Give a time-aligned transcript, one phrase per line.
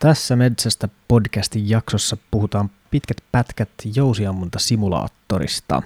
[0.00, 5.82] Tässä Metsästä podcastin jaksossa puhutaan pitkät pätkät jousiammuntasimulaattorista.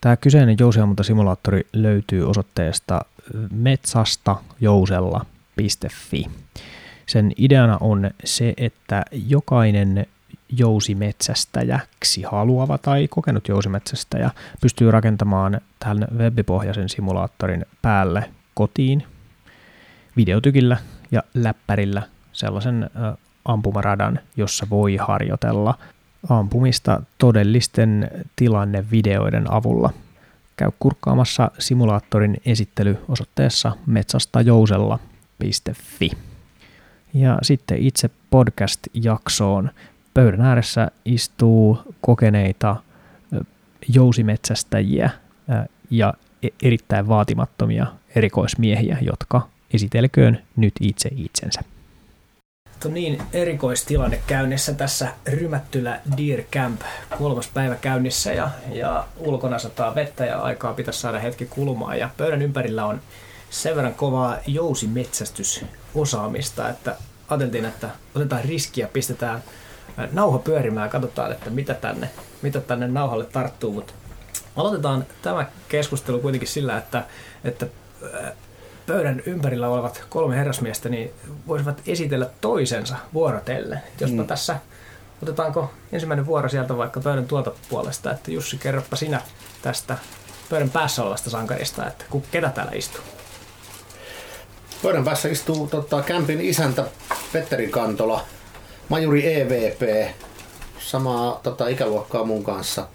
[0.00, 3.04] Tämä kyseinen jousiammuntasimulaattori löytyy osoitteesta
[3.52, 6.26] metsastajousella.fi.
[7.06, 10.06] Sen ideana on se, että jokainen
[10.56, 14.30] jousimetsästäjäksi haluava tai kokenut jousimetsästäjä
[14.60, 19.06] pystyy rakentamaan tähän webbipohjaisen simulaattorin päälle kotiin
[20.16, 20.76] videotykillä
[21.10, 22.02] ja läppärillä
[22.32, 22.90] sellaisen
[23.52, 25.74] ampumaradan, jossa voi harjoitella
[26.28, 29.90] ampumista todellisten tilannevideoiden avulla.
[30.56, 36.10] Käy kurkkaamassa simulaattorin esittely osoitteessa metsastajousella.fi.
[37.14, 39.70] Ja sitten itse podcast-jaksoon.
[40.14, 42.76] Pöydän ääressä istuu kokeneita
[43.88, 45.10] jousimetsästäjiä
[45.90, 51.60] ja e-, erittäin vaatimattomia erikoismiehiä, jotka esitelköön nyt itse itsensä
[52.88, 56.80] niin erikoistilanne käynnissä tässä Rymättylä Deer Camp
[57.18, 61.98] kolmas päivä käynnissä ja, ja ulkona sataa vettä ja aikaa pitäisi saada hetki kulumaan.
[61.98, 63.00] Ja pöydän ympärillä on
[63.50, 66.96] sen verran kovaa jousimetsästysosaamista, että
[67.28, 69.42] ajateltiin, että otetaan riskiä, pistetään
[70.12, 72.10] nauha pyörimään ja katsotaan, että mitä tänne,
[72.42, 73.92] mitä tänne nauhalle tarttuu, mutta
[74.56, 77.04] aloitetaan tämä keskustelu kuitenkin sillä, että,
[77.44, 77.66] että
[78.90, 81.10] pöydän ympärillä olevat kolme herrasmiestä niin
[81.46, 83.82] voisivat esitellä toisensa vuorotellen.
[84.00, 84.26] Jospa mm.
[84.26, 84.56] tässä
[85.22, 89.20] otetaanko ensimmäinen vuoro sieltä vaikka pöydän tuolta puolesta, että Jussi, kerropa sinä
[89.62, 89.98] tästä
[90.50, 93.00] pöydän päässä olevasta sankarista, että ketä täällä istuu?
[94.82, 96.84] Pöydän päässä istuu tota, kämpin isäntä
[97.32, 98.24] Petteri Kantola,
[98.88, 100.10] majuri EVP,
[100.78, 102.86] samaa tota, ikäluokkaa mun kanssa,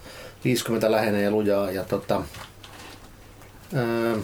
[0.43, 1.71] 50 lähenee ja lujaa.
[1.71, 2.21] Ja, tota,
[3.75, 4.17] öö,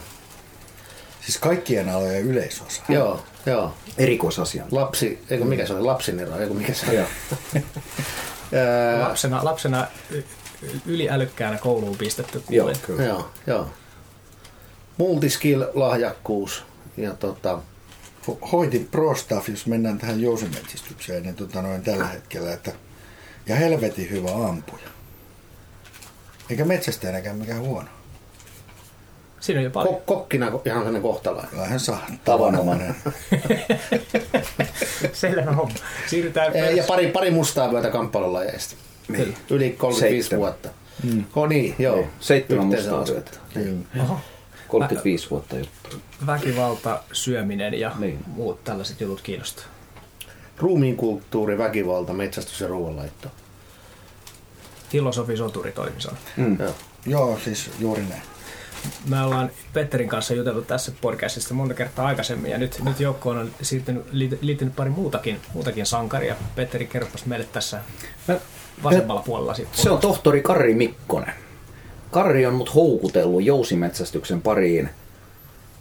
[1.24, 2.82] Siis kaikkien alojen yleisosa.
[2.88, 3.74] Joo, joo.
[3.98, 4.66] Erikoisasian.
[4.70, 7.62] Lapsi, eikö mikä se oli, lapsinero, eikö mikä se oli?
[9.08, 9.86] lapsena, lapsena
[10.86, 13.02] yliälykkäänä kouluun pistetty Joo, kyllä.
[13.02, 13.70] Joo, joo.
[14.98, 16.64] Multiskill lahjakkuus
[16.96, 17.58] ja tota,
[18.52, 22.72] hoiti pro staff, jos mennään tähän jousimetsistykseen, niin tota noin tällä hetkellä, että
[23.46, 24.88] ja helvetin hyvä ampuja.
[26.50, 27.88] Eikä metsästäjänäkään mikään huono.
[29.42, 29.94] Siinä on jo paljon.
[29.94, 31.56] Ko- kokkina ihan sellainen kohtalainen.
[31.60, 32.06] Vähän saa.
[32.24, 32.94] Tavanomainen.
[35.12, 35.74] Selvä homma.
[36.06, 38.74] Siirrytään ja, ja pari, pari mustaa vyötä kamppailulajeista.
[39.08, 39.36] Niin.
[39.50, 40.40] Yli 35 Seitsemän.
[40.40, 40.68] vuotta.
[41.02, 41.24] Mm.
[41.36, 41.96] Oh niin, joo.
[41.96, 42.08] Niin.
[42.20, 43.30] Seitsemän mustaa vyötä.
[43.54, 43.86] Niin.
[44.68, 45.96] 35 vuotta juttu.
[46.26, 48.18] Väkivalta, syöminen ja niin.
[48.26, 49.64] muut tällaiset jutut kiinnostaa.
[50.58, 53.28] Ruumiin kulttuuri, väkivalta, metsästys ja ruoanlaitto.
[54.90, 56.16] Filosofi, soturi, toimisana.
[56.36, 56.56] Mm.
[56.60, 56.74] Joo.
[57.06, 58.22] joo, siis juuri näin
[59.08, 63.50] me ollaan Petterin kanssa juteltu tässä podcastissa monta kertaa aikaisemmin ja nyt, nyt joukkoon on
[63.62, 64.04] siirtynyt,
[64.40, 66.36] liittynyt pari muutakin, muutakin sankaria.
[66.56, 67.80] Petteri, kerropas meille tässä
[68.82, 69.54] vasemmalla puolella.
[69.54, 71.34] Sit se on tohtori Karri Mikkonen.
[72.10, 74.90] Karri on mut houkutellut jousimetsästyksen pariin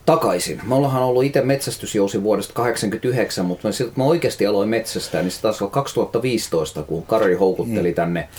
[0.06, 0.62] takaisin.
[0.68, 5.32] Me ollaan ollut itse metsästysjousi vuodesta 1989, mutta mä, siltä mä oikeasti aloin metsästää, niin
[5.32, 7.96] se olla 2015, kun Karri houkutteli mm.
[7.96, 8.30] tänne,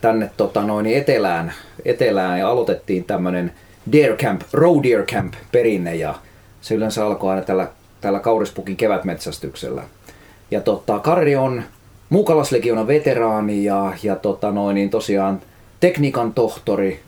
[0.00, 1.52] tänne tota noin, etelään,
[1.84, 3.52] etelään ja aloitettiin tämmöinen
[3.92, 6.14] Deer Camp, Row Deer Camp perinne ja
[6.60, 7.68] se yleensä alkoi aina tällä,
[8.00, 9.82] tällä Kaurispukin kevätmetsästyksellä.
[10.50, 11.62] Ja tota, Karri on
[12.08, 15.40] Muukalaslegionan veteraani ja, ja tota noin, niin tosiaan
[15.80, 17.00] tekniikan tohtori.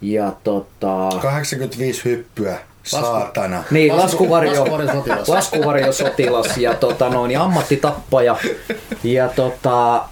[0.00, 1.08] Ja tota...
[1.22, 2.58] 85 hyppyä.
[2.82, 3.64] Saatana.
[3.70, 4.64] Niin, laskuvarjo,
[5.28, 8.36] laskuvarjo sotilas ja tota noin, ammattitappaja.
[9.04, 10.04] Ja tota,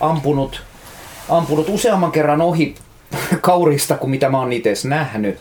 [0.00, 0.62] ampunut,
[1.28, 2.74] ampunut useamman kerran ohi
[3.40, 5.38] kaurista kuin mitä mä oon itse nähnyt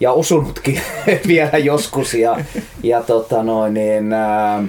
[0.00, 0.80] ja osunutkin
[1.28, 2.14] vielä joskus.
[2.14, 2.44] Ja,
[2.82, 4.64] ja tota noin, niin, ää,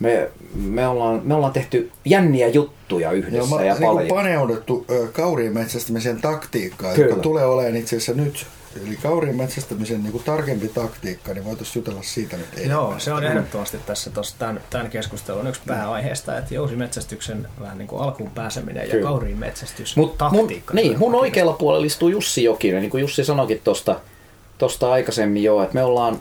[0.00, 4.08] me, me, ollaan, me ollaan tehty jänniä juttuja yhdessä Joo, ja niin paljon.
[4.08, 7.08] paneuduttu kauriin metsästämisen taktiikkaan, Kyllä.
[7.08, 8.46] joka tulee olemaan itse asiassa nyt
[8.86, 12.70] Eli kauriin metsästämisen niin kuin tarkempi taktiikka, niin voitaisiin jutella siitä nyt enemmän.
[12.70, 17.88] Joo, se on ehdottomasti tässä tossa, tämän, tämän keskustelun yksi pääaiheesta, että jousimetsästyksen vähän niin
[17.88, 20.74] kuin alkuun pääseminen ja kauriin metsästys Mut taktiikka.
[20.74, 24.00] Mun, niin, mun oikealla puolella istuu Jussi Jokinen, niin kuin Jussi sanoikin tuosta
[24.58, 26.20] tosta aikaisemmin jo, että me ollaan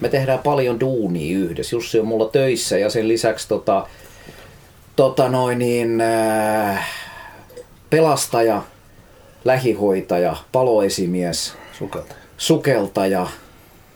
[0.00, 1.76] me tehdään paljon duunia yhdessä.
[1.76, 3.86] Jussi on mulla töissä ja sen lisäksi tota,
[4.96, 6.88] tota noin niin, äh,
[7.90, 8.62] pelastaja,
[9.44, 12.20] lähihoitaja, paloesimies, Sukeltaja.
[12.36, 13.26] Sukeltaja,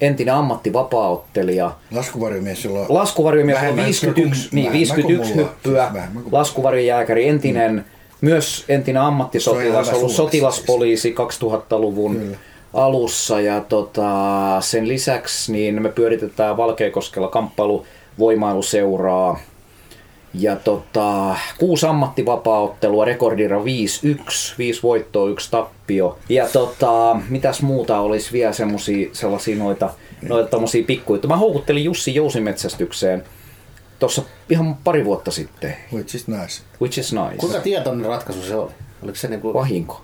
[0.01, 1.71] entinen ammattivapaaottelija.
[1.91, 5.93] Laskuvarjomies, jolla Laskuvarjomies on 51, niin, 51 hyppyä.
[6.33, 7.85] Laskuvarjojääkäri, entinen, mm.
[8.21, 11.15] myös entinen ammattisotilas, ollut sotilaspoliisi
[11.45, 12.37] 2000-luvun Kyllä.
[12.75, 13.41] alussa.
[13.41, 14.11] Ja tota,
[14.61, 17.87] sen lisäksi niin me pyöritetään Valkeakoskella kamppailu
[18.19, 19.41] voimailuseuraa.
[20.39, 23.63] Ja tota, kuusi ammattivapaaottelua, rekordira 5-1,
[24.59, 26.19] viisi voittoa, yksi tappio.
[26.29, 29.91] Ja tota, mitäs muuta olisi vielä semmosia, sellaisia noita,
[30.29, 31.21] noita tommosia pikkuja.
[31.29, 33.25] Mä houkuttelin Jussi jousimetsästykseen
[33.99, 36.63] tuossa ihan pari vuotta sitten, Which is nice.
[36.81, 37.37] which is nice.
[37.37, 38.71] Kuinka tietoinen ratkaisu se oli?
[39.03, 39.55] Oliko se niinku...
[39.55, 40.01] Vahinko.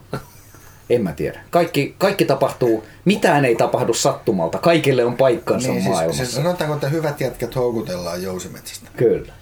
[0.90, 1.40] En mä tiedä.
[1.50, 4.58] Kaikki, kaikki tapahtuu, mitään ei tapahdu sattumalta.
[4.58, 6.24] Kaikille on paikkansa Niin, siis, maailmassa.
[6.24, 8.88] siis sanotaanko, että hyvät jätkät houkutellaan jousimetsästä.
[8.96, 9.32] Kyllä.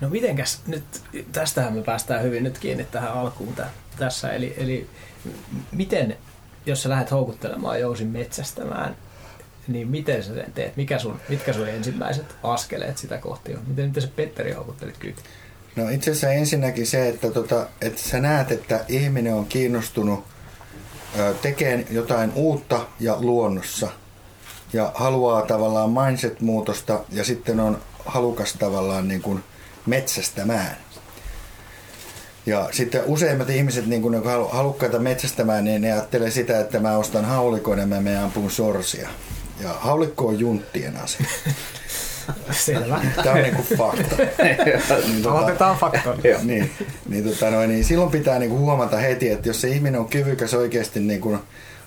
[0.00, 0.84] No mitenkäs nyt,
[1.32, 3.66] tästähän me päästään hyvin nyt kiinni tähän alkuun tä,
[3.98, 4.90] tässä, eli, eli
[5.72, 6.16] miten,
[6.66, 8.96] jos sä lähdet houkuttelemaan jousin metsästämään,
[9.68, 10.76] niin miten sä sen teet?
[10.76, 13.62] Mikä sun, mitkä sun ensimmäiset askeleet sitä kohti on?
[13.66, 15.22] Miten, miten sä Petteri houkuttelit kyyti?
[15.76, 20.24] No itse asiassa ensinnäkin se, että, tota, että sä näet, että ihminen on kiinnostunut
[21.42, 23.88] tekemään jotain uutta ja luonnossa
[24.72, 29.44] ja haluaa tavallaan mindset-muutosta ja sitten on halukas tavallaan niin kuin
[29.86, 30.76] metsästämään.
[32.46, 36.96] Ja sitten useimmat ihmiset, niin kun ne halukkaita metsästämään, niin ne ajattelee sitä, että mä
[36.96, 39.08] ostan haulikon ja mä menen ampun sorsia.
[39.62, 41.26] Ja haulikko on junttien asia.
[42.50, 43.00] Selvä.
[43.16, 44.16] Tämä on niin kuin fakta.
[44.42, 46.20] Niin, tota- Aloitetaan faktoilla.
[46.42, 46.70] Niin,
[47.08, 50.54] niin, tota noin, niin silloin pitää niinku huomata heti, että jos se ihminen on kyvykäs
[50.54, 51.38] oikeasti niinku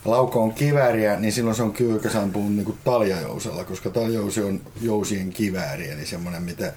[0.06, 5.90] laukoon kivääriä, niin silloin se on kyvykäs ampumaan niinku taljajousella, koska taljousi on jousien kivääri,
[5.92, 6.74] eli semmoinen, mitä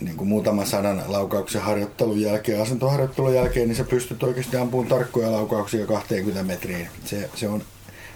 [0.00, 5.32] niin kuin muutaman sadan laukauksen harjoittelun jälkeen, asentoharjoittelun jälkeen, niin sä pystyt oikeasti ampumaan tarkkoja
[5.32, 6.88] laukauksia 20 metriin.
[7.04, 7.62] Se, se on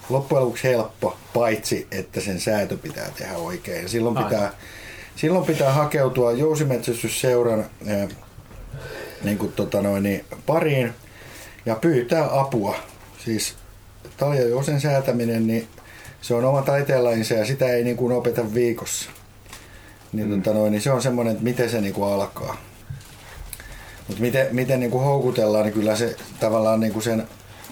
[0.09, 3.83] loppujen lopuksi helppo, paitsi että sen säätö pitää tehdä oikein.
[3.83, 4.53] Ja silloin pitää,
[5.17, 8.09] silloin pitää hakeutua jousimetsästysseuran eh,
[9.25, 10.93] niin kuin, tota noin, niin, pariin
[11.67, 12.77] ja pyytää apua.
[13.25, 13.55] Siis
[14.17, 15.69] taljajousen säätäminen, niin
[16.21, 19.11] se on oma taiteenlajinsa ja sitä ei niin kuin opeta viikossa.
[20.15, 20.43] Niin, mm.
[20.43, 22.57] tota noin, niin se on semmoinen, että miten se niin kuin alkaa.
[24.09, 27.29] Mutta miten, miten niin kuin houkutellaan, niin kyllä se tavallaan niin kuin sen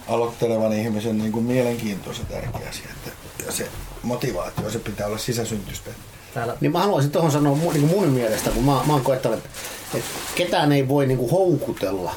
[0.09, 2.87] aloittelevan ihmisen niin kuin mielenkiinto on se tärkeä asia.
[2.91, 3.11] Että,
[3.47, 3.69] ja se
[4.03, 5.91] motivaatio, se pitää olla sisäsyntystä.
[6.35, 9.39] Täällä Niin mä haluaisin tuohon sanoa mu- niin mun mielestä, kun mä, mä oon koettanut,
[9.39, 9.51] että,
[9.95, 12.15] että ketään ei voi niin kuin houkutella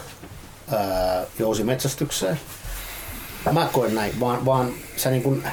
[0.72, 2.39] ää, jousimetsästykseen.
[3.51, 5.44] Mä koen näin, vaan, vaan sä niin kuin,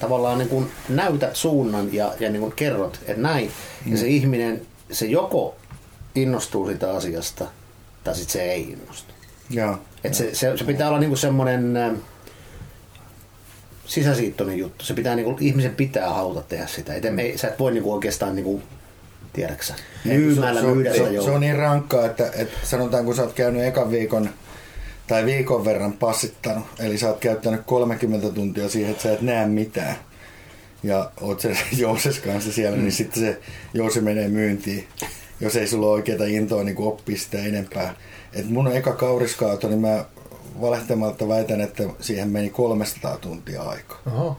[0.00, 3.52] tavallaan niin kuin näytät suunnan ja, ja niin kuin kerrot, että näin.
[3.86, 3.92] Mm.
[3.92, 5.56] Ja se ihminen, se joko
[6.14, 7.46] innostuu sitä asiasta,
[8.04, 9.12] tai sitten se ei innostu.
[9.50, 9.78] Joo.
[10.04, 11.92] Et se, se, se pitää olla niinku semmoinen ä,
[13.86, 14.84] sisäsiittoinen juttu.
[14.84, 16.94] Se pitää niinku, ihmisen pitää haluta tehdä sitä.
[16.94, 18.62] Et ei, sä et voi niinku oikeastaan niinku,
[19.32, 19.74] tiedäksä,
[20.04, 23.32] myymällä se, myydä se, se, se on niin rankkaa, että, että sanotaan kun sä oot
[23.32, 24.30] käynyt ekan viikon
[25.06, 29.46] tai viikon verran passittanut, eli sä oot käyttänyt 30 tuntia siihen, että sä et näe
[29.46, 29.96] mitään,
[30.82, 32.82] ja oot sen jouses kanssa siellä, mm.
[32.82, 33.40] niin sitten se
[33.74, 34.88] jousi menee myyntiin,
[35.40, 37.94] jos ei sulla ole oikeaa intoa niin oppia sitä enempää.
[38.32, 40.04] Et mun eka kauriskaato, niin mä
[40.60, 43.98] valehtamatta väitän, että siihen meni 300 tuntia aikaa.
[44.06, 44.36] Oho.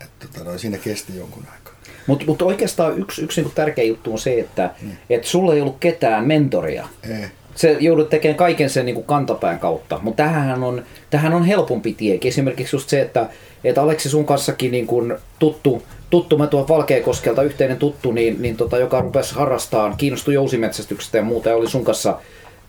[0.00, 1.74] Et, tota, no, siinä kesti jonkun aikaa.
[2.06, 4.70] Mutta mut oikeastaan yksi, yksi niinku tärkeä juttu on se, että
[5.10, 6.88] et sulla ei ollut ketään mentoria.
[7.10, 7.26] Ei.
[7.54, 9.98] Se joudut tekemään kaiken sen niinku kantapään kautta.
[10.02, 10.84] Mutta tähän on,
[11.14, 12.18] tähän on helpompi tie.
[12.24, 13.26] Esimerkiksi just se, että,
[13.64, 18.56] että Aleksi sun kanssakin niin kun tuttu, tuttu, mä tuon Valkeakoskelta yhteinen tuttu, niin, niin
[18.56, 22.18] tota, joka rupesi harrastamaan, kiinnostui jousimetsästyksestä ja muuta, ja oli sun kanssa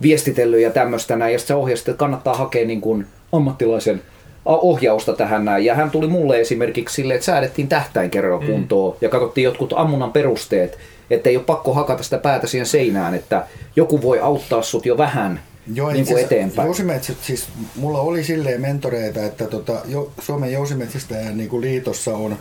[0.02, 4.02] viestitellyt ja tämmöistä näin, ja sitten sä ohjasit, että kannattaa hakea niin kun ammattilaisen
[4.46, 5.66] ohjausta tähän näin.
[5.66, 10.12] Ja hän tuli mulle esimerkiksi silleen, että säädettiin tähtäin kerran kuntoon ja katsottiin jotkut ammunnan
[10.12, 10.78] perusteet,
[11.10, 13.44] että ei ole pakko hakata sitä päätä siihen seinään, että
[13.76, 15.40] joku voi auttaa sut jo vähän
[15.74, 16.66] Joo, niin kuin asiassa eteenpäin.
[16.66, 22.38] Jousimetsät, siis mulla oli silleen mentoreita, että tota, jo, Suomen jousimetsästäjän niin kuin liitossa on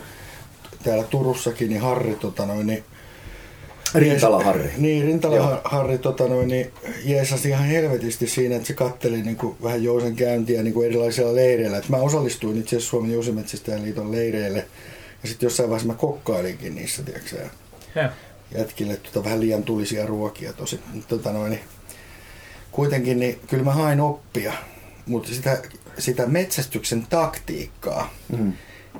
[0.83, 2.83] täällä Turussakin, niin Harri, tota noin, niin
[3.95, 4.69] Rintala Harri.
[4.77, 5.61] Niin, Rintala Joo.
[5.63, 6.71] Harri tota noin, niin
[7.05, 11.35] jeesasi ihan helvetisti siinä, että se katteli niin kuin, vähän jousen käyntiä niin kuin erilaisilla
[11.35, 11.77] leireillä.
[11.77, 14.65] Et mä osallistuin itse asiassa Suomen jousimetsästäjän liiton leireille
[15.23, 17.37] ja sitten jossain vaiheessa mä kokkailinkin niissä, tiedätkö sä,
[18.01, 18.09] Joo.
[18.57, 20.79] jätkille tota, vähän liian tulisia ruokia tosi.
[21.07, 21.61] Tota noin, niin,
[22.75, 24.53] kuitenkin niin kyllä mä hain oppia,
[25.05, 25.61] mutta sitä,
[25.99, 28.53] sitä metsästyksen taktiikkaa Mm.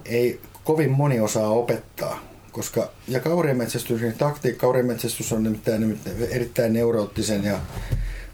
[0.06, 2.20] ei kovin moni osaa opettaa.
[2.52, 7.60] Koska, ja kaurienmetsästyksen taktiikka, kaurienmetsästys on nimittäin, nimittäin erittäin neuroottisen ja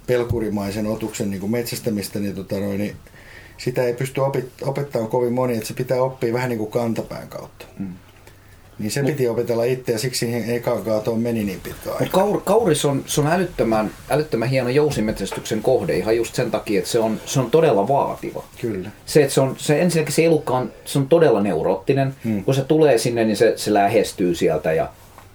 [0.07, 2.95] pelkurimaisen otuksen niin kuin metsästämistä, niin, tota noin, niin
[3.57, 4.21] sitä ei pysty
[4.61, 7.65] opettamaan kovin moni, että se pitää oppia vähän niin kuin kantapään kautta.
[7.79, 7.93] Mm.
[8.81, 12.05] Niin se piti opetella itse ja siksi siihen ekaan kaatoon meni niin pitkä aika.
[12.11, 16.91] Kaur, kauris on, se on älyttömän, älyttömän hieno jousimetsästyksen kohde ihan just sen takia, että
[16.91, 18.43] se on, se on todella vaativa.
[18.61, 18.89] Kyllä.
[19.05, 22.15] Se, että se on, se ensinnäkin se elukka on, se on todella neuroottinen.
[22.23, 22.43] Hmm.
[22.43, 24.89] Kun se tulee sinne, niin se, se lähestyy sieltä ja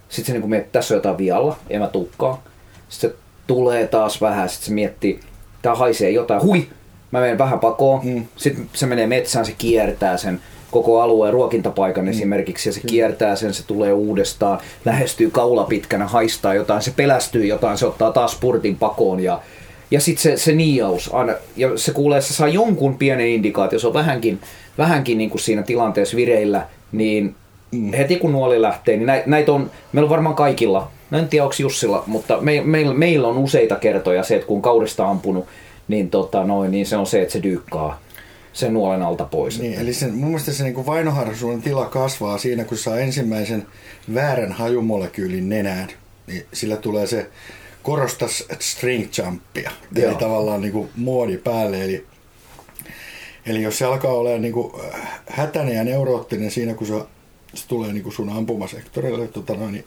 [0.08, 2.42] sitten se niin miettii, että tässä on jotain vialla, en mä tukkaa.
[2.88, 5.20] Sitten se tulee taas vähän, sitten se miettii,
[5.62, 6.68] tää haisee jotain, hui,
[7.10, 8.00] mä menen vähän pakoon.
[8.04, 8.26] Mm.
[8.36, 10.40] Sitten se menee metsään, se kiertää sen
[10.76, 12.10] koko alueen ruokintapaikan mm.
[12.10, 17.46] esimerkiksi ja se kiertää sen, se tulee uudestaan, lähestyy kaula pitkänä, haistaa jotain, se pelästyy
[17.46, 19.40] jotain, se ottaa taas spurtin pakoon ja
[19.90, 23.86] ja sitten se, se niiaus, aina, ja se kuulee, se saa jonkun pienen indikaatio, se
[23.86, 24.40] on vähänkin,
[24.78, 27.34] vähänkin niin kuin siinä tilanteessa vireillä, niin
[27.72, 27.92] Mm.
[27.92, 31.44] heti kun nuoli lähtee, niin näitä, näitä on, meillä on varmaan kaikilla, mä en tiedä
[31.44, 35.46] onko Jussilla, mutta me, meillä, meillä on useita kertoja se, että kun kaudesta ampunut,
[35.88, 37.98] niin, tota, noin, niin se on se, että se dyykkaa
[38.56, 39.60] sen nuolen alta pois.
[39.60, 43.66] Niin, eli sen, mun mielestä se niin vainoharhaisuuden tila kasvaa siinä, kun saa ensimmäisen
[44.14, 45.88] väärän hajumolekyylin nenään.
[46.26, 47.30] Niin sillä tulee se
[47.82, 48.26] korosta
[48.60, 49.70] string jumpia.
[49.96, 50.14] Eli Joo.
[50.14, 51.84] tavallaan niin kuin muodi päälle.
[51.84, 52.06] Eli,
[53.46, 54.72] eli jos se alkaa olla niin kuin
[55.30, 56.94] hätäinen ja neuroottinen siinä, kun se,
[57.54, 59.84] se tulee niin kuin sun ampumasektorille, tota noin, niin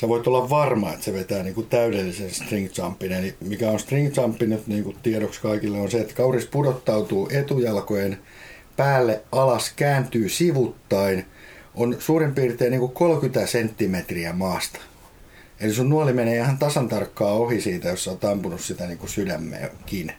[0.00, 3.12] sä voit olla varma, että se vetää niin kuin täydellisen string jumpin.
[3.12, 7.28] Eli mikä on string jump nyt niin kuin tiedoksi kaikille on se, että kauris pudottautuu
[7.32, 8.18] etujalkojen
[8.76, 11.26] päälle alas, kääntyy sivuttain,
[11.74, 14.78] on suurin piirtein niin kuin 30 senttimetriä maasta.
[15.60, 18.98] Eli sun nuoli menee ihan tasan tarkkaan ohi siitä, jos sä oot ampunut sitä niin
[18.98, 20.12] kuin sydämeen kiinni.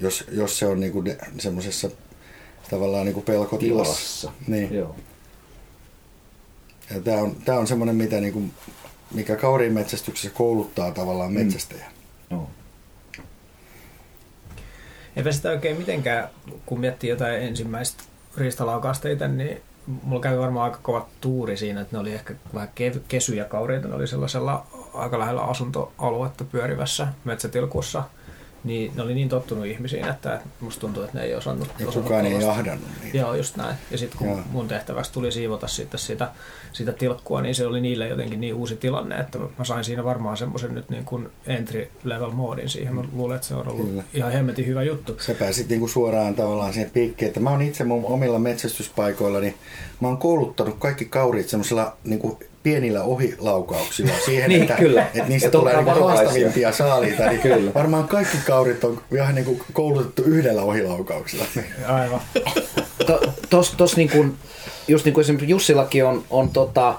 [0.00, 1.90] Jos, jos se on niin kuin semmoisessa
[2.70, 3.92] tavallaan niin kuin pelkotilassa.
[3.94, 4.32] tilassa.
[4.46, 4.74] Niin.
[4.74, 4.96] Joo.
[6.94, 8.42] Ja tämä on, tää on semmoinen, mitä niinku,
[9.14, 11.84] mikä kauriin metsästyksessä kouluttaa tavallaan metsästäjä.
[12.30, 12.50] Joo.
[15.16, 16.28] Eipä sitä oikein mitenkään,
[16.66, 18.02] kun miettii jotain ensimmäistä
[18.36, 19.62] riistalaukausta itse, niin
[20.02, 23.88] mulla kävi varmaan aika kova tuuri siinä, että ne oli ehkä vähän kev- kesyjä kaureita,
[23.88, 28.02] ne oli sellaisella aika lähellä asuntoaluetta pyörivässä metsätilkussa,
[28.64, 31.68] niin ne oli niin tottunut ihmisiin, että musta tuntuu, että ne ei osannut.
[31.78, 33.18] Ja osannut kukaan ei jahdannut niitä.
[33.18, 33.76] Joo, just näin.
[33.90, 34.40] Ja sitten kun Joo.
[34.50, 36.30] mun tehtäväksi tuli siivota sitten sitä,
[36.72, 40.36] sitä tilkkua, niin se oli niille jotenkin niin uusi tilanne, että mä sain siinä varmaan
[40.36, 42.94] semmoisen nyt niin kuin entry level moodin siihen.
[42.94, 44.02] Mä luulen, että se on ollut Kyllä.
[44.14, 45.16] ihan hemmetin hyvä juttu.
[45.20, 49.54] Sä pääsit niinku suoraan tavallaan siihen piikkiin, että mä oon itse mun omilla metsästyspaikoilla, niin
[50.00, 55.02] mä oon kouluttanut kaikki kauriit semmoisilla niinku pienillä ohilaukauksilla siihen, Niin, että, kyllä.
[55.02, 57.26] että niistä Että tulee niinku haastavimpia saaliita.
[57.26, 57.74] Niin Kyllä.
[57.74, 61.44] Varmaan kaikki kaurit on vähän niinku koulutettu yhdellä ohilaukauksella.
[61.86, 62.20] Aivan.
[63.06, 64.34] To- tos, tos niin kuin,
[64.88, 66.94] just niin kuin esimerkiksi Jussillakin on, on tota,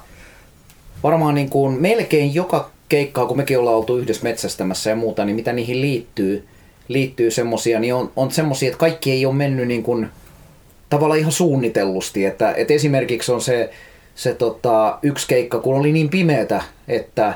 [1.04, 5.36] varmaan niin kuin melkein joka keikkaa, kun mekin ollaan oltu yhdessä metsästämässä ja muuta, niin
[5.36, 6.48] mitä niihin liittyy,
[6.88, 10.08] liittyy semmosia, niin on, on semmosia, että kaikki ei ole mennyt niin kuin,
[10.90, 12.26] tavallaan ihan suunnitellusti.
[12.26, 13.70] Että, että esimerkiksi on se,
[14.16, 17.34] se tota, yksi keikka, kun oli niin pimeätä, että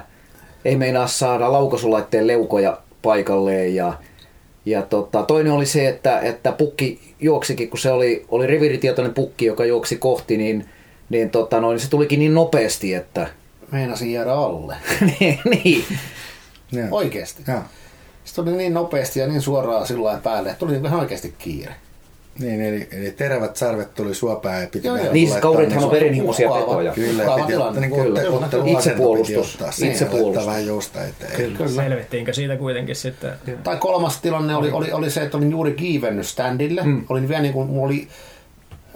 [0.65, 3.93] ei meinaa saada laukaisulaitteen leukoja paikalleen ja,
[4.65, 9.45] ja tota, toinen oli se, että, että pukki juoksikin, kun se oli, oli reviiritietoinen pukki,
[9.45, 10.69] joka juoksi kohti, niin,
[11.09, 13.27] niin, tota, noin, se tulikin niin nopeasti, että
[13.71, 14.75] Meinasin jäädä alle.
[15.19, 15.85] niin, niin,
[16.71, 16.87] Joo.
[16.91, 17.43] Oikeesti.
[17.47, 17.61] Joo.
[18.25, 21.75] Se tuli niin nopeasti ja niin suoraan sillä päälle, että tuli ihan oikeasti kiire.
[22.39, 25.13] Niin, eli, eli terävät sarvet tuli sua päin ja piti Joo, vähän joo.
[25.13, 26.65] Niin, kaurithan on verenhimoisia Uhkaava.
[26.67, 26.91] petoja.
[26.93, 27.87] Kyllä, Uhkaava piti tilanne.
[27.87, 28.45] ottaa niin Kyllä.
[28.45, 29.57] otte, Itsepuolustus.
[29.83, 30.45] Itsepuolustus.
[30.45, 31.31] vähän jousta eteen.
[31.35, 31.67] Kyllä.
[31.67, 33.31] Selvittiinkö siitä kuitenkin sitten?
[33.63, 36.81] Tai kolmas tilanne oli, oli, oli se, että olin juuri kiivennyt standille.
[36.83, 37.05] Mm.
[37.09, 38.07] Olin vielä niin kuin, oli,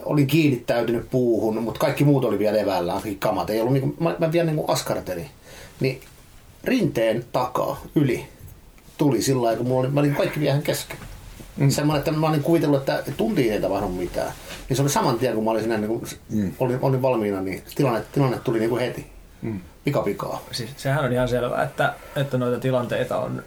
[0.06, 3.50] olin kiinnittäytynyt puuhun, mutta kaikki muut oli vielä levällä, kaikki kamat.
[3.50, 5.28] Ei ollut niin kuin, mä, mä vielä niin kuin askartelin.
[5.80, 6.02] Niin
[6.64, 8.26] rinteen takaa yli
[8.98, 10.98] tuli sillä lailla, kun mulla oli, mä olin kaikki vielä kesken.
[11.60, 11.70] Mm.
[11.70, 14.32] Semmoinen, että mä olin kuvitellut, että tuntiin ei tapahdu mitään.
[14.70, 16.52] Niin se oli saman tien, kun mä olin, siinä, niin kuin, mm.
[16.60, 19.08] olin, olin valmiina, niin tilanne, tilanne tuli niin kuin heti.
[19.42, 19.60] Mm.
[19.84, 20.44] Pika pikaa.
[20.52, 23.44] Siis sehän on ihan selvää, että, että noita tilanteita on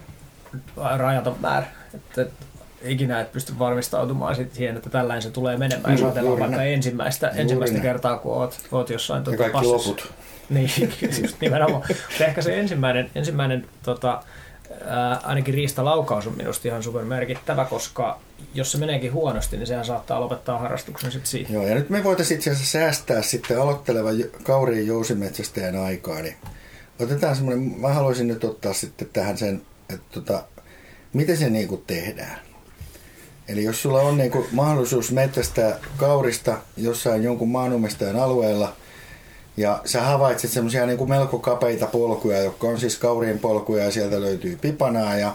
[0.96, 1.66] rajaton määrä.
[1.94, 2.46] Että, että
[2.82, 5.92] ikinä et pysty varmistautumaan sit siihen, että tällainen se tulee menemään.
[5.92, 9.76] Jos Ju- ajatellaan vaikka ensimmäistä, Juuri ensimmäistä kertaa, kun oot, oot jossain Ja kaikki passissa.
[9.90, 10.12] loput.
[10.50, 10.70] Niin,
[11.22, 11.82] just nimenomaan.
[11.88, 14.22] Mutta ehkä se ensimmäinen, ensimmäinen tota,
[14.86, 18.20] ää, ainakin riistalaukaus on minusta ihan super merkittävä, koska
[18.54, 21.54] jos se meneekin huonosti, niin sehän saattaa lopettaa harrastuksen sitten siihen.
[21.54, 26.36] Joo, ja nyt me voitaisiin itse asiassa säästää sitten aloittelevan kauriin jousimetsästäjän aikaa, niin
[27.00, 30.44] otetaan semmoinen, mä haluaisin nyt ottaa sitten tähän sen, että tota,
[31.12, 32.40] miten se niin kuin tehdään.
[33.48, 38.76] Eli jos sulla on niin kuin mahdollisuus metsästää kaurista jossain jonkun maanomistajan alueella,
[39.56, 44.20] ja sä havaitset semmoisia niin melko kapeita polkuja, jotka on siis kauriin polkuja, ja sieltä
[44.20, 45.34] löytyy pipanaa ja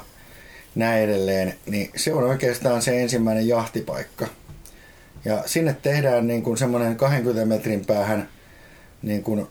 [0.75, 4.27] näin edelleen, niin se on oikeastaan se ensimmäinen jahtipaikka.
[5.25, 8.29] Ja sinne tehdään niin kuin semmoinen 20 metrin päähän
[9.01, 9.47] niin kuin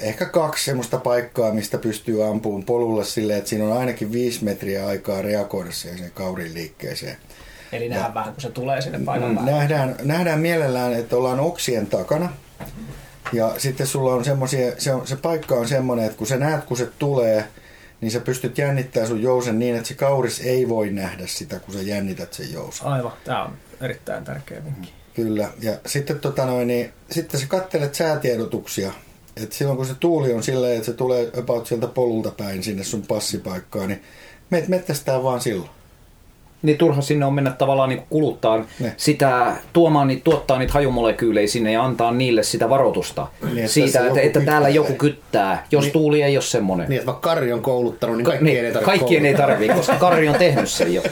[0.00, 4.86] ehkä kaksi semmoista paikkaa, mistä pystyy ampumaan polulle silleen, että siinä on ainakin viisi metriä
[4.86, 7.16] aikaa reagoida siihen sen kaurin liikkeeseen.
[7.72, 9.50] Eli nähdään vähän, kun se tulee sinne paikan päälle.
[9.50, 12.32] Nähdään, nähdään mielellään, että ollaan oksien takana.
[13.32, 16.64] Ja sitten sulla on semmosia, se, on, se paikka on semmoinen, että kun sä näet,
[16.64, 17.44] kun se tulee,
[18.00, 21.74] niin sä pystyt jännittämään sun jousen niin, että se kauris ei voi nähdä sitä, kun
[21.74, 22.86] sä jännität sen jousen.
[22.86, 24.92] Aivan, tämä on erittäin tärkeä vinkki.
[25.14, 28.92] Kyllä, ja sitten, tota noin, niin, sitten sä kattelet säätiedotuksia.
[29.42, 32.84] Et silloin kun se tuuli on silleen, että se tulee about sieltä polulta päin sinne
[32.84, 34.02] sun passipaikkaan, niin
[34.50, 35.70] meet mettästään vaan silloin.
[36.62, 38.92] Niin turha sinne on mennä tavallaan niin kuluttaa Ne.
[38.96, 44.06] sitä, tuomaan niitä, tuottaa niitä hajumolekyylejä sinne ja antaa niille sitä varoitusta Niin, että siitä,
[44.06, 45.92] että, että täällä joku kyttää, jos Niin.
[45.92, 46.88] tuuli ei ole semmoinen.
[46.88, 49.68] Niin, että vaikka Kari on kouluttanut, niin Ka- kaikkien niin, ei tarvitse kaikkien ei tarvii,
[49.68, 51.02] koska Kari on tehnyt sen jo.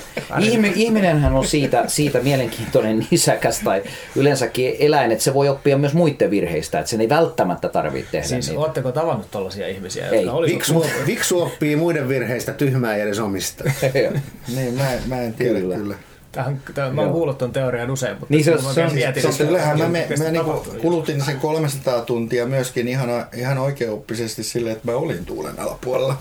[0.40, 3.82] Ihmi, ihminenhän on siitä, siitä mielenkiintoinen nisäkäs tai
[4.16, 8.26] yleensäkin eläin, että se voi oppia myös muiden virheistä, että sen ei välttämättä tarvitse tehdä
[8.26, 8.60] Siis niitä.
[8.60, 10.26] ootteko tavannut tollaisia ihmisiä, Ei.
[10.46, 13.64] Viksu, viksu oppii muiden virheistä tyhmää ja edes omista.
[14.56, 15.76] Niin, mä, mä en tiedä kyllä.
[15.76, 15.94] Kyllä.
[16.32, 19.22] Tähän, tämän, mä oon kuullut ton teorian usein, mutta Niin se- mä se on- mietin,
[19.22, 24.42] Siis että kyllähän mä, me, mä niinku kulutin sen 300 tuntia myöskin ihan, ihan oikeoppisesti
[24.42, 26.18] silleen, että mä olin tuulen alapuolella.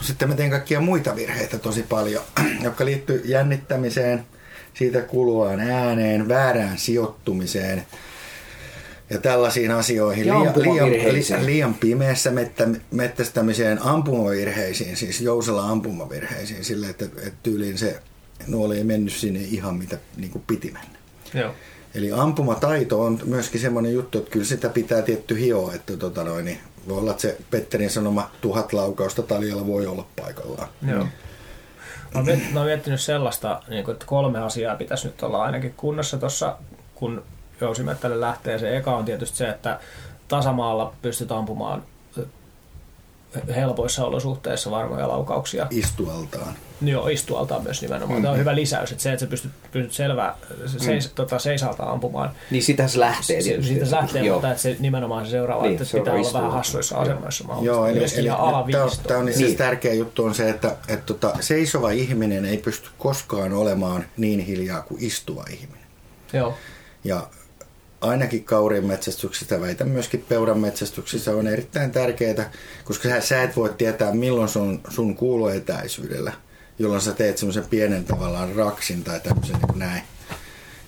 [0.00, 2.22] Sitten mä tein kaikkia muita virheitä tosi paljon,
[2.64, 4.24] jotka liittyy jännittämiseen,
[4.74, 7.86] siitä kuluvaan ääneen, väärään sijoittumiseen
[9.10, 10.26] ja tällaisiin asioihin.
[10.26, 10.52] Ja liian,
[10.92, 18.00] liian, liian pimeässä mettä, mettästämiseen, ampumavirheisiin, siis jousella ampumavirheisiin, silleen, että, että tyyliin se
[18.46, 20.98] nuoli ei mennyt sinne ihan mitä niin kuin piti mennä.
[21.34, 21.54] Joo.
[21.94, 26.44] Eli ampumataito on myöskin semmoinen juttu, että kyllä sitä pitää tietty hioa, että tota noin,
[26.44, 30.68] niin voi olla, että se Petterin sanoma tuhat laukausta taljalla voi olla paikallaan.
[30.86, 30.98] Joo.
[30.98, 31.08] Mä
[32.14, 35.74] oon, miet, mä oon miettinyt sellaista, niin kuin, että kolme asiaa pitäisi nyt olla ainakin
[35.76, 36.56] kunnossa tuossa,
[36.94, 37.22] kun
[37.60, 38.58] jousimettälle lähtee.
[38.58, 39.80] Se eka on tietysti se, että
[40.28, 41.82] tasamaalla pystyt ampumaan
[43.56, 45.66] helpoissa olosuhteissa varmoja laukauksia.
[45.70, 46.54] Istualtaan.
[46.80, 48.22] Niin Joo, istualtaan myös nimenomaan.
[48.22, 52.30] Tämä on hyvä lisäys, että se, että sä pystyt, pystyt selvää, seis, tota, seisalta ampumaan.
[52.50, 53.72] Niin sitähän se lähtee Se- tietysti.
[53.72, 54.34] Siitä se lähtee, Joo.
[54.36, 57.86] mutta että se nimenomaan se seuraava, Niin, että pitää seuraava olla vähän hassuissa asemoissa Joo,
[57.86, 58.38] eli, Myöskin eli ihan
[59.06, 59.56] tämä on, on itse Niin.
[59.56, 64.82] tärkeä juttu on se, että, että tota, seisova ihminen ei pysty koskaan olemaan niin hiljaa
[64.82, 65.86] kuin istuva ihminen.
[66.32, 66.54] Joo,
[67.04, 67.26] Ja
[68.00, 72.50] ainakin kaurien metsästyksessä, väitän myöskin peuran metsästyksessä on erittäin tärkeää,
[72.84, 76.32] koska sä, sä et voi tietää milloin sun, sun kuuloetäisyydellä,
[76.78, 80.02] jolloin sä teet semmoisen pienen tavallaan raksin tai tämmöisen niin kuin näin.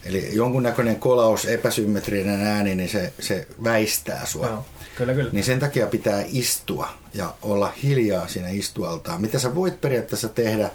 [0.05, 4.47] Eli jonkunnäköinen kolaus, epäsymmetrinen ääni, niin se, se väistää sua.
[4.47, 4.65] joo.
[4.97, 5.31] Kyllä, kyllä.
[5.33, 9.21] Niin sen takia pitää istua ja olla hiljaa siinä istualtaan.
[9.21, 10.71] Mitä sä voit periaatteessa tehdä,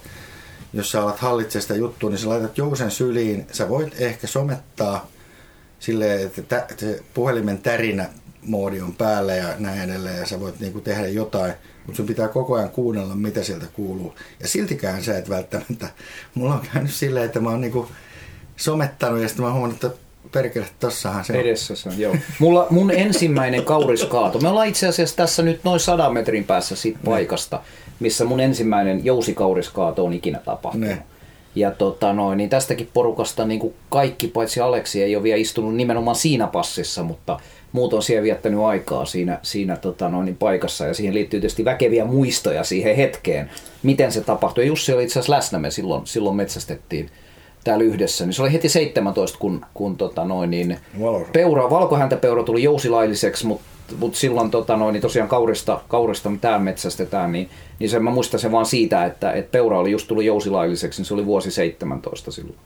[0.74, 3.48] jos sä alat hallitsemaan sitä juttua, niin sä laitat jousen syliin.
[3.52, 5.08] Sä voit ehkä somettaa
[5.80, 8.10] silleen, että tä, se puhelimen tärinä
[8.42, 11.54] moodi on päällä ja näin edelleen, ja sä voit niinku tehdä jotain,
[11.86, 14.16] mutta sun pitää koko ajan kuunnella, mitä sieltä kuuluu.
[14.40, 15.90] Ja siltikään sä et välttämättä,
[16.34, 17.88] mulla on käynyt silleen, että mä oon niinku
[18.56, 19.98] somettanut ja sitten mä oon huomannut, että
[20.32, 21.40] perkele, tossahan se on.
[21.40, 22.16] Edessä se on, joo.
[22.40, 27.00] Mulla, mun ensimmäinen kauriskaato, me ollaan itse asiassa tässä nyt noin sadan metrin päässä siitä
[27.06, 27.62] paikasta,
[28.00, 30.90] missä mun ensimmäinen jousikauriskaato on ikinä tapahtunut.
[30.90, 31.04] Ne.
[31.56, 35.76] Ja tota noin, niin tästäkin porukasta niin kuin kaikki paitsi Aleksi ei ole vielä istunut
[35.76, 37.40] nimenomaan siinä passissa, mutta
[37.72, 41.66] muut on siellä viettänyt aikaa siinä, siinä tota noin, niin paikassa ja siihen liittyy tietysti
[41.66, 43.50] väkeviä muistoja siihen hetkeen,
[43.84, 44.68] miten se tapahtui.
[44.68, 47.10] Jussi oli itse asiassa läsnä, me silloin, silloin metsästettiin
[47.66, 50.78] täällä yhdessä, niin se oli heti 17, kun, kun tota noin, niin
[51.34, 53.66] peura, valkohäntäpeura tuli jousilailliseksi, mutta
[53.98, 57.50] mut silloin tota noin, niin tosiaan kaurista, kaurista täällä metsästetään, niin,
[57.80, 61.06] niin sen mä muistan sen vaan siitä, että, että peura oli just tullut jousilailliseksi, niin
[61.06, 62.60] se oli vuosi 17 silloin.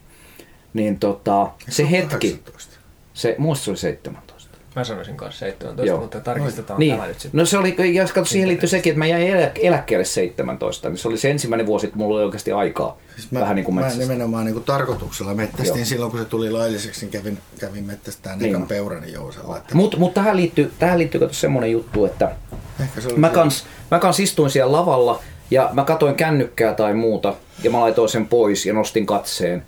[0.74, 2.78] Niin tota, se hetki, 18.
[3.14, 4.29] se, muista se oli 17.
[4.76, 6.00] Mä sanoisin kanssa 17, Joo.
[6.02, 6.96] mutta tarkistetaan Niin.
[6.96, 7.40] tämä nyt sitten.
[7.40, 10.98] No se oli, ja kato, siihen liittyy sekin, että mä jäin elä, eläkkeelle 17, niin
[10.98, 12.98] se oli se ensimmäinen vuosi, kun mulla oli oikeasti aikaa.
[13.16, 14.04] Siis mä, vähän niin kuin mä metsästä.
[14.04, 15.86] nimenomaan niin kuin tarkoituksella mettästin Joo.
[15.86, 18.50] silloin, kun se tuli lailliseksi, niin kävin, kävin mettästään Niin.
[18.56, 19.58] ekan peurani jousella.
[19.58, 22.32] Että Mutta mut tähän liittyy, tähän liittyy kato semmoinen juttu, että
[22.80, 26.74] ehkä se oli Mä se- kans, mä kans istuin siellä lavalla ja mä katoin kännykkää
[26.74, 29.64] tai muuta ja mä laitoin sen pois ja nostin katseen.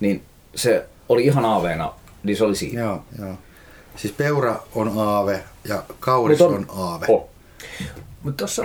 [0.00, 0.22] Niin
[0.54, 1.92] se oli ihan aaveena,
[2.22, 2.80] niin se oli siinä.
[2.80, 3.34] Joo, joo.
[3.96, 7.06] Siis peura on aave ja kauris Mut on, aave.
[7.08, 7.28] Oh.
[8.22, 8.64] Mutta tuossa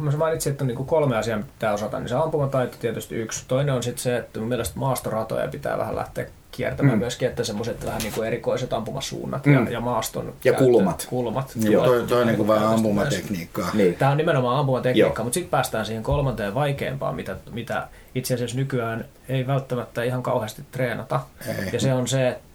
[0.00, 3.44] mä mainitsin, että on niinku kolme asiaa mitä pitää osata, niin se ampumataito tietysti yksi.
[3.48, 7.00] Toinen on sitten se, että mun mielestä maastoratoja pitää vähän lähteä kiertämään mm.
[7.00, 9.52] myöskin, että semmoiset vähän niin kuin erikoiset ampumasuunnat mm.
[9.52, 11.06] ja, ja maaston Ja käyttö- kulmat.
[11.10, 11.52] kulmat.
[11.56, 13.70] Joo, toi, toi niin kuin vähän ampumatekniikkaa.
[13.74, 13.94] Niin.
[13.94, 15.24] Tämä on nimenomaan ampumatekniikka, Joo.
[15.24, 20.62] mutta sitten päästään siihen kolmanteen vaikeampaan, mitä, mitä itse asiassa nykyään ei välttämättä ihan kauheasti
[20.72, 21.20] treenata.
[21.48, 21.70] Ei.
[21.72, 22.49] Ja se on se, että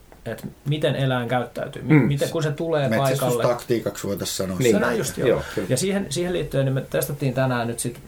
[0.65, 1.81] miten eläin käyttäytyy.
[1.81, 1.95] Mm.
[1.95, 3.09] Miten, kun se tulee paikalle.
[3.09, 4.57] Metsästystaktiikaksi voitaisiin sanoa.
[4.59, 4.75] Niin.
[4.75, 5.29] Se näin just joo.
[5.29, 5.67] Joo, kyllä.
[5.69, 7.99] ja siihen, siihen liittyen niin me testattiin tänään nyt sit,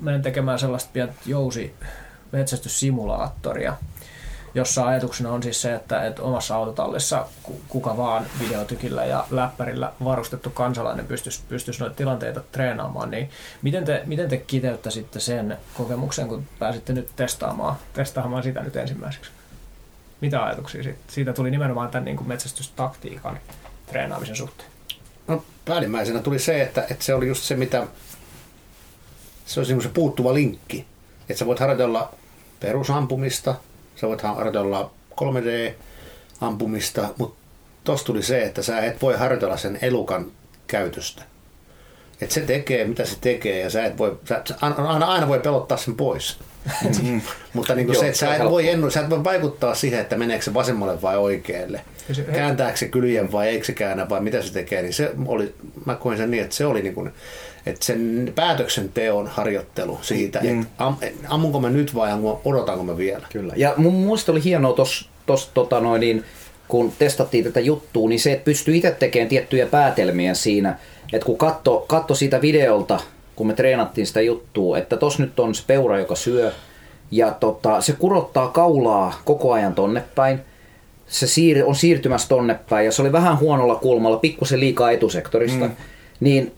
[0.00, 1.74] menen tekemään sellaista pientä jousi
[2.32, 3.76] metsästyssimulaattoria.
[4.54, 7.26] jossa ajatuksena on siis se, että, että omassa autotallissa
[7.68, 13.30] kuka vaan videotykillä ja läppärillä varustettu kansalainen pystyisi, pystyisi noita tilanteita treenaamaan, niin
[13.62, 19.30] miten te, miten te kiteyttäisitte sen kokemuksen, kun pääsitte nyt testaamaan, testaamaan sitä nyt ensimmäiseksi?
[20.22, 23.40] Mitä ajatuksia siitä, siitä tuli nimenomaan tämän niin kuin metsästystaktiikan
[23.86, 24.68] treenaamisen suhteen?
[25.28, 27.86] No, päällimmäisenä tuli se, että, että se oli just se, mitä
[29.46, 30.86] se olisi niin se puuttuva linkki.
[31.20, 32.14] Että sä voit harjoitella
[32.60, 33.54] perusampumista,
[33.96, 37.40] sä voit harjoitella 3D-ampumista, mutta
[37.84, 40.26] tossa tuli se, että sä et voi harjoitella sen elukan
[40.66, 41.22] käytöstä.
[42.20, 45.78] Että se tekee, mitä se tekee, ja sä et voi, sä, aina, aina voi pelottaa
[45.78, 46.38] sen pois.
[47.02, 47.20] Mm.
[47.54, 50.16] Mutta niin kuin se, että sä et, voi ennu, sä et voi vaikuttaa siihen, että
[50.16, 51.80] meneekö se vasemmalle vai oikealle.
[52.32, 54.82] Kääntääkö se kyljen vai eikö se käännä vai mitä se tekee.
[54.82, 57.12] Niin se oli, mä koin sen niin, että se oli niin kuin,
[57.66, 60.62] että sen päätöksenteon harjoittelu siitä, mm.
[60.62, 60.96] että am,
[61.28, 62.10] ammunko mä nyt vai
[62.44, 63.26] odotanko mä vielä.
[63.32, 63.52] Kyllä.
[63.56, 64.72] Ja mun mielestä oli hienoa
[65.26, 66.24] tuossa tota noin, niin,
[66.68, 70.78] kun testattiin tätä juttua, niin se, että pystyi itse tekemään tiettyjä päätelmiä siinä,
[71.12, 73.00] että kun katso, katso siitä videolta,
[73.36, 76.52] kun me treenattiin sitä juttua, että tos nyt on se peura, joka syö,
[77.10, 80.40] ja tota, se kurottaa kaulaa koko ajan tonne päin,
[81.06, 85.64] se siir- on siirtymässä tonne päin, ja se oli vähän huonolla kulmalla, pikkusen liikaa etusektorista,
[85.64, 85.76] mm.
[86.20, 86.52] niin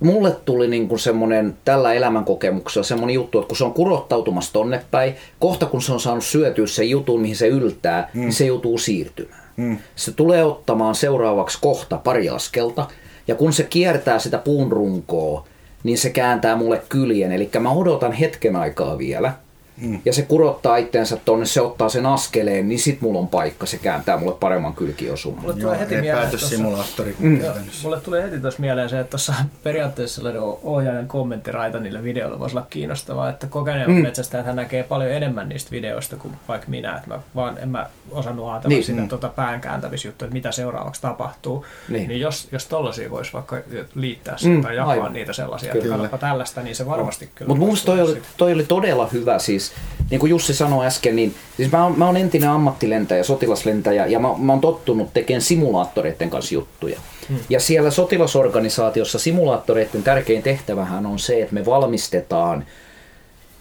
[0.00, 4.84] mulle tuli niin kuin semmoinen tällä elämänkokemuksella semmoinen juttu, että kun se on kurottautumassa tonne
[4.90, 8.20] päin, kohta kun se on saanut syötyä sen jutun, mihin se yltää, mm.
[8.20, 9.50] niin se joutuu siirtymään.
[9.56, 9.78] Mm.
[9.96, 12.86] Se tulee ottamaan seuraavaksi kohta pari askelta,
[13.28, 15.46] ja kun se kiertää sitä puun runkoa,
[15.82, 17.32] niin se kääntää mulle kyljen.
[17.32, 19.32] Eli mä odotan hetken aikaa vielä,
[19.80, 20.00] mm.
[20.04, 23.78] ja se kurottaa itteensä tonne, se ottaa sen askeleen, niin sit mulla on paikka, se
[23.78, 25.42] kääntää mulle paremman kylkiosuman.
[25.42, 27.16] Mulle tulee heti päätössimulaattori.
[27.18, 27.40] Mm.
[27.82, 32.56] Mulle tulee heti tuossa mieleen se, että tuossa periaatteessa sellainen ohjaajan kommenttiraita niillä videoilla voisi
[32.56, 34.02] olla kiinnostavaa, että kokeneen mm.
[34.02, 37.86] metsästäjät hän näkee paljon enemmän niistä videoista kuin vaikka minä, että mä vaan en mä
[38.10, 38.84] osannut ajatella niin.
[38.84, 39.08] sitä mm.
[39.08, 41.66] tuota päänkääntämisjuttua, että mitä seuraavaksi tapahtuu.
[41.88, 43.56] Niin, niin jos, jos tollaisia voisi vaikka
[43.94, 45.12] liittää sitä mm, tai jakaa aivan.
[45.12, 46.04] niitä sellaisia, kyllä.
[46.04, 47.48] että tällaista, niin se varmasti kyllä.
[47.48, 49.69] Mutta mun toi oli, toi oli todella hyvä siis
[50.10, 54.18] niin kuin Jussi sanoi äsken, niin siis mä oon, mä oon entinen ammattilentäjä, sotilaslentäjä ja
[54.18, 57.00] mä, mä oon tottunut tekemään simulaattoreiden kanssa juttuja.
[57.28, 57.38] Hmm.
[57.48, 62.64] Ja siellä sotilasorganisaatiossa simulaattoreiden tärkein tehtävähän on se, että me valmistetaan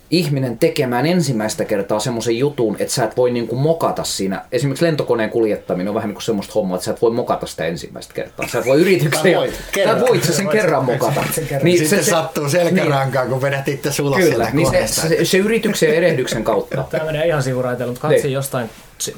[0.09, 4.45] ihminen tekemään ensimmäistä kertaa semmoisen jutun, että sä et voi niinku mokata siinä.
[4.51, 7.65] Esimerkiksi lentokoneen kuljettaminen on vähän niin kuin semmoista hommaa, että sä et voi mokata sitä
[7.65, 8.47] ensimmäistä kertaa.
[8.47, 9.35] Sä et voi yrityksen...
[9.35, 9.99] voit, kerran.
[9.99, 11.23] voit sä sen kerran mokata.
[11.31, 11.65] Sen kerran.
[11.65, 15.37] Niin, Sitten se, sattuu selkärankaan, niin, kun vedät itse ulos Kyllä, niin se, se, se,
[15.37, 16.83] yrityksen ja erehdyksen kautta.
[16.89, 18.33] Tämä menee ihan sivuraiteella, mutta katsin niin.
[18.33, 18.69] jostain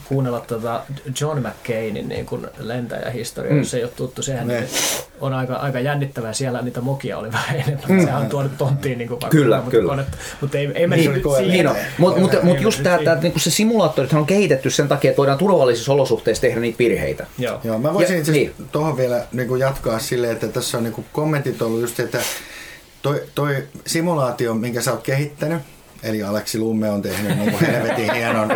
[0.03, 0.81] kuunnella tuota
[1.21, 3.63] John McCainin niin kuin lentäjähistoria, mm.
[3.63, 4.21] se ei ole tuttu.
[4.21, 4.67] Sehän ne.
[5.21, 6.33] on aika, aika jännittävää.
[6.33, 7.85] Siellä niitä mokia oli vähän enemmän.
[7.87, 8.01] Mm.
[8.01, 9.89] Sehän on tuonut tonttiin niin kuin vaikka kyllä, kyllä.
[9.89, 10.17] Konetta.
[10.41, 11.65] Mutta ei, ei mennä niin, siihen.
[11.65, 15.17] Niin Mutta mut, mut just tämä, että niin se simulaattorit on kehitetty sen takia, että
[15.17, 17.25] voidaan turvallisissa olosuhteissa tehdä niitä virheitä.
[17.37, 17.59] Joo.
[17.63, 18.53] Joo mä voisin ja, itse niin.
[18.71, 22.19] tuohon vielä niin kuin jatkaa silleen, että tässä on niin kuin kommentit ollut just, että
[23.01, 25.61] toi, toi simulaatio, minkä sä oot kehittänyt,
[26.03, 28.49] Eli Aleksi Lumme on tehnyt niin kuin helvetin hienon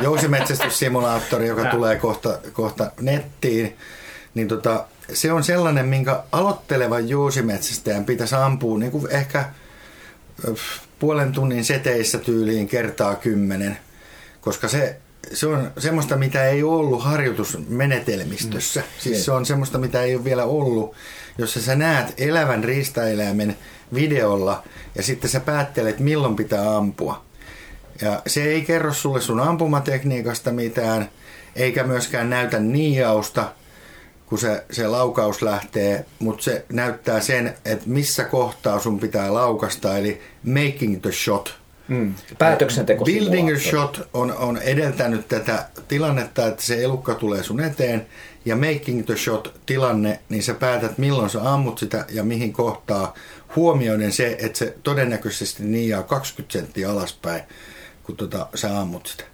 [0.00, 3.76] jousimetsästyssimulaattori, joka tulee kohta, kohta nettiin.
[4.34, 9.44] Niin tota, se on sellainen, minkä aloittelevan jousimetsästäjän pitäisi ampua niin kuin ehkä
[10.98, 13.78] puolen tunnin seteissä tyyliin kertaa kymmenen,
[14.40, 14.96] koska se,
[15.32, 18.80] se on semmoista, mitä ei ollut harjoitusmenetelmistössä.
[18.80, 18.86] Mm.
[18.98, 19.24] Siis niin.
[19.24, 20.94] se on semmoista, mitä ei ole vielä ollut,
[21.38, 23.56] jossa sä näet elävän riistaeläimen
[23.94, 24.62] videolla
[24.94, 27.24] ja sitten sä päättelet, milloin pitää ampua.
[28.02, 31.08] Ja se ei kerro sulle sun ampumatekniikasta mitään,
[31.56, 33.52] eikä myöskään näytä niiausta,
[34.26, 39.98] kun se, se laukaus lähtee, mutta se näyttää sen, että missä kohtaa sun pitää laukasta,
[39.98, 41.54] eli making the shot.
[41.88, 42.14] Mm.
[42.38, 43.04] Päätöksenteko.
[43.04, 48.06] Building a shot on, on edeltänyt tätä tilannetta, että se elukka tulee sun eteen,
[48.44, 53.14] ja making the shot tilanne, niin sä päätät milloin sä ammut sitä ja mihin kohtaa,
[53.56, 57.42] huomioiden se, että se todennäköisesti niiaa 20 senttiä alaspäin,
[58.02, 59.24] kun tota, sä ammut sitä.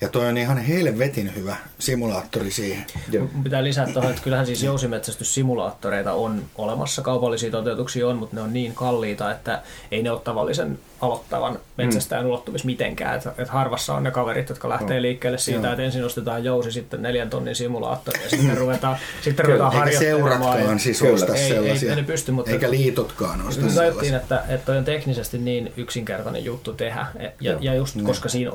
[0.00, 2.86] Ja toi on ihan helvetin hyvä simulaattori siihen.
[3.12, 3.26] Joo.
[3.44, 8.52] Pitää lisätä tuohon, että kyllähän siis jousimetsästyssimulaattoreita on olemassa, kaupallisia toteutuksia on, mutta ne on
[8.52, 12.28] niin kalliita, että ei ne ole tavallisen aloittavan metsästäjän mm.
[12.28, 13.16] ulottuvissa mitenkään.
[13.16, 17.02] Että et harvassa on ne kaverit, jotka lähtee liikkeelle siitä, että ensin ostetaan jousi, sitten
[17.02, 20.60] neljän tonnin simulaattori ja sitten ruvetaan, sitten ruvetaan harjoittelemaan.
[20.60, 21.92] Eikä siis osta ei, sellaisia.
[21.92, 24.16] Ei, ei pysty, mutta Eikä liitotkaan osta sellaisia.
[24.16, 27.06] että, että toi on teknisesti niin yksinkertainen juttu tehdä.
[27.40, 28.04] Ja, ja just no.
[28.04, 28.50] koska siinä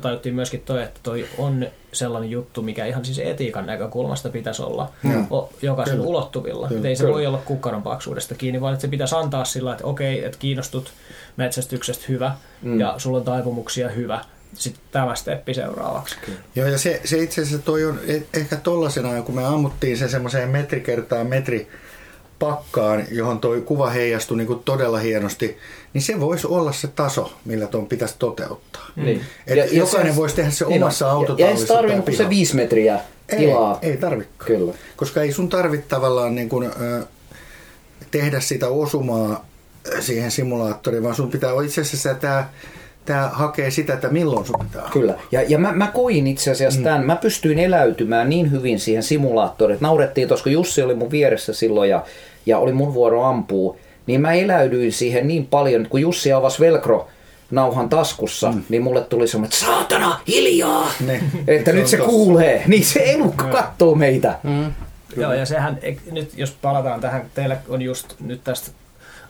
[0.00, 4.90] tajuttiin myöskin toi, että toi on sellainen juttu, mikä ihan siis etiikan näkökulmasta pitäisi olla
[5.02, 5.26] mm.
[5.62, 6.08] jokaisen Kyllä.
[6.08, 6.68] ulottuvilla.
[6.68, 6.88] Kyllä.
[6.88, 7.14] Ei se Kyllä.
[7.14, 10.92] voi olla kukkaron paksuudesta kiinni, vaan että se pitäisi antaa sillä että okei, että kiinnostut
[11.36, 12.80] metsästyksestä hyvä mm.
[12.80, 16.16] ja sulla on taipumuksia hyvä, sitten tämä steppi seuraavaksi.
[16.56, 20.08] Joo, ja se, se itse asiassa toi on eh- ehkä tollasena, kun me ammuttiin se
[20.08, 21.68] semmoiseen metri kertaa metri
[22.38, 25.58] pakkaan, johon toi kuva heijastui niin kuin todella hienosti,
[25.92, 28.86] niin se voisi olla se taso, millä tuon pitäisi toteuttaa.
[28.96, 29.20] Niin.
[29.46, 31.10] Et Ja- ja jokainen se- voisi tehdä se niin omassa on.
[31.12, 32.30] Ja- autotallissa Ja ei se tarvinnut pihalla.
[32.30, 33.78] viisi metriä ei, tilaa.
[33.82, 34.46] Ei tarvikaan.
[34.46, 34.72] Kyllä.
[34.96, 37.06] Koska ei sun tarvitse tavallaan niin kuin, ö,
[38.10, 39.46] tehdä sitä osumaa
[40.00, 42.48] siihen simulaattoriin, vaan sun pitää itse asiassa tämä
[43.04, 44.88] tämä hakee sitä, että milloin sun pitää.
[44.92, 45.14] Kyllä.
[45.32, 46.84] Ja, ja mä, mä koin itse asiassa Mm.
[46.84, 51.10] tämän, mä pystyin eläytymään niin hyvin siihen simulaattoriin, että naurettiin tuossa, kun Jussi oli mun
[51.10, 52.04] vieressä silloin ja,
[52.46, 56.60] ja oli mun vuoro ampuu, niin mä eläydyin siihen niin paljon, että kun Jussi avasi
[56.60, 57.08] velcro
[57.50, 58.62] nauhan taskussa, mm.
[58.68, 60.90] niin mulle tuli semmoinen, että saatana, hiljaa!
[61.06, 61.20] Ne.
[61.46, 62.10] Että Se nyt se tossa.
[62.10, 62.62] kuulee.
[62.66, 64.38] Niin se elukka kattoo meitä.
[64.42, 64.72] Mm.
[65.16, 65.78] Joo, ja sehän,
[66.12, 68.70] nyt jos palataan tähän, teillä on just nyt tästä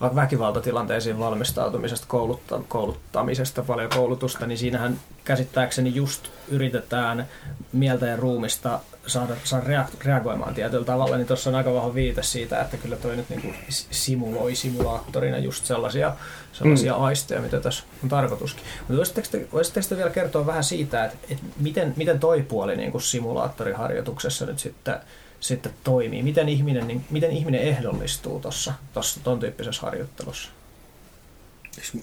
[0.01, 7.29] väkivaltatilanteisiin valmistautumisesta, koulutta, kouluttamisesta paljon koulutusta, niin siinähän käsittääkseni just yritetään
[7.73, 12.61] mieltä ja ruumista saada, saada reagoimaan tietyllä tavalla, niin tuossa on aika vahva viite siitä,
[12.61, 13.49] että kyllä toi nyt niinku
[13.91, 16.13] simuloi simulaattorina just sellaisia,
[16.53, 17.03] sellaisia mm.
[17.03, 18.65] aisteja, mitä tässä on tarkoituskin.
[18.79, 22.77] Mutta voisitteko te, voisitteko te vielä kertoa vähän siitä, että, että miten, miten toi puoli
[22.77, 24.97] niin kuin simulaattoriharjoituksessa nyt sitten
[25.45, 26.23] sitten toimii?
[26.23, 28.75] Miten ihminen, niin, miten ihminen ehdollistuu tuossa
[29.23, 30.51] ton tyyppisessä harjoittelussa?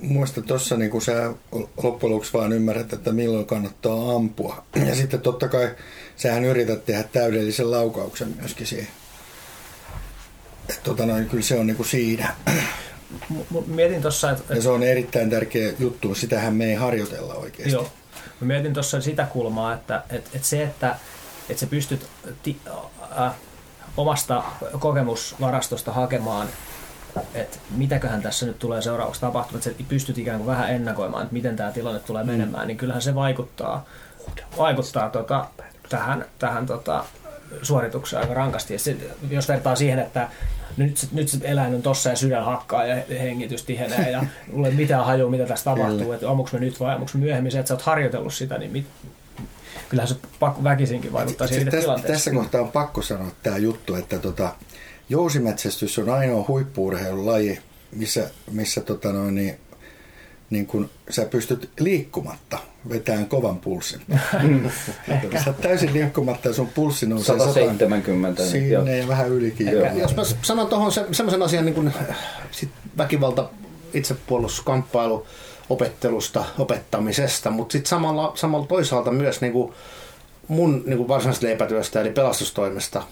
[0.02, 1.34] Muista tuossa niin sä
[1.84, 4.66] loppujen lopuksi vaan ymmärrät, että milloin kannattaa ampua.
[4.88, 5.76] Ja sitten totta kai
[6.16, 8.88] sähän yrität tehdä täydellisen laukauksen myöskin siihen.
[10.70, 12.36] Et tota noin, kyllä se on niin kuin siinä.
[13.30, 14.54] M- mietin tuossa, että...
[14.54, 16.16] Ja se on erittäin tärkeä juttu.
[16.16, 17.74] Sitähän me ei harjoitella oikeasti.
[17.74, 17.92] Joo.
[18.42, 20.96] Mä mietin tuossa sitä kulmaa, että, että, että se, että,
[21.50, 22.08] että sä pystyt
[22.44, 22.58] ti,
[23.20, 23.34] äh,
[23.98, 24.44] omasta
[24.80, 26.48] kokemusvarastosta hakemaan,
[27.34, 31.34] että mitäköhän tässä nyt tulee seuraavaksi tapahtumaan, että sä pystyt ikään kuin vähän ennakoimaan, että
[31.34, 33.86] miten tämä tilanne tulee menemään, niin kyllähän se vaikuttaa,
[34.58, 35.46] vaikuttaa tota,
[35.90, 37.06] tähän, tähän tota,
[37.62, 38.74] suoritukseen aika rankasti.
[38.74, 38.98] Ja se,
[39.30, 40.30] jos vertaa siihen, että
[40.78, 44.68] nyt, se- nyt se eläin on tossa ja sydän hakkaa ja hengitys tihenee ja mulla
[44.68, 47.52] ei mitään hajua, mitä tässä tapahtuu, että ammuks me nyt vai ammuks myöhemmin.
[47.52, 48.88] Se, että sä oot harjoitellut sitä, niin mit,
[49.92, 52.14] kyllähän se pakko väkisinkin vaikuttaa siihen Siis itse tässä, tilanteeseen.
[52.14, 54.56] tässä kohtaa on pakko sanoa tämä juttu, että tota,
[55.10, 57.60] jousimetsästys on ainoa huippuurheilulaji,
[57.92, 59.58] missä, missä tota noin, niin,
[60.50, 64.02] niin kun sä pystyt liikkumatta vetämään kovan pulssin.
[65.44, 68.44] sä oot täysin liikkumatta ja sun pulssi nousee 170.
[68.44, 68.82] sataan joo.
[68.82, 69.68] sinne ja vähän ylikin.
[69.68, 69.86] Joo.
[69.86, 69.98] Joo.
[69.98, 71.94] Jos mä sanon tuohon se, semmoisen asian niin kuin,
[72.52, 73.50] sit väkivalta,
[73.94, 75.26] itsepuolustuskamppailu,
[75.72, 79.74] opettelusta, opettamisesta, mutta sitten samalla, samalla toisaalta myös niin kuin
[80.48, 83.04] mun niin kuin varsinaisesta leipätyöstä eli pelastustoimesta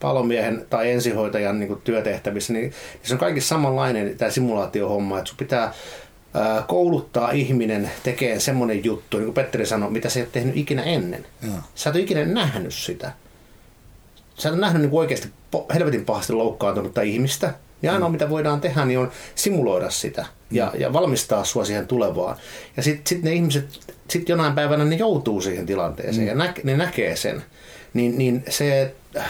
[0.00, 5.36] palomiehen tai ensihoitajan niin kuin työtehtävissä, niin se on kaikki samanlainen tämä simulaatiohomma, että sun
[5.36, 5.72] pitää
[6.34, 10.56] ää, kouluttaa ihminen tekemään semmoinen juttu, niin kuin Petteri sanoi, mitä se ei ole tehnyt
[10.56, 11.26] ikinä ennen.
[11.42, 11.54] Joo.
[11.74, 13.12] Sä et ole ikinä nähnyt sitä
[14.38, 15.28] sä et ole nähnyt niin oikeasti
[15.74, 17.54] helvetin pahasti loukkaantunutta ihmistä.
[17.82, 22.36] Ja ainoa, mitä voidaan tehdä, niin on simuloida sitä ja, ja valmistaa sua siihen tulevaan.
[22.76, 23.66] Ja sitten sit ne ihmiset,
[24.10, 27.42] sit jonain päivänä ne joutuu siihen tilanteeseen ja nä, ne näkee sen.
[27.94, 29.26] Niin, niin se äh,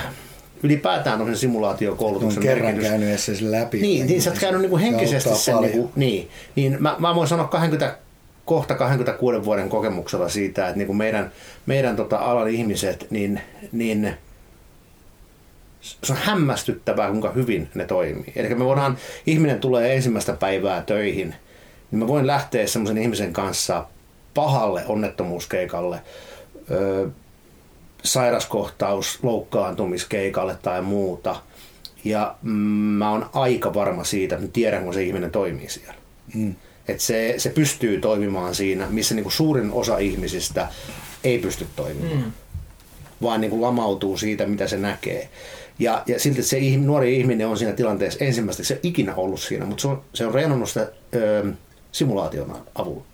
[0.63, 2.91] ylipäätään on sen On simulaatiokoulutuksen kerran merkitys.
[2.91, 3.81] käynyt sen läpi.
[3.81, 7.29] Niin, niin sä oot käynyt niinku henkisesti auttaa sen, niinku, niin, niin mä, mä voin
[7.29, 7.99] sanoa 20,
[8.45, 11.33] kohta 26 vuoden kokemuksella siitä, että niinku meidän,
[11.67, 13.41] meidän tota alan ihmiset, niin,
[13.73, 14.17] niin
[15.81, 18.33] se on hämmästyttävää, kuinka hyvin ne toimii.
[18.37, 21.35] Eli me voidaan, ihminen tulee ensimmäistä päivää töihin,
[21.91, 23.87] niin mä voin lähteä semmoisen ihmisen kanssa
[24.35, 26.01] pahalle onnettomuuskeikalle,
[26.71, 27.09] öö,
[28.05, 31.37] sairaskohtaus, loukkaantumiskeikalle tai muuta.
[32.05, 35.95] Ja mä oon aika varma siitä, että tiedän, kun se ihminen toimii siellä.
[36.35, 36.55] Mm.
[36.89, 40.69] Että se, se pystyy toimimaan siinä, missä niinku suurin osa ihmisistä
[41.25, 42.17] ei pysty toimimaan.
[42.17, 42.33] Mm.
[43.23, 45.29] Vaan niinku lamautuu siitä, mitä se näkee.
[45.79, 49.41] Ja, ja silti se ihm- nuori ihminen on siinä tilanteessa ensimmäistä, se ei ikinä ollut
[49.41, 51.45] siinä, mutta se on, se on reenannut sitä ö,
[51.93, 53.05] simulaation avulla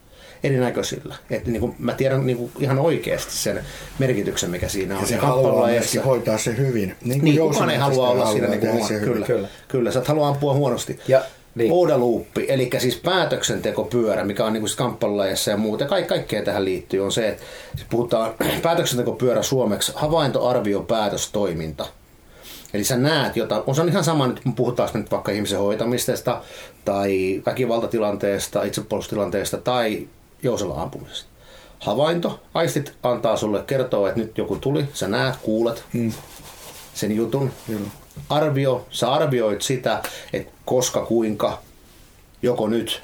[0.44, 1.14] erinäköisillä.
[1.30, 3.60] Että niin kuin, mä tiedän niin kuin ihan oikeasti sen
[3.98, 5.00] merkityksen, mikä siinä on.
[5.00, 6.96] Ja se Ja haluaa myöskin hoitaa se hyvin.
[7.04, 9.48] Niin, kuin niin, kukaan ei halua olla siinä niin kuin se Kyllä, kyllä.
[9.68, 10.98] kyllä, sä et halua ampua huonosti.
[11.08, 11.22] Ja,
[11.54, 11.72] niin.
[11.72, 17.12] Oudaluuppi, eli siis päätöksentekopyörä, mikä on niin kamppailulajeissa ja muuta, Kaik, kaikkea tähän liittyy, on
[17.12, 17.42] se, että
[17.90, 21.86] puhutaan päätöksentekopyörä suomeksi, havaintoarvio, päätöstoiminta.
[22.74, 25.58] Eli sä näet jotain, on se on ihan sama nyt, kun puhutaan nyt vaikka ihmisen
[25.58, 26.42] hoitamisesta
[26.84, 30.08] tai väkivaltatilanteesta, itsepuolustustilanteesta tai
[30.42, 31.30] jousella ampumisesta.
[31.80, 36.12] Havainto, aistit antaa sulle kertoa, että nyt joku tuli, sä näet, kuulet Mm.
[36.94, 37.52] sen jutun.
[37.66, 37.88] Kyllä.
[38.28, 41.58] Arvio, sä arvioit sitä, että koska, kuinka,
[42.42, 43.02] joko nyt,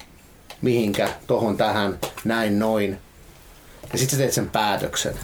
[0.62, 2.98] mihinkä, tohon tähän, näin, noin.
[3.92, 5.14] Ja sitten sä teet sen päätöksen.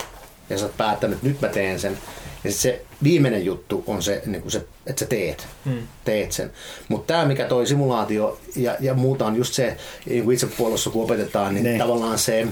[0.51, 1.99] Ja sä oot päättänyt, että nyt mä teen sen.
[2.47, 5.79] Ja se viimeinen juttu on se, niin kuin se että sä teet, Mm.
[6.05, 6.51] teet sen.
[6.89, 10.91] Mutta tämä, mikä toi simulaatio ja, ja muuta on just se, niin kuin itse puolossa
[10.91, 11.79] kun opetetaan, niin Niin.
[11.79, 12.47] tavallaan se,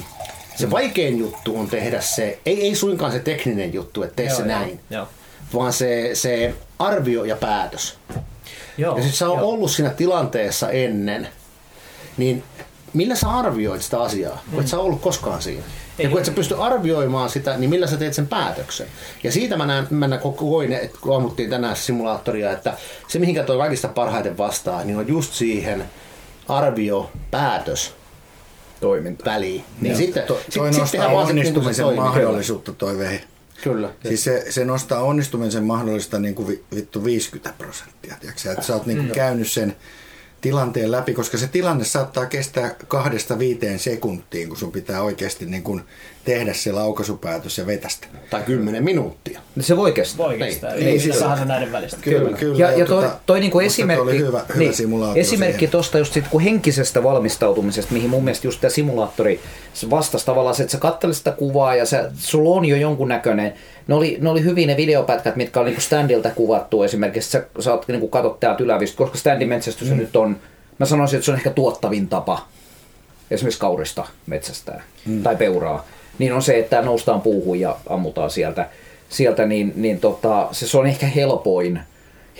[0.56, 4.36] se vaikein juttu on tehdä se, ei, ei suinkaan se tekninen juttu, että tee Joo,
[4.36, 5.08] se joo, näin, Joo.
[5.54, 7.98] vaan se, se arvio ja päätös.
[8.78, 11.28] Joo, Ja sitten sä oot ollut siinä tilanteessa ennen,
[12.16, 12.42] niin
[12.92, 15.62] millä sä arvioit sitä asiaa, kun et sä ollut koskaan siinä?
[15.98, 18.86] Ei ja kun et sä pysty arvioimaan sitä, niin millä sä teet sen päätöksen?
[19.22, 22.76] Ja siitä mä näen, mä näen koin, että kun ammuttiin tänään simulaattoria, että
[23.08, 25.84] se mihinkä toi kaikista parhaiten vastaa, niin on just siihen
[26.48, 27.94] arvio, päätös
[28.80, 29.24] toiminta.
[29.24, 29.64] väliin.
[29.80, 32.00] Niin sitten, To, sit, toi sit nostaa niin se onnistumisen toimii.
[32.04, 33.20] mahdollisuutta toi vehi.
[33.62, 33.90] Kyllä.
[34.08, 38.16] Siis se, se nostaa onnistumisen mahdollista niin kuin vi- vittu 50 prosenttia.
[38.20, 38.50] Tiedätkö?
[38.52, 39.76] Että sä oot niin kuin käynyt sen
[40.44, 45.62] tilanteen läpi, koska se tilanne saattaa kestää kahdesta viiteen sekuntiin, kun sun pitää oikeasti niin
[45.62, 45.82] kuin
[46.24, 48.06] tehdä se laukaisupäätös ja vetästä.
[48.30, 49.40] Tai kymmenen minuuttia.
[49.60, 50.26] Se voi kestää.
[50.26, 50.74] Voi kestää.
[50.74, 51.98] Ei, ei siis näiden välistä.
[52.00, 52.58] Kyllä, kyllä.
[52.58, 56.12] Ja, ja toi, tota, toi niinku esimerkki, oli hyvä, hyvä niin, simulaatio esimerkki tuosta just
[56.12, 59.40] sit, kun henkisestä valmistautumisesta, mihin mun mielestä just tämä simulaattori
[59.74, 63.08] se vastasi tavallaan se, että sä kattelet sitä kuvaa ja sä, sulla on jo jonkun
[63.08, 63.54] näköinen.
[63.86, 67.30] Ne oli, ne oli hyvin ne videopätkät, mitkä oli niinku standilta kuvattu esimerkiksi.
[67.30, 69.96] Sä saat niinku katot täältä ylävistä, koska standin metsästys mm.
[69.96, 70.36] nyt on,
[70.78, 72.46] mä sanoisin, että se on ehkä tuottavin tapa
[73.30, 75.22] esimerkiksi kaurista metsästää mm.
[75.22, 75.84] tai peuraa,
[76.18, 78.68] niin on se, että noustaan puuhun ja ammutaan sieltä,
[79.08, 81.80] sieltä niin, niin tota, se, se on ehkä helpoin,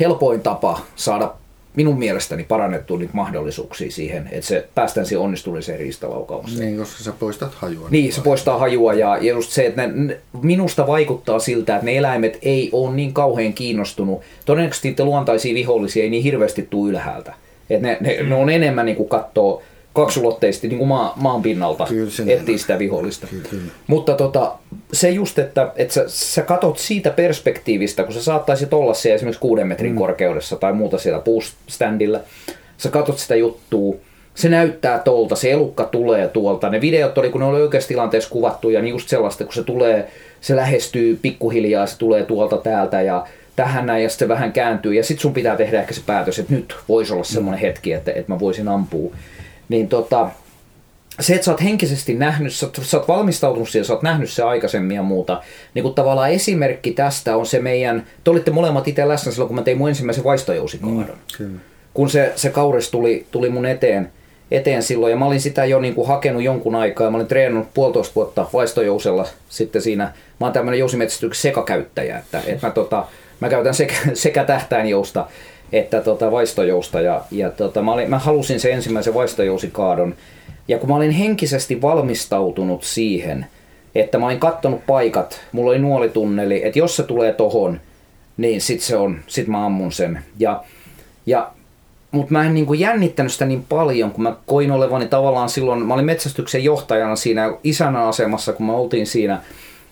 [0.00, 1.34] helpoin tapa saada
[1.76, 6.60] minun mielestäni parannettua niitä mahdollisuuksia siihen, että se päästään siihen onnistuneeseen riistalaukaukseen.
[6.60, 7.88] Niin, koska sä poistat hajua.
[7.90, 11.96] Niin, se poistaa hajua ja, just se, että ne, ne- minusta vaikuttaa siltä, että ne
[11.96, 14.20] eläimet ei ole niin kauhean kiinnostunut.
[14.44, 17.34] Todennäköisesti niitä luontaisia vihollisia ei niin hirveästi tule ylhäältä.
[17.70, 19.62] Et ne, ne, ne on enemmän niin kuin katsoo
[19.94, 21.86] kaksulotteisesti niin kuin maa, maan pinnalta,
[22.26, 23.26] etsii sitä vihollista.
[23.26, 23.72] Kyllä, kyllä.
[23.86, 24.52] Mutta tota,
[24.92, 29.40] se just, että, että sä, sä katot siitä perspektiivistä, kun sä saattaisit olla siellä esimerkiksi
[29.40, 29.98] kuuden metrin mm.
[29.98, 32.20] korkeudessa tai muuta siellä puustandilla,
[32.78, 33.94] sä katot sitä juttua,
[34.34, 36.70] se näyttää tolta, se elukka tulee tuolta.
[36.70, 39.64] Ne videot oli, kun ne oli oikeassa tilanteessa kuvattu ja niin just sellaista, kun se
[39.64, 40.08] tulee,
[40.40, 43.26] se lähestyy pikkuhiljaa, se tulee tuolta täältä ja
[43.56, 46.38] tähän näin ja sitten se vähän kääntyy ja sitten sun pitää tehdä ehkä se päätös,
[46.38, 49.14] että nyt voisi olla semmoinen hetki, että, että mä voisin ampua.
[49.68, 50.30] Niin tota,
[51.20, 54.30] se, että sä oot henkisesti nähnyt, sä, oot- sä oot valmistautunut siihen, sä oot nähnyt
[54.30, 55.42] se aikaisemmin ja muuta,
[55.74, 59.56] niin kun tavallaan esimerkki tästä on se meidän, te olitte molemmat itse läsnä silloin, kun
[59.56, 61.18] mä tein mun ensimmäisen vaistojousikaahdon.
[61.36, 61.58] Kyllä.
[61.94, 64.12] Kun se, se kauris tuli, tuli mun eteen,
[64.50, 67.26] eteen silloin, ja mä olin sitä jo niin kuin hakenut jonkun aikaa, ja mä olin
[67.26, 70.04] treenannut puolitoista vuotta vaistojousella sitten siinä,
[70.40, 73.06] mä oon tämmönen jousimetsästyksen sekakäyttäjä, että, että mä, tota,
[73.40, 75.26] mä käytän sekä, sekä tähtäinjousta
[75.74, 80.14] että tota vaistojousta, ja, ja tota, mä, olin, mä halusin sen ensimmäisen vaistojousikaahdon,
[80.68, 83.46] ja kun mä olin henkisesti valmistautunut siihen,
[83.94, 87.80] että mä olin kattonut paikat, mulla oli nuolitunneli, että jos se tulee tohon,
[88.36, 90.18] niin sit se on, sit mä ammun sen.
[90.38, 90.64] Ja,
[91.26, 91.50] ja
[92.10, 95.94] mutta mä en niinku jännittänyt sitä niin paljon, kun mä koin olevani tavallaan silloin, mä
[95.94, 99.42] olin metsästyksen johtajana siinä isänä asemassa, kun mä oltiin siinä,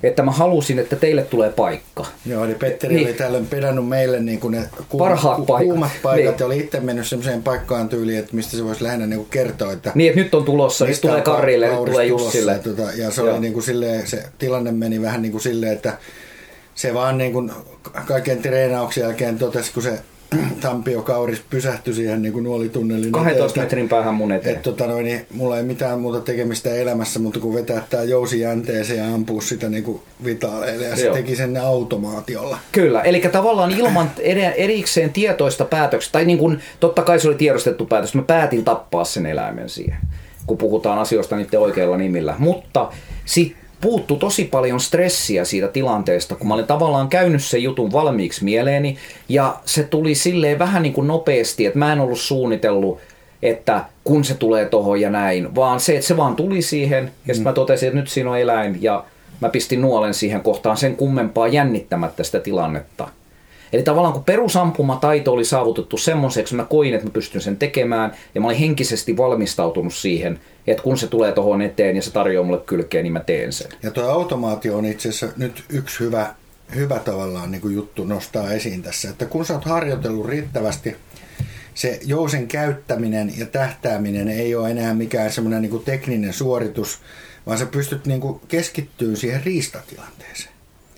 [0.02, 2.06] että mä halusin, että teille tulee paikka.
[2.26, 3.06] Joo, eli Petteri Niin.
[3.06, 5.66] oli tällöin pedannut meille niin kuin ne kuum, Parhaat paikat.
[5.68, 6.40] kuumat paikat Niin.
[6.40, 9.72] ja oli itse mennyt semmoiseen paikkaan tyyliin, että mistä se voisi lähinnä niin kuin kertoa,
[9.72, 12.26] että Niin, että nyt on tulossa, nyt tulee Karille, nyt tulee tulossa.
[12.26, 12.52] Jussille.
[12.52, 15.72] Ja, tota, ja se, oli niin kuin silleen, se tilanne meni vähän niin kuin silleen,
[15.72, 15.92] että
[16.74, 17.52] se vaan niin kuin
[18.06, 19.98] kaiken treenauksen jälkeen totesi, kun se
[20.60, 24.56] Tampio Kauris pysähtyi siihen niin kuin nuolitunnelin 12 eteen, metrin päähän mun eteen.
[24.56, 28.40] että tota noin, niin mulla ei mitään muuta tekemistä elämässä, mutta kun vetää tää jousi
[28.40, 30.84] jänteeseen ja ampuu sitä niin kuin vitaaleille.
[30.84, 31.14] Ja se Joo.
[31.14, 32.58] teki sen automaatiolla.
[32.72, 37.36] Kyllä, eli tavallaan ilman eri- erikseen tietoista päätöksestä, tai niin kuin, totta kai se oli
[37.36, 39.98] tiedostettu päätös, mä päätin tappaa sen eläimen siihen,
[40.46, 42.34] kun puhutaan asioista niiden oikeilla nimillä.
[42.38, 42.90] Mutta
[43.24, 48.44] sit puuttu tosi paljon stressiä siitä tilanteesta, kun mä olin tavallaan käynyt sen jutun valmiiksi
[48.44, 48.96] mieleeni,
[49.28, 52.98] ja se tuli silleen vähän niin kuin nopeasti, että mä en ollut suunnitellut,
[53.42, 57.34] että kun se tulee tohon ja näin, vaan se, että se vaan tuli siihen, ja
[57.34, 59.04] sitten mä totesin, että nyt siinä on eläin, ja
[59.40, 63.08] mä pistin nuolen siihen kohtaan sen kummempaa jännittämättä sitä tilannetta.
[63.72, 68.40] Eli tavallaan kun perusampumataito oli saavutettu semmoiseksi, mä koin, että mä pystyn sen tekemään, ja
[68.40, 72.60] mä olin henkisesti valmistautunut siihen, että kun se tulee tohon eteen ja se tarjoaa mulle
[72.66, 73.70] kylkeen, niin mä teen sen.
[73.82, 76.34] Ja tuo automaatio on itse asiassa nyt yksi hyvä,
[76.74, 80.96] hyvä tavallaan niin kuin juttu nostaa esiin tässä, että kun sä oot harjoitellut riittävästi,
[81.74, 86.98] se jousen käyttäminen ja tähtääminen ei ole enää mikään semmoinen niin kuin tekninen suoritus,
[87.46, 90.52] vaan sä pystyt niin kuin keskittyä siihen riistatilanteeseen.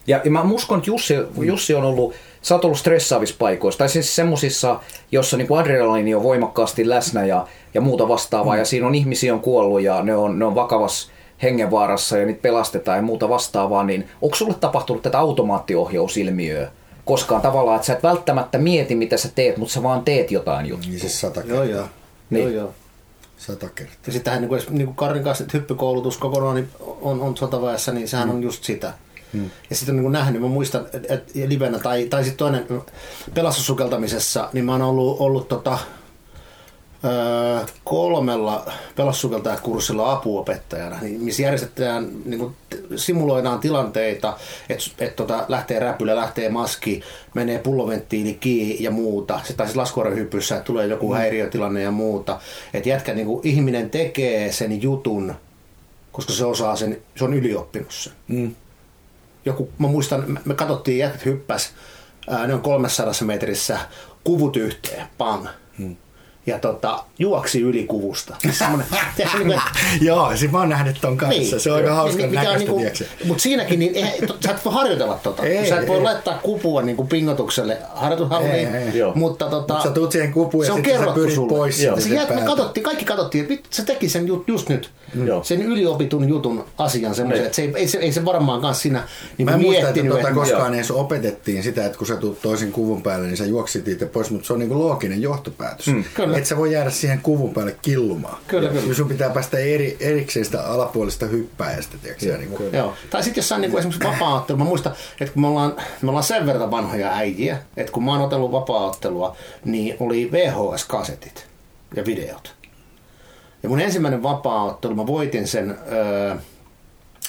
[0.07, 2.15] Ja, ja mä uskon, että Jussi, Jussi on ollut,
[2.45, 4.81] sä oot ollut stressaavissa paikoissa, tai siis semmosissa,
[5.13, 8.59] jossa niin adrenaliini on voimakkaasti läsnä ja, ja muuta vastaavaa, mm.
[8.59, 12.43] ja siinä on ihmisiä on kuollut ja ne on, ne on vakavassa hengenvaarassa ja niitä
[12.43, 16.71] pelastetaan ja muuta vastaavaa, niin onko sulle tapahtunut tätä automaattiohjausilmiöä
[17.05, 20.67] koskaan tavallaan, että sä et välttämättä mieti, mitä sä teet, mutta sä vaan teet jotain
[20.67, 20.91] juttua?
[20.91, 21.65] Niin siis sata Joo, kertaa.
[21.65, 21.87] joo.
[22.31, 22.43] Niin.
[22.43, 22.75] Joo, joo.
[23.37, 23.97] Sata kertaa.
[24.07, 27.93] Ja sittenhän niin kuin, niin kuin Karin kanssa, että hyppykoulutus kokonaan niin on, on sotaväessä,
[27.93, 28.93] niin sehän on just sitä.
[29.35, 29.51] Mm.
[29.71, 32.67] Ja sitten on niin nähnyt, mä muistan, että et, livenä tai, tai sitten toinen
[33.35, 35.79] pelastussukeltamisessa, niin mä oon ollut, ollut tota,
[37.05, 42.57] öö, kolmella pelastussukeltajakurssilla apuopettajana, niin missä järjestetään, niin kuin,
[42.97, 44.37] simuloidaan tilanteita,
[44.69, 47.03] että et, tota, lähtee räpylä, lähtee maski,
[47.35, 49.41] menee pulloventtiili kiinni ja muuta.
[49.45, 52.41] Se taisi laskuvarjohypyssä, että tulee joku häiriötilanne ja muuta.
[52.75, 55.35] Että jätkä, niin kuin, ihminen tekee sen jutun,
[56.13, 58.13] koska se osaa sen, se on ylioppinut sen.
[58.29, 58.55] Mm.
[59.45, 61.73] Joku, mä muistan, me- katsottiin, jätkät hyppäs,
[62.47, 63.79] ne on 300 metrissä,
[64.25, 65.47] kuvut yhteen, pang.
[65.79, 65.97] Hmm.
[66.47, 68.37] Ja tota, juoksi yli kuvusta.
[68.51, 68.87] Semmoinen,
[69.17, 69.61] tiedätkö, niin kuin,
[70.01, 71.59] Joo, siis mä oon nähnyt ton kanssa.
[71.59, 73.25] Se on aika hauska Niin, mikä on näköistä, niinku?
[73.25, 75.43] Mutta siinäkin, niin eihän, to- sä et voi harjoitella tota.
[75.43, 76.03] Ei, sä et voi ei.
[76.03, 78.69] laittaa kupua niin kuin pingotukselle harjoitushalliin.
[79.15, 81.49] Mutta tota, Mut sä tuut siihen kupuun ja sitten sä pyrit sulle.
[81.49, 82.01] pois Joo.
[82.01, 84.91] siitä Se jät, me katsottiin, kaikki katsottiin, että se teki sen ju, just nyt.
[85.25, 85.45] Joo.
[85.45, 87.47] Sen yliopitun jutun asian semmoisen, Niin.
[87.47, 89.03] että se ei, ei, se, ei se varmaan kanssa siinä
[89.39, 92.73] niin Mä en muista, että tota koskaan edes opetettiin sitä, että kun sä tuut toisen
[92.73, 95.87] kuvun päälle, niin sä juoksit itse pois, mutta se on niinku looginen johtopäätös.
[95.87, 96.05] Mm,
[96.35, 96.39] Kyllä.
[96.39, 98.39] että sä voi jäädä siihen kuvun päälle killumaan.
[98.47, 98.95] Kyllä, kyllä.
[98.95, 101.27] Sun pitää päästä eri, erikseen sitä alapuolista
[101.99, 102.27] tiedätkö?
[102.27, 102.95] Ja, niinku, Joo.
[103.11, 106.47] Tai sitten jossain niin esimerkiksi vapaa mä muistan, että kun me ollaan, me ollaan sen
[106.47, 108.97] verran vanhoja äijiä, että kun mä oon otellut vapaa
[109.65, 111.47] niin oli VHS-kasetit
[111.97, 112.55] ja videot.
[113.63, 116.37] Ja mun ensimmäinen vapaa mä voitin sen öö,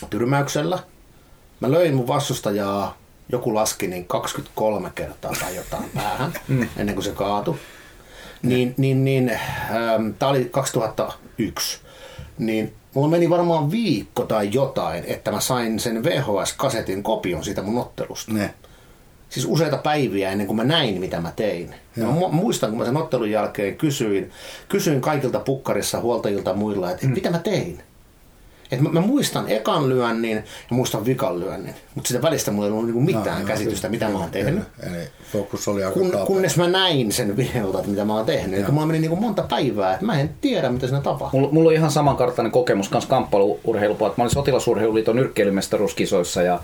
[0.10, 0.80] tyrmäyksellä.
[1.60, 2.98] Mä löin mun vastustajaa,
[3.30, 6.34] joku laski niin 23 kertaa tai jotain päähän,
[6.78, 7.56] ennen kuin se kaatui.
[8.50, 11.80] Niin, niin, niin ähm, tämä oli 2001.
[12.38, 17.82] Niin mulla meni varmaan viikko tai jotain, että mä sain sen VHS-kasetin kopion siitä mun
[17.82, 18.34] ottelusta.
[18.34, 18.54] ne.
[19.30, 21.76] Siis useita päiviä ennen kuin mä näin, mitä mä tein.
[21.96, 24.32] Mä mu- muistan, kun mä sen ottelun jälkeen kysyin,
[24.70, 27.14] kysyin kaikilta pukkarissa, huoltajilta muilla, että mm.
[27.14, 27.84] mitä mä tein.
[28.72, 32.72] Et mä, mä, muistan ekan lyönnin ja muistan vikan lyönnin, mutta sitä välistä mulla ei
[32.72, 34.64] ollut niinku mitään Joo, käsitystä, mitä mä oon tehnyt.
[34.84, 38.60] Eli fokus oli aika Kun, kunnes mä näin sen videolta, että mitä mä oon tehnyt.
[38.60, 38.70] Ja.
[38.70, 41.40] Mulla meni niinku monta päivää, että mä en tiedä, mitä siinä tapahtuu.
[41.40, 44.18] Mulla, mulla on ihan samankartainen kokemus kanssa kamppailuurheilupuolella.
[44.18, 46.60] Mä olin sotilasurheiluliiton nyrkkeilymestaruuskisoissa ja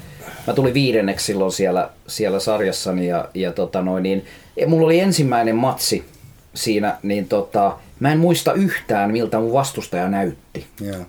[0.47, 4.25] mä tulin viidenneksi silloin siellä, siellä sarjassani ja, ja tota noin, niin,
[4.55, 6.05] ja mulla oli ensimmäinen matsi
[6.53, 10.67] siinä, niin tota, mä en muista yhtään miltä mun vastustaja näytti.
[10.81, 11.05] Joo.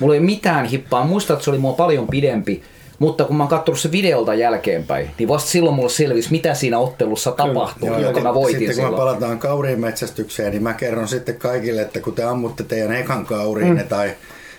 [0.00, 1.04] Mulla ei mitään hippaa.
[1.04, 2.62] Muistan, että se oli mua paljon pidempi.
[2.98, 6.78] Mutta kun mä oon katsonut se videolta jälkeenpäin, niin vasta silloin mulle selvisi, mitä siinä
[6.78, 8.94] ottelussa tapahtui, Joo, joka ja mä voitin sitten kun silloin.
[8.94, 13.26] me palataan kauriin metsästykseen, niin mä kerron sitten kaikille, että kun te ammutte teidän ekan
[13.26, 13.88] kauriin, mm.
[13.88, 14.14] tai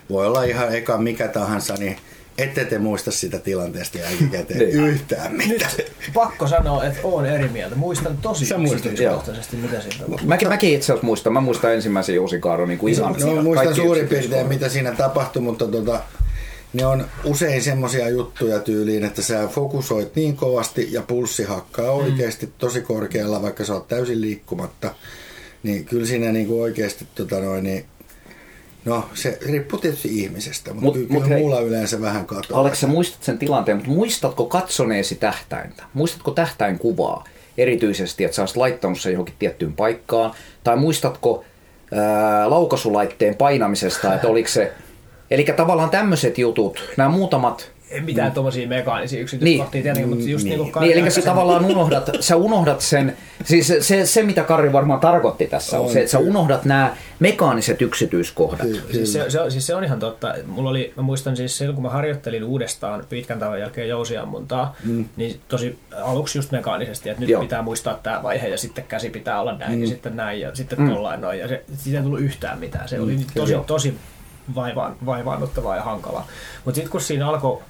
[0.10, 1.98] voi olla ihan eka mikä tahansa, niin
[2.38, 4.88] ette te muista sitä tilanteesta jälkikäteen Niin.
[4.88, 5.72] yhtään mitään.
[6.14, 7.76] Pakko sanoa, että oon eri mieltä.
[7.76, 10.28] Muistan tosi Sä yksityiskohtaisesti, mitä siinä tapahtui.
[10.28, 11.34] Mäkin, mäkin itse asiassa muistan.
[11.34, 15.42] Mä muistan ensimmäisen jousikaaron niin kuin ihan No, muistan kaikki suurin piirtein, mitä siinä tapahtui,
[15.42, 16.00] mutta tota,
[16.74, 22.50] ne on usein semmoisia juttuja tyyliin, että sä fokusoit niin kovasti ja pulssi hakkaa oikeasti
[22.58, 24.96] tosi korkealla, vaikka sä oot täysin liikkumatta.
[25.64, 27.86] Niin kyllä siinä niinku oikeasti tota noin, niin
[28.88, 31.44] No, se riippuu tietysti ihmisestä, mutta Mut- mut, mut kyllä hei.
[31.44, 32.62] mulla yleensä vähän katoaa.
[32.62, 35.84] Aleksi, sä muistat sen tilanteen, mutta muistatko katsoneesi tähtäintä?
[35.94, 37.24] Muistatko tähtäin kuvaa?
[37.58, 40.32] Erityisesti, että sä olisit laittanut sen johonkin tiettyyn paikkaan.
[40.64, 41.44] Tai muistatko
[41.94, 44.74] ää, laukaisulaitteen painamisesta, että oliko se...
[45.32, 48.34] Eli tavallaan tämmöiset jutut, nämä muutamat Ei mitään mm.
[48.34, 49.84] tommosia mekaanisia yksityiskohtia Niin.
[49.84, 53.82] tietenkin, mutta just niin, kuin Niin, eli sä tavallaan unohdat, sä unohdat sen, siis se,
[53.82, 57.82] se, se mitä Karri varmaan tarkoitti tässä on, On, se, että sä unohdat nämä mekaaniset
[57.82, 58.68] yksityiskohdat.
[58.68, 58.82] Kyllä.
[58.92, 60.34] Siis se, se, on- siis se on ihan totta.
[60.46, 65.06] Mulla oli, mä muistan siis silloin, kun mä harjoittelin uudestaan pitkän tauon jälkeen jousiammuntaa, mm.
[65.18, 67.42] niin tosi aluksi just mekaanisesti, että nyt Joo.
[67.42, 69.82] Pitää muistaa tämä vaihe ja sitten käsi pitää olla näin mm.
[69.82, 70.90] ja sitten näin ja sitten mm.
[70.90, 71.40] tollain noin.
[71.40, 72.90] Ja se, siitä ei tullut yhtään mitään.
[72.90, 73.64] Se oli tosi, Joo.
[73.64, 73.98] tosi
[74.56, 76.28] vaivaan, vaivaannuttavaa ja hankalaa.
[76.66, 77.62] Mutta sitten kun siinä alkoi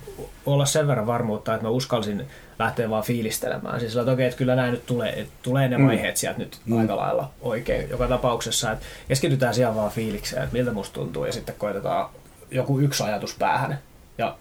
[0.45, 2.27] olla sen verran varmuutta, että mä uskalsin
[2.59, 3.79] lähteä vaan fiilistelemään.
[3.79, 6.77] Siis että okei, että kyllä nämä nyt tulee, että tulee ne vaiheet sieltä nyt mm.
[6.77, 8.71] aika lailla oikein joka tapauksessa.
[8.71, 12.09] Että keskitytään siellä vaan fiilikseen, että miltä musta tuntuu ja sitten koitetaan
[12.51, 13.79] joku yksi ajatus päähän
[14.17, 14.35] ja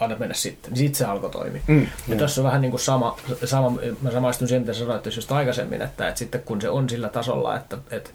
[0.00, 0.70] anna mennä sitten.
[0.70, 1.62] Niin sitten se alkoi toimia.
[1.66, 1.86] Mm.
[2.08, 5.82] Ja tuossa on vähän niin kuin sama, sama, mä samaistun siihen, mitä sanoit just aikaisemmin,
[5.82, 8.10] että, että sitten kun se on sillä tasolla, että, että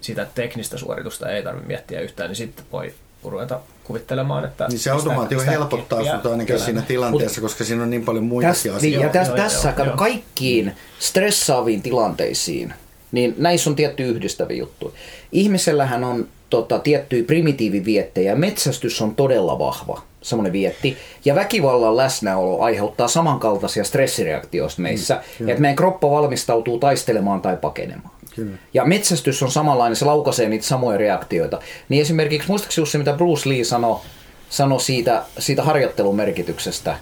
[0.00, 2.94] sitä teknistä suoritusta ei tarvitse miettiä yhtään, niin sitten voi
[3.24, 4.66] ruveta kuvittelemaan, että...
[4.68, 6.16] Niin se automaatio pistää helpottaa keppiä.
[6.16, 6.64] sut ainakin Kyllä.
[6.64, 9.06] siinä tilanteessa, koska siinä on niin paljon muitakin Täs, niin, asioita.
[9.06, 9.96] ja täs, Joo, tässä joo, joo.
[9.96, 12.74] kaikkiin stressaaviin tilanteisiin,
[13.12, 14.92] niin näissä on tietty yhdistäviä juttuja.
[15.32, 18.34] Ihmisellähän on tota, tiettyjä primitiiviviettejä.
[18.34, 20.96] Metsästys on todella vahva, semmoinen vietti.
[21.24, 28.15] Ja väkivallan läsnäolo aiheuttaa samankaltaisia stressireaktioita meissä, mm, että meidän kroppa valmistautuu taistelemaan tai pakenemaan.
[28.36, 28.56] Kyllä.
[28.74, 31.60] Ja metsästys on samanlainen, se laukaisee niitä samoja reaktioita.
[31.88, 34.00] Niin esimerkiksi, muistaakseni Jussi, mitä Bruce Lee sanoi
[34.48, 36.98] sano siitä, siitä harjoittelun merkityksestä?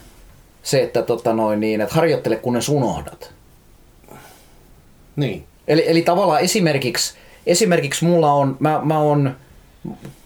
[0.63, 3.31] Se, että, tota noin, niin, että harjoittele kunnes unohdat.
[5.15, 5.43] Niin.
[5.67, 7.13] Eli, eli tavallaan esimerkiksi,
[7.47, 9.35] esimerkiksi mulla on, mä, mä on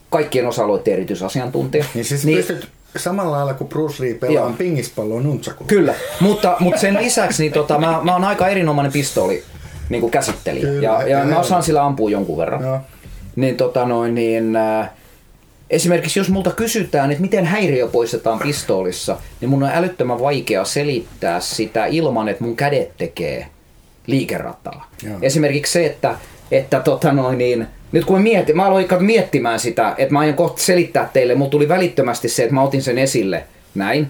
[0.09, 1.85] kaikkien osa-alueiden erityisasiantuntija.
[1.93, 5.69] Niin siis niin, pystyt samalla lailla kuin Bruce Lee pelaa pingispalloa nuntsakulla.
[5.69, 9.43] Kyllä, mutta, mutta sen lisäksi niin tota, mä, mä oon aika erinomainen pistooli
[9.89, 10.65] niin kuin käsittelijä.
[10.65, 11.39] Kyllä, ja, ja mä joo.
[11.39, 12.61] osaan sillä ampua jonkun verran.
[12.61, 12.79] Joo.
[13.35, 14.89] Niin, tota noin, niin äh,
[15.69, 21.39] esimerkiksi jos multa kysytään, että miten häiriö poistetaan pistoolissa, niin mun on älyttömän vaikea selittää
[21.39, 23.47] sitä ilman, että mun kädet tekee
[24.07, 24.89] liikerataa.
[25.03, 25.17] Joo.
[25.21, 26.15] Esimerkiksi se, että,
[26.51, 30.35] että tota noin, niin, nyt kun mä, mietin, mä aloin miettimään sitä, että mä aion
[30.35, 33.43] kohta selittää teille, mutta tuli välittömästi se, että mä otin sen esille
[33.75, 34.07] näin.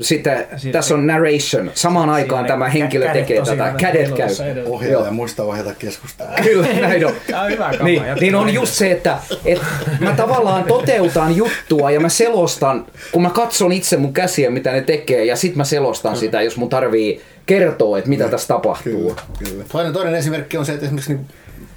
[0.00, 1.70] Sitten Siinä- tässä on narration.
[1.74, 3.74] Samaan aikaan tämä henkilö kädet tekee tätä.
[3.78, 4.28] Kädet käy.
[4.66, 5.12] Ohjaaja Joo.
[5.12, 6.32] muista ohjata keskustelua.
[6.44, 7.12] Kyllä, näin on.
[7.30, 7.84] Tää on hyvä kama.
[7.84, 9.66] Niin, niin on just se, että, että
[10.00, 14.80] mä tavallaan toteutan juttua ja mä selostan, kun mä katson itse mun käsiä, mitä ne
[14.80, 18.92] tekee, ja sit mä selostan sitä, jos mun tarvii kertoa, että mitä tässä tapahtuu.
[18.92, 19.64] Kyllä, kyllä.
[19.72, 21.26] Toinen, toinen esimerkki on se, että esimerkiksi niin,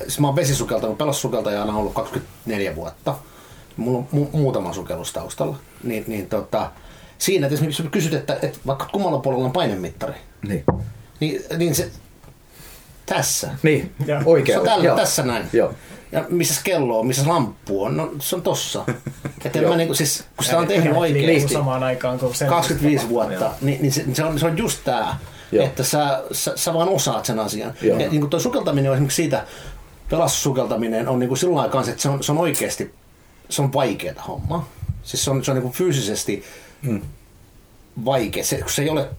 [0.01, 3.15] siis mä oon vesisukeltanut, pelassukeltajana ollut 24 vuotta.
[3.77, 5.55] Mulla on mu- muutama sukellus taustalla.
[5.83, 6.71] Niin, niin tota,
[7.17, 10.13] siinä, että esimerkiksi jos kysyt, että, että vaikka kummalla puolella on painemittari,
[10.47, 10.63] Niin,
[11.19, 11.91] niin, niin se
[13.05, 13.49] tässä.
[13.63, 13.93] niin.
[14.05, 14.59] Se oikein.
[14.59, 15.45] on tällä, tässä näin.
[15.53, 15.73] Joo.
[16.11, 18.85] Ja missä kello on, missä lamppu on, no se on tossa.
[19.45, 22.49] Että mä niinku, siis, kun sitä on tehnyt liikkuu oikeasti samaan aikaan kuin sen.
[22.49, 25.17] 25 vuotta, niin, niin se, se, on, se on just tää,
[25.51, 25.65] Joo.
[25.65, 27.73] että sä, sä, sä vaan osaat sen asian.
[27.81, 27.99] Joo.
[27.99, 29.45] Ja niin kuin tuo sukeltaminen on esimerkiksi siitä,
[30.09, 32.93] pelastussukeltaminen on niin kuin sillä lailla kanssa, että se on, se on oikeasti,
[33.49, 34.67] se on vaikeaa homma.
[35.03, 36.43] Siis se on, se on niin kuin fyysisesti
[36.85, 37.01] Hmm.
[38.05, 38.43] vaikea.
[38.43, 39.09] Se, kun se ei ole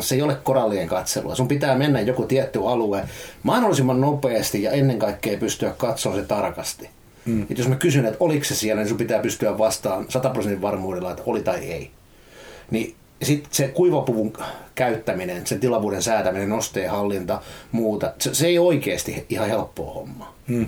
[0.00, 1.34] se ei ole korallien katselua.
[1.34, 3.08] Sun pitää mennä joku tietty alue
[3.42, 6.90] mahdollisimman nopeasti ja ennen kaikkea pystyä katsomaan se tarkasti.
[7.24, 7.46] Mm.
[7.50, 10.62] Et jos mä kysyn, että oliko se siellä, niin sun pitää pystyä vastaan 100 prosentin
[10.62, 11.90] varmuudella, että oli tai ei.
[12.70, 14.32] Niin sitten se kuivapuvun
[14.74, 17.42] käyttäminen, sen tilavuuden säätäminen, nosteen hallinta,
[17.72, 20.34] muuta, se, se ei oikeasti ihan helppoa hommaa.
[20.46, 20.66] Mm.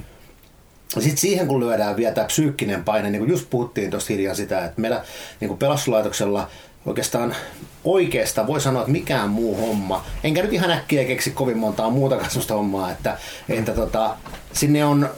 [0.99, 4.65] Sitten siihen kun lyödään vielä tämä psyykkinen paine, niin kuin just puhuttiin tuosta hiljan sitä,
[4.65, 5.05] että meillä
[5.41, 6.51] niin pelastuslaitoksella
[6.87, 7.37] oikeastaan
[7.85, 12.17] oikeastaan voi sanoa, että mikään muu homma, enkä nyt ihan äkkiä keksi kovin montaa muuta
[12.29, 13.19] sellaista hommaa, että,
[13.49, 14.17] että tota,
[14.53, 15.11] sinne on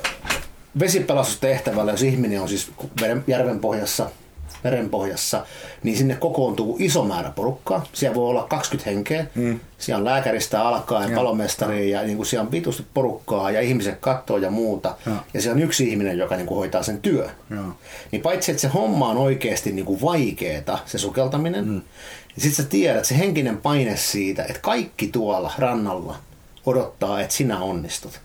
[0.79, 2.71] vesipelastustehtävällä, jos ihminen on siis
[3.27, 4.11] järven pohjassa,
[4.65, 5.47] merenpohjassa,
[5.83, 7.87] niin sinne kokoontuu iso määrä porukkaa.
[7.93, 9.27] Siellä voi olla 20 henkeä.
[9.35, 9.61] Mm.
[9.79, 13.99] Siellä on lääkäristä alkaen, ja palomestari ja niin kuin siellä on vitusti porukkaa ja ihmiset
[14.01, 14.97] katsoo ja muuta.
[15.07, 15.13] Ja.
[15.35, 17.31] Ja siellä on yksi ihminen, joka niin kuin hoitaa sen työn.
[17.51, 17.65] Joo.
[18.11, 21.71] Niin paitsi, että se homma on oikeasti niin kuin vaikeeta, se sukeltaminen, mm.
[21.73, 21.83] niin
[22.43, 26.17] sitten sä tiedät, se henkinen paine siitä, että kaikki tuolla rannalla
[26.67, 28.21] odottaa, että sinä onnistut.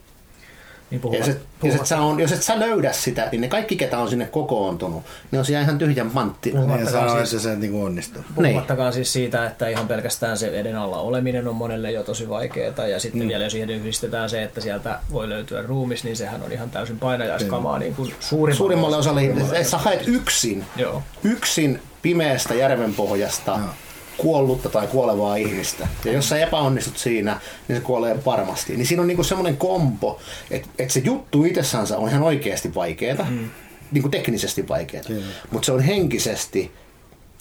[0.92, 3.48] Niin Ja jos, et, jos, et sä on, jos et sä löydä sitä, niin ne
[3.48, 6.08] kaikki, ketä on sinne kokoontunut, ne on siellä ihan tyhjän.
[6.12, 8.24] Puhumatta- Niin sanoisi, että se niin kuin onnistuu.
[8.36, 12.88] Puhumattakaan siis siitä, että ihan pelkästään se veden alla oleminen on monelle jo tosi vaikeaa.
[12.88, 13.28] Ja sitten mm.
[13.28, 17.00] vielä jos siihen yhdistetään se, että sieltä voi löytyä ruumis, niin sehän on ihan täysin
[17.00, 21.04] painajaiskamaa niin kuin suurimmalle, Suurimmalle osalle suurimmalle sä haet yksin, Joo.
[21.24, 23.70] yksin pimeästä järvenpohjasta Joo.
[24.18, 25.88] Kuollutta tai kuolevaa ihmistä.
[26.06, 28.76] Ja jos sä epäonnistut siinä, niin se kuolee varmasti.
[28.76, 30.20] Niin siinä on niinku semmoinen kompo,
[30.52, 33.50] että, että se juttu itsessänsä on ihan oikeasti vaikeaa, mm.
[33.92, 35.04] niinku teknisesti vaikeaa,
[35.52, 36.72] mutta se on henkisesti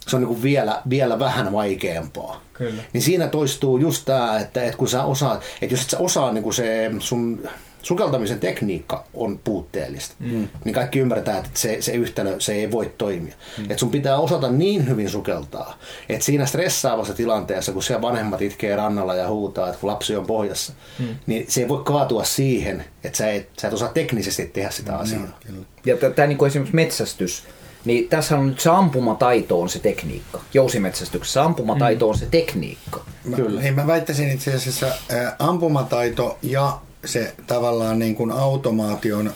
[0.09, 2.41] se on niinku vielä, vielä vähän vaikeampaa.
[2.53, 2.83] Kyllä.
[2.93, 6.33] Niin siinä toistuu just tämä, että, että kun sä osaat, että jos et sä osaa
[6.33, 7.49] niinku se sun
[7.87, 10.49] sukeltamisen tekniikka on puutteellista, mm.
[10.64, 13.34] niin kaikki ymmärtää, että se, se yhtälö se ei voi toimia.
[13.59, 13.64] Mm.
[13.64, 15.78] Että sun pitää osata niin hyvin sukeltaa,
[16.09, 20.26] että siinä stressaavassa tilanteessa, kun siellä vanhemmat itkee rannalla ja huutaa, että kun lapsi on
[20.26, 21.07] pohjassa, mm.
[21.26, 24.93] niin se ei voi kaatua siihen, että sä et, sä et osaa teknisesti tehdä sitä
[24.93, 25.39] Mm, asiaa.
[25.84, 27.45] Ja tämä niin esimerkiksi metsästys,
[27.84, 30.41] niin tässä on nyt se ampumataito on se tekniikka.
[30.55, 33.05] Jousimetsästyksessä ampumataito on se tekniikka.
[33.24, 33.61] Mä, Kyllä.
[33.61, 39.32] Niin mä väittäisin itse asiassa ää, ampumataito ja se tavallaan niin kuin automaation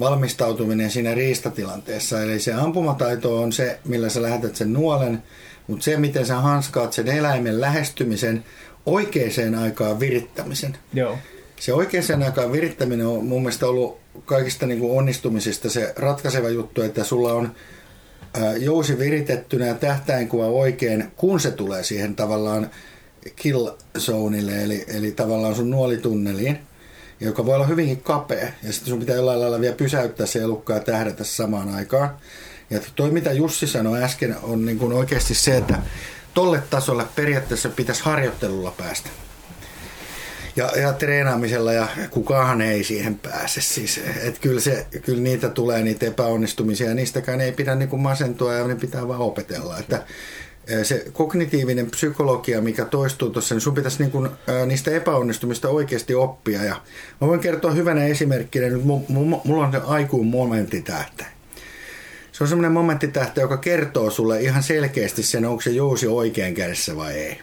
[0.00, 2.22] valmistautuminen siinä riistatilanteessa.
[2.22, 5.22] Eli se ampumataito on se, millä sä lähetät sen nuolen,
[5.66, 8.44] mutta se, miten sä hanskaat sen eläimen lähestymisen
[8.86, 10.78] oikeaan aikaan virittämisen.
[10.94, 11.18] Joo.
[11.60, 16.82] Se oikeaan aikaan virittäminen on mun mielestä ollut kaikista niin kuin onnistumisista se ratkaiseva juttu,
[16.82, 17.52] että sulla on
[18.58, 22.70] jousi viritettynä ja tähtäinkuva oikein, kun se tulee siihen tavallaan
[23.36, 23.68] kill
[23.98, 26.58] zoneille, eli, eli tavallaan sun nuolitunneliin.
[27.20, 28.48] Joka voi olla hyvinkin kapea.
[28.62, 32.16] Ja sitten sun pitää jollain lailla vielä pysäyttää se elukka ja tähdätä samaan aikaan.
[32.70, 35.78] Ja toi, mitä Jussi sanoi äsken, on niin kuin oikeasti se, että
[36.34, 39.10] tolle tasolle periaatteessa pitäisi harjoittelulla päästä.
[40.56, 43.60] Ja, ja treenaamisella ja kukaan ei siihen pääse.
[43.60, 48.02] Siis, et kyllä, se, kyllä niitä tulee niitä epäonnistumisia ja niistäkään ei pidä niin kuin
[48.02, 49.78] masentua ja ne pitää vaan opetella.
[49.78, 50.02] Että
[50.82, 54.28] se kognitiivinen psykologia, mikä toistuu tuossa, niin sun pitäisi niin kuin,
[54.66, 56.64] niistä epäonnistumista oikeasti oppia.
[56.64, 56.74] Ja
[57.20, 61.24] mä voin kertoa hyvänä esimerkkinä, nyt mulla on se aikuun momenttitähtä.
[62.32, 66.96] Se on semmoinen momenttitähtä, joka kertoo sulle ihan selkeästi sen, onko se jousi oikein kädessä
[66.96, 67.38] vai ei.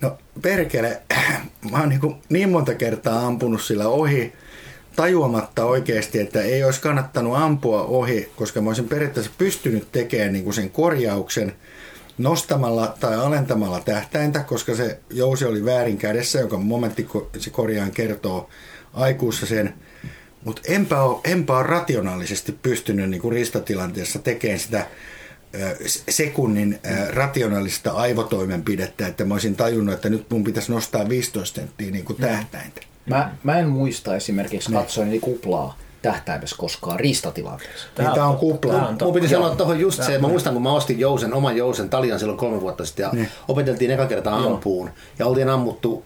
[0.00, 1.02] No perkele,
[1.70, 4.32] mä oon niin, kuin niin monta kertaa ampunut sillä ohi,
[4.96, 10.44] tajuamatta oikeasti, että ei olisi kannattanut ampua ohi, koska mä olisin periaatteessa pystynyt tekemään niin
[10.44, 11.54] kuin sen korjauksen
[12.18, 17.08] nostamalla tai alentamalla tähtäintä, koska se jousi oli väärin kädessä, joka momentti
[17.38, 18.48] se korjaan kertoo
[18.94, 19.74] aikuissa sen.
[20.44, 24.86] Mutta enpä ole, enpä ole rationaalisesti pystynyt niin kuin ristatilanteessa tekemään sitä
[26.08, 26.78] sekunnin
[27.10, 32.20] rationaalista aivotoimenpidettä, että mä olisin tajunnut, että nyt mun pitäisi nostaa 15 senttiä niin kuin
[32.20, 32.80] tähtäintä.
[33.06, 34.80] Mä, mä en muista esimerkiksi niin.
[34.80, 35.78] katsoin kuplaa
[36.12, 37.86] tähtäimessä koskaan riistatilanteessa.
[37.94, 38.72] Tämä, niin, on kupla.
[38.72, 41.56] Tämä on Mun piti sanoa tuohon just se, mä muistan kun mä ostin jousen, oman
[41.56, 43.28] jousen Talian silloin kolme vuotta sitten ja niin.
[43.48, 44.90] opeteltiin eka kertaa ampuun.
[45.18, 46.04] Ja oltiin ammuttu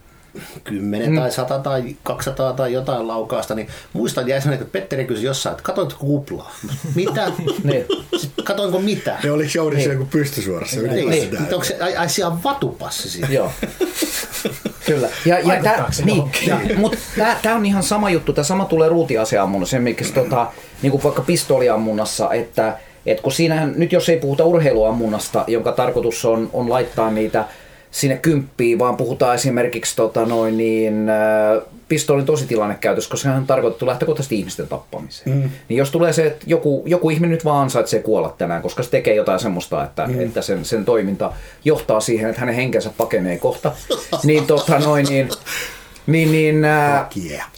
[0.64, 1.16] 10 mm.
[1.16, 5.53] tai 100 tai 200 tai jotain laukaasta, niin muistan jäi sellainen, että Petteri kysyi jossain,
[5.53, 6.55] että katoitko kuplaa?
[6.95, 7.33] Mitä?
[7.64, 7.85] niin.
[8.45, 9.18] Katoinko mitä?
[9.24, 9.99] Ne oli joudissa niin.
[9.99, 10.80] joku pystysuorassa.
[10.80, 11.11] Niin.
[11.11, 11.39] niin.
[11.53, 13.28] Onko se, ai, ai siellä vatupassi siinä?
[13.30, 13.53] Joo.
[14.87, 15.09] Kyllä.
[15.26, 16.99] Ja, ja tää, niin, ja, mutta
[17.43, 18.33] tämä on ihan sama juttu.
[18.33, 20.47] Tämä sama tulee ruutiaseammunnassa, esimerkiksi tota,
[20.83, 26.24] niin kuin vaikka pistooliammunnassa, että et kun siinähän, nyt jos ei puhuta urheiluammunnasta, jonka tarkoitus
[26.24, 27.45] on, on laittaa niitä
[27.93, 33.86] sinne kymppiin, vaan puhutaan esimerkiksi tota noin niin, äh, pistoolin tositilannekäytössä, koska sehän on tarkoitettu
[33.86, 35.36] lähtökohtaisesti ihmisten tappamiseen.
[35.36, 35.51] Mm.
[35.68, 38.90] Niin jos tulee se, että joku, joku ihminen nyt vaan ansaitsee kuolla tänään, koska se
[38.90, 40.20] tekee jotain semmoista, että, mm.
[40.20, 41.32] että sen, sen toiminta
[41.64, 43.72] johtaa siihen, että hänen henkensä pakenee kohta,
[44.24, 45.28] niin, tota noin, niin
[46.07, 47.09] niin, niin ää,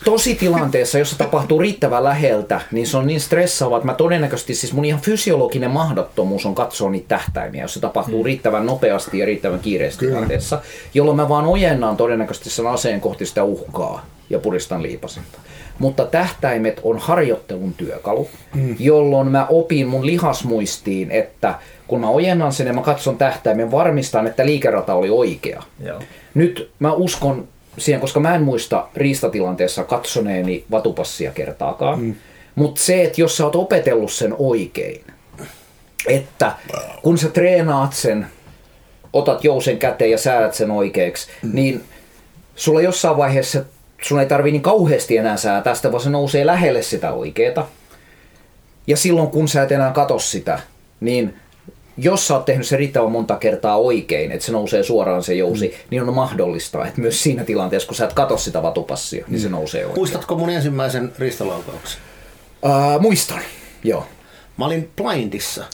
[0.04, 4.72] tosi tilanteessa, jossa tapahtuu riittävän läheltä, niin se on niin stressaavaa, että mä todennäköisesti, siis
[4.72, 8.26] mun ihan fysiologinen mahdottomuus on katsoa niitä tähtäimiä, jos se tapahtuu mm.
[8.26, 10.60] riittävän nopeasti ja riittävän kiireesti tilanteessa,
[10.94, 15.38] jolloin mä vaan ojennan todennäköisesti sen aseen kohti sitä uhkaa ja puristan liipasinta.
[15.78, 18.76] Mutta tähtäimet on harjoittelun työkalu, mm.
[18.78, 21.54] jolloin mä opin mun lihasmuistiin, että
[21.86, 25.62] kun mä ojennan sen ja mä katson tähtäimen, varmistan, että liikerata oli oikea.
[25.84, 26.00] Joo.
[26.34, 27.48] Nyt mä uskon
[27.78, 32.00] siihen, koska mä en muista riistatilanteessa katsoneeni vatupassia kertaakaan.
[32.00, 32.14] Mm.
[32.54, 35.04] Mutta se, että jos sä oot opetellut sen oikein,
[36.08, 36.52] että
[37.02, 38.26] kun sä treenaat sen,
[39.12, 41.50] otat jousen käteen ja säädät sen oikeaksi, mm.
[41.52, 41.84] niin
[42.56, 43.64] sulla jossain vaiheessa
[44.02, 47.66] sun ei tarvi niin kauheasti enää säätää sitä, vaan se nousee lähelle sitä oikeeta.
[48.86, 50.58] Ja silloin kun sä et enää katso sitä,
[51.00, 51.34] niin
[51.96, 55.68] jos sä oot tehnyt se riittävän monta kertaa oikein, että se nousee suoraan se jousi,
[55.68, 55.74] mm.
[55.90, 59.32] niin on mahdollista, että myös siinä tilanteessa, kun sä et katso sitä vatupassia, mm.
[59.32, 59.52] niin se mm.
[59.52, 59.98] nousee oikein.
[59.98, 62.00] Muistatko mun ensimmäisen ristalaukauksen?
[62.62, 63.40] Uh, muistan,
[63.84, 64.06] joo.
[64.56, 65.64] Mä olin blindissa.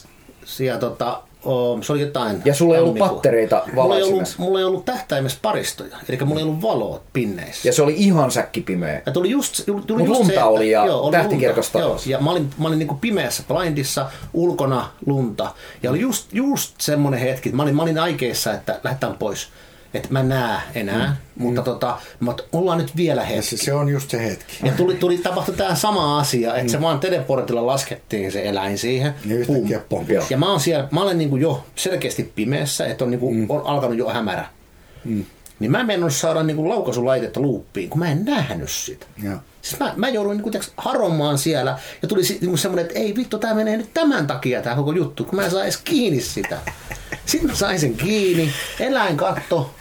[0.44, 2.42] Siellä tota, Oh, se oli jotain.
[2.44, 6.40] Ja sulla ei ollut pattereita mulla ei ollut, mulla ei ollut tähtäimessä paristoja, eli mulla
[6.40, 7.68] ei ollut valoa pinneissä.
[7.68, 9.02] Ja se oli ihan säkkipimeä.
[9.06, 11.78] Ja tuli just, tuli Mut just lunta se, oli ja joo, tähtikirkasta.
[11.78, 15.54] Joo, ja mä olin, mä olin niinku pimeässä blindissa, ulkona lunta.
[15.82, 19.48] Ja oli just, just semmoinen hetki, että mä olin, mä olin aikeissa, että lähdetään pois
[19.94, 21.42] että mä näe enää, mm.
[21.42, 21.64] mutta, mm.
[21.64, 23.42] Tota, mutta ollaan nyt vielä hetki.
[23.42, 24.58] Se, se on just se hetki.
[24.64, 26.68] Ja tuli, tuli tapahtui tämä sama asia, että mm.
[26.68, 29.14] se vaan teleportilla laskettiin se eläin siihen.
[30.14, 33.46] Ja, ja mä, oon siellä, mä olen niinku jo selkeästi pimeässä, että on, niinku, mm.
[33.48, 34.46] on alkanut jo hämärä.
[35.04, 35.24] Mm.
[35.60, 39.06] Niin mä en mennyt saada niinku laukaisulaitetta luuppiin, kun mä en nähnyt sitä.
[39.22, 39.38] Ja.
[39.62, 43.54] Siis mä, mä jouduin niinku, haromaan siellä ja tuli niinku semmoinen, että ei vittu, tämä
[43.54, 46.58] menee nyt tämän takia tämä koko juttu, kun mä en saa edes kiinni sitä.
[47.26, 49.74] Sitten mä sain sen kiinni, eläin katto,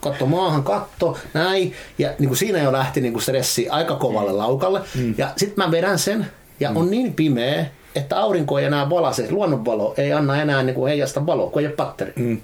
[0.00, 1.72] katto maahan, katto, näin.
[1.98, 4.80] Ja niin kuin siinä jo lähti niin kuin stressi aika kovalle laukalle.
[4.94, 5.14] Mm.
[5.18, 6.26] Ja sitten mä vedän sen,
[6.60, 6.76] ja mm.
[6.76, 11.26] on niin pimeä, että aurinko ei enää valase, luonnonvalo ei anna enää niin kuin heijasta
[11.26, 12.12] valoa, kun ei ole patteri.
[12.16, 12.40] Mm.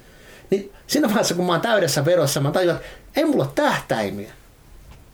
[0.50, 4.30] Niin siinä vaiheessa, kun mä oon täydessä verossa, mä tajuan, että ei mulla ole tähtäimiä.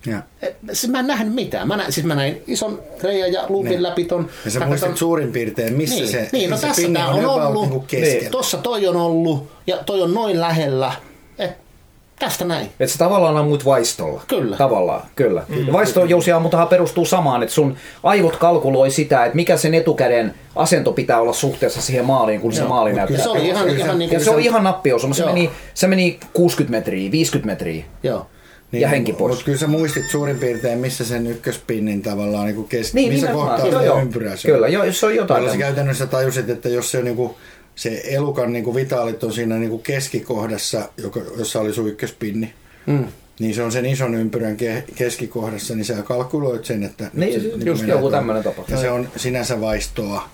[0.07, 0.23] Ja.
[0.73, 1.69] Siis mä en nähnyt mitään.
[1.69, 3.83] Mä näin, siis mä näin ison reijän ja luupin niin.
[3.83, 4.29] läpi ton.
[4.45, 4.99] Ja sä muistat ton...
[4.99, 7.93] suurin piirtein, missä niin, se Niin, no se tässä tää on ollut.
[7.93, 10.93] Niin, niin, tossa toi on ollut ja toi on noin lähellä.
[11.39, 11.51] Et
[12.23, 12.67] Tästä näin.
[12.81, 14.23] Että sä tavallaan ammut vaistolla.
[14.29, 14.57] Kyllä.
[14.57, 15.45] Tavallaan, kyllä.
[15.49, 15.73] Mm.
[15.73, 21.33] Vaistojousiammuntahan perustuu samaan, että sun aivot kalkuloi sitä, että mikä sen etukäden asento pitää olla
[21.33, 22.63] suhteessa siihen maaliin, kun Joo.
[22.63, 23.23] se maali näyttää.
[23.23, 25.15] Se oli ihan, ihan niin ja se, on ihan nappiosuma.
[25.15, 27.85] Se meni, se meni 60 metriä, 50 metriä.
[28.03, 28.27] Joo.
[28.73, 29.31] ja henkipois.
[29.31, 32.95] Mutta kyllä sä muistit suurin piirtein, missä sen ykköspinnin tavallaan niin kes...
[32.95, 34.01] Niin, missä kohtaa Joo, se joo.
[34.01, 34.55] ympyrä se on.
[34.55, 35.43] Kyllä, joo, se on jotain.
[35.43, 35.59] Sä tämmöistä.
[35.59, 37.35] käytännössä tajusit, että jos se, niin kuin,
[37.75, 42.55] se elukan niin kuin vitaalit on siinä niin kuin keskikohdassa, joka, jossa oli sun ykköspinni,
[42.87, 43.05] Mm.
[43.39, 47.11] niin se on sen ison ympyrän ke- keskikohdassa, niin sä kalkuloit sen, että...
[47.13, 48.17] Niin, se just menee joku tuolla.
[48.17, 48.65] tämmönen tapa.
[48.69, 50.29] Ja se on sinänsä vaistoa.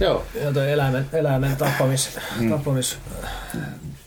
[0.00, 0.24] Joo.
[0.44, 2.18] Ja toi eläimen, eläimen tappamis,
[2.50, 2.96] tappamis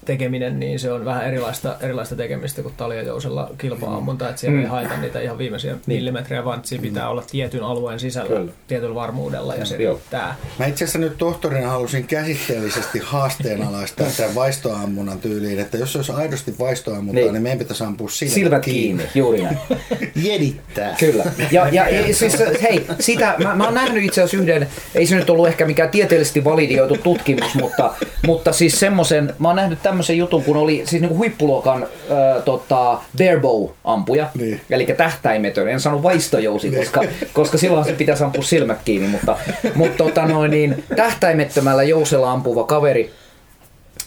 [0.06, 4.64] tekeminen, niin se on vähän erilaista, erilaista tekemistä kuin taljajousella kilpa-ammunta, että siellä Mm.
[4.64, 8.52] ei haeta niitä ihan viimeisiä millimetrejä, vaan siinä pitää olla tietyn alueen sisällä Kyllä.
[8.68, 9.94] tietyllä varmuudella ja se Joo.
[9.94, 10.36] riittää.
[10.60, 16.12] Mä itse asiassa nyt tohtorina halusin käsitteellisesti haasteenalaistaa tämän vaistoammunnan tyyliin, että jos se olisi
[16.12, 17.24] aidosti vaistoammuntaa, Niin.
[17.26, 19.58] niin, niin meidän pitäisi ampua silmät, Silmät kiinni, juuri näin.
[20.16, 20.96] Jedittää.
[21.00, 21.24] Kyllä.
[21.52, 21.86] Ja, ja
[22.16, 25.66] siis, hei, sitä, mä, mä oon nähnyt itse asiassa yhden, ei se nyt ollut ehkä
[25.66, 27.94] mikään tieteellisesti validioitu tutkimus, mutta,
[28.26, 33.00] mutta siis semmoisen, mä oon nähnyt tämmöisen jutun, kun oli siis niinku huippuluokan äh, tota,
[33.18, 34.62] barebow-ampuja, Niin.
[34.70, 37.02] eli tähtäimetön, en sano vaistojousi, koska,
[37.34, 39.38] koska silloin se pitäisi ampua silmät kiinni, mutta,
[39.76, 43.12] mutta tota noin, niin, tähtäimettömällä jousella ampuva kaveri,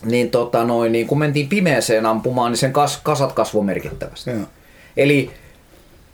[0.04, 4.30] niin, tota noin, niin kun mentiin pimeeseen ampumaan, niin sen kas, kasat kasvoi merkittävästi.
[4.30, 4.40] Joo.
[4.96, 5.30] Eli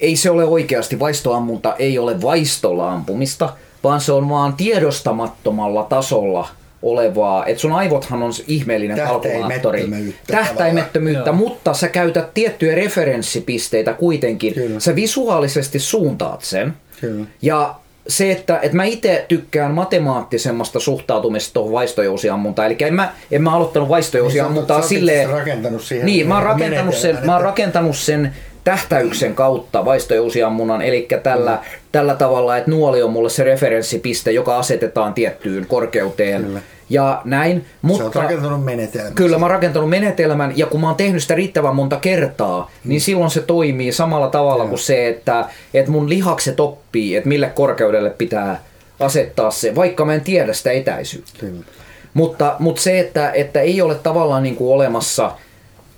[0.00, 3.52] ei se ole oikeasti vaistoammunta, ei ole vaistolla ampumista,
[3.84, 6.48] vaan se on vaan tiedostamattomalla tasolla
[6.84, 9.80] olevaa, että sun aivothan on ihmeellinen kalkulaattori.
[9.80, 11.48] Tähtäimettömyyttä Tähtäimettömyyttä, tavallaan.
[11.48, 14.54] mutta sä käytät tiettyjä referenssipisteitä kuitenkin.
[14.54, 14.80] Kyllä.
[14.80, 16.72] Sä visuaalisesti suuntaat sen.
[17.00, 17.24] Kyllä.
[17.42, 17.74] Ja
[18.08, 22.66] se, että, että mä itse tykkään matemaattisemmasta suhtautumista tuohon vaistojousiammuntaan.
[22.66, 25.30] Eli en mä, en mä aloittanut vaistojousiammuntaa Niin, silleen...
[25.30, 28.34] rakentanut siihen Niin, mä oon rakentanut sen, mä oon rakentanut sen
[28.64, 31.58] tähtäyksen kautta vaistojousiammunnan, eli tällä,
[31.92, 36.44] tällä tavalla, että nuoli on mulle se referenssipiste, joka asetetaan tiettyyn korkeuteen.
[36.44, 36.60] Kyllä.
[36.90, 38.20] Ja näin, Sä mutta...
[38.20, 39.14] rakentanut menetelmän.
[39.14, 43.00] Kyllä mä oon rakentanut menetelmän ja kun mä oon tehnyt sitä riittävän monta kertaa, niin
[43.00, 48.10] silloin se toimii samalla tavalla kuin se, että, että mun lihakset oppii, että mille korkeudelle
[48.10, 48.60] pitää
[49.00, 51.38] asettaa se, vaikka mä en tiedä sitä etäisyyttä.
[51.38, 51.64] Kyllä.
[52.14, 55.32] Mutta, mutta se, että, että ei ole tavallaan niin kuin olemassa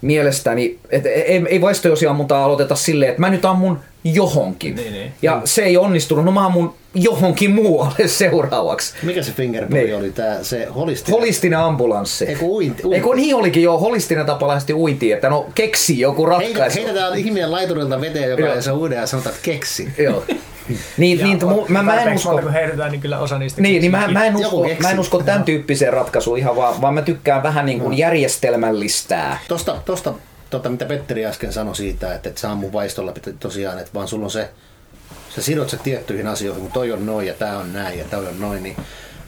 [0.00, 4.74] mielestäni, että ei, ei vaistojousiammuntaa aloiteta silleen, että mä nyt ammun johonkin.
[4.76, 5.12] Niin, niin.
[5.22, 8.94] Ja se ei onnistunut, no mä ammun johonkin muualle seuraavaksi.
[9.02, 9.96] Mikä se fingerboy Niin.
[9.96, 10.10] oli?
[10.12, 11.20] Tää, se holistinen.
[11.20, 12.24] Holistinen ambulanssi.
[12.24, 12.82] Ei kun uinti.
[12.82, 12.96] uinti.
[12.96, 16.78] Ei kun niin olikin jo holistinen tapa lähestyä uintiin, että no keksi joku Heitä, ratkaisu.
[16.78, 19.88] heitetään ihminen laiturilta veteen, joka ei saa uida ja sanotaan, että keksi.
[19.98, 20.24] Joo.
[20.96, 23.90] Niin, niin, mu- mä, mä en usko, kun heitetään, niin kyllä osa niistä niin, niin
[23.90, 27.42] mä, mä, en usko, mä en usko tämän tyyppiseen ratkaisuun ihan vaan, vaan mä tykkään
[27.42, 29.38] vähän niin kuin järjestelmällistää.
[29.48, 30.14] Tosta, tosta
[30.50, 34.24] tota, mitä Petteri äsken sanoi siitä, että et saa mun vaistolla tosiaan, että vaan sulla
[34.24, 34.50] on se,
[35.34, 38.26] sä sidot se tiettyihin asioihin, kun toi on noin ja tää on näin ja toi
[38.26, 38.76] on noin, niin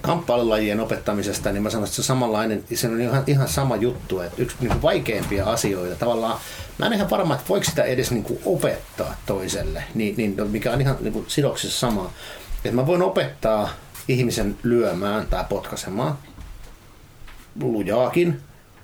[0.03, 4.20] kamppailulajien opettamisesta, niin mä sanoisin, että se on samanlainen, se on ihan, ihan sama juttu,
[4.20, 6.39] että yksi niin vaikeimpia asioita, tavallaan,
[6.78, 10.72] mä en ihan varma, että voiko sitä edes niin kuin opettaa toiselle, niin, niin, mikä
[10.72, 12.10] on ihan niin kuin sidoksissa sama,
[12.64, 13.68] että mä voin opettaa
[14.08, 16.18] ihmisen lyömään tai potkaisemaan,
[17.62, 18.40] lujaakin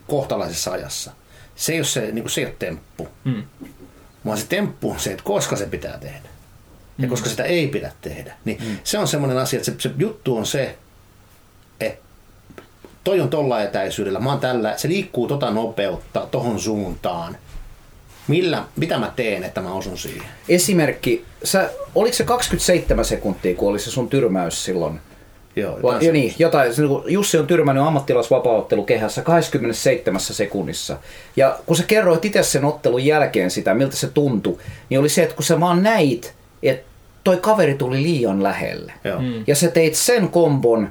[0.08, 1.12] kohtalaisessa ajassa.
[1.56, 3.42] Se ei ole, se, niin kuin, se ei ole temppu, Mm.
[4.26, 6.28] vaan se temppu on se, että koska se pitää tehdä.
[6.98, 8.34] Ja koska sitä ei pidä tehdä.
[8.44, 10.76] Niin se on semmoinen asia, että se, se juttu on se,
[11.80, 12.04] että
[13.04, 17.36] toi on tolla etäisyydellä, mä oon tällä, se liikkuu tota nopeutta tohon suuntaan.
[18.28, 20.28] Millä, mitä mä teen, että mä osun siihen?
[20.48, 25.00] Esimerkki, sä, oliko se 27 sekuntia, kun oli se sun tyrmäys silloin?
[25.56, 30.96] Joo, Va, ja niin, jotain, niin Jussi on tyrmännyt ammattilaisvapaaottelukehässä 27 sekunnissa.
[31.36, 34.58] Ja kun sä kerroit itse sen ottelun jälkeen sitä, miltä se tuntui,
[34.90, 36.86] niin oli se, että kun sä vaan näit, että
[37.24, 38.92] toi kaveri tuli liian lähelle.
[39.04, 39.20] Joo.
[39.20, 39.44] Mm.
[39.46, 40.90] Ja sä teit sen kombon,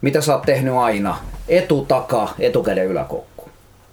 [0.00, 1.18] mitä sä oot tehnyt aina.
[1.48, 3.35] Etu, taka, etukäden yläkoukku.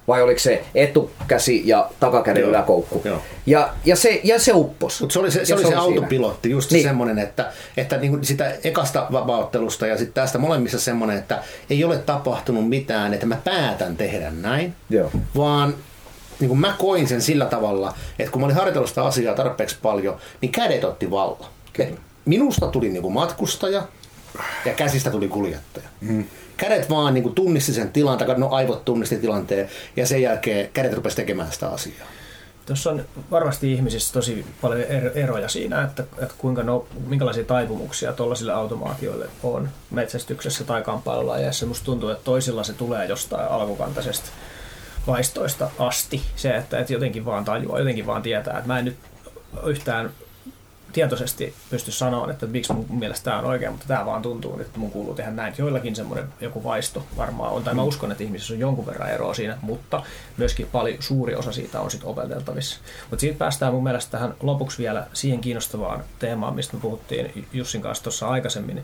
[0.07, 3.01] Vai oliko se etukäsi ja takakäden Joo, yläkoukku?
[3.05, 3.21] joo.
[3.45, 5.01] Ja, ja, se, ja se uppos.
[5.01, 5.81] Mutta se oli se, Ja se, oli se siinä.
[5.81, 6.83] autopilotti, just Niin.
[6.83, 11.83] semmoinen, että, että niin kuin sitä ekasta vapauttelusta ja sitten tästä molemmissa semmoinen, että ei
[11.83, 15.11] ole tapahtunut mitään, että mä päätän tehdä näin, Joo.
[15.37, 15.75] vaan
[16.39, 19.77] niin kuin mä koin sen sillä tavalla, että kun mä olin harjoitellut sitä asiaa tarpeeksi
[19.81, 21.49] paljon, niin kädet otti vallan.
[21.79, 23.83] Et Minusta tuli niin kuin matkustaja
[24.65, 25.87] ja käsistä tuli kuljettaja.
[26.01, 26.23] Mm.
[26.57, 30.93] Kädet vaan niin kuin tunnisti sen tilan, no aivot tunnisti tilanteen, ja sen jälkeen kädet
[30.93, 32.07] rupesi tekemään sitä asiaa.
[32.65, 38.13] Tuossa on varmasti ihmisissä tosi paljon er- eroja siinä, että, että kuinka no, minkälaisia taipumuksia
[38.13, 41.65] tuollaisille automaatioille on metsästyksessä tai kamppailulajeissa.
[41.65, 44.29] Musta tuntuu, että toisilla se tulee jostain alkukantaisesta
[45.07, 46.21] vaistoista asti.
[46.35, 48.97] Se, että, että jotenkin vaan tajuaa, jotenkin vaan tietää, että mä en nyt
[49.65, 50.09] yhtään
[50.93, 54.79] tietoisesti pysty sanoa, että miksi mun mielestä tämä on oikein, mutta tämä vaan tuntuu että
[54.79, 55.53] mun kuuluu tehdä näin.
[55.57, 59.33] Joillakin semmoinen joku vaisto varmaan on, tai mä uskon, että ihmisissä on jonkun verran eroa
[59.33, 60.03] siinä, mutta
[60.37, 62.79] myöskin paljon suuri osa siitä on sitten opeteltavissa.
[63.09, 67.81] Mutta siitä päästään mun mielestä tähän lopuksi vielä siihen kiinnostavaan teemaan, mistä me puhuttiin Jussin
[67.81, 68.83] kanssa tuossa aikaisemmin,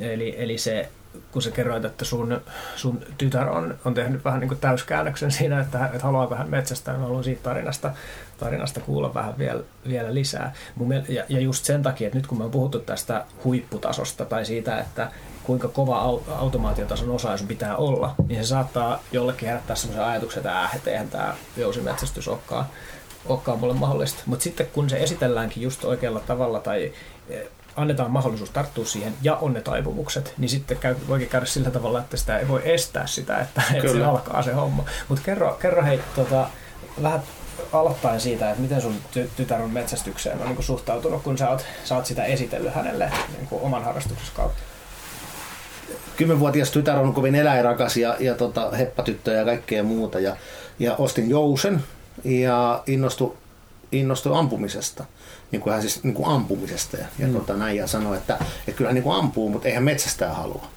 [0.00, 0.88] Eli, eli se,
[1.32, 2.40] kun sä kerroit, että sun,
[2.76, 6.92] sun tytär on, on tehnyt vähän niin kuin täyskäännöksen siinä, että, että haluaa vähän metsästä,
[6.92, 7.92] niin haluan siitä tarinasta,
[8.38, 10.54] tarinasta kuulla vähän vielä, vielä lisää.
[10.74, 14.24] Mun miel- ja, ja just sen takia, että nyt kun me on puhuttu tästä huipputasosta
[14.24, 15.10] tai siitä, että
[15.42, 20.62] kuinka kova automaatiotason osa sun pitää olla, niin se saattaa jollekin herättää sellaisen ajatuksen, että
[20.62, 22.66] äh, eihän tämä jousimetsästys olekaan,
[23.26, 24.22] olekaan mulle mahdollista.
[24.26, 26.92] Mutta sitten kun se esitelläänkin just oikealla tavalla tai
[27.76, 32.00] annetaan mahdollisuus tarttua siihen ja on ne taipumukset, niin sitten käy, voikin käydä sillä tavalla,
[32.00, 34.84] että sitä ei voi estää sitä, että, että se alkaa se homma.
[35.08, 36.48] Mutta kerro, kerro hei tota,
[37.02, 37.22] vähän
[37.72, 41.50] aloittaen siitä, että miten sun ty- tytär on metsästykseen on niin kuin suhtautunut, kun sä
[41.50, 44.58] oot, sä oot sitä esitellyt hänelle niin kuin oman harrastuksen kautta?
[46.16, 50.20] Kymmenvuotias tytär on kovin eläinrakas ja, ja tota, heppatyttö ja kaikkea muuta.
[50.20, 50.36] Ja,
[50.78, 51.82] ja ostin jousen
[52.24, 53.36] ja innostui,
[53.92, 55.04] innostui ampumisesta
[55.50, 57.32] niin kuin hän siis niin kuin ampumisesta ja, ja mm.
[57.32, 58.38] tota, näin, ja sanoi, että,
[58.68, 60.68] että kyllä hän niin kuin ampuu, mutta eihän metsästää halua.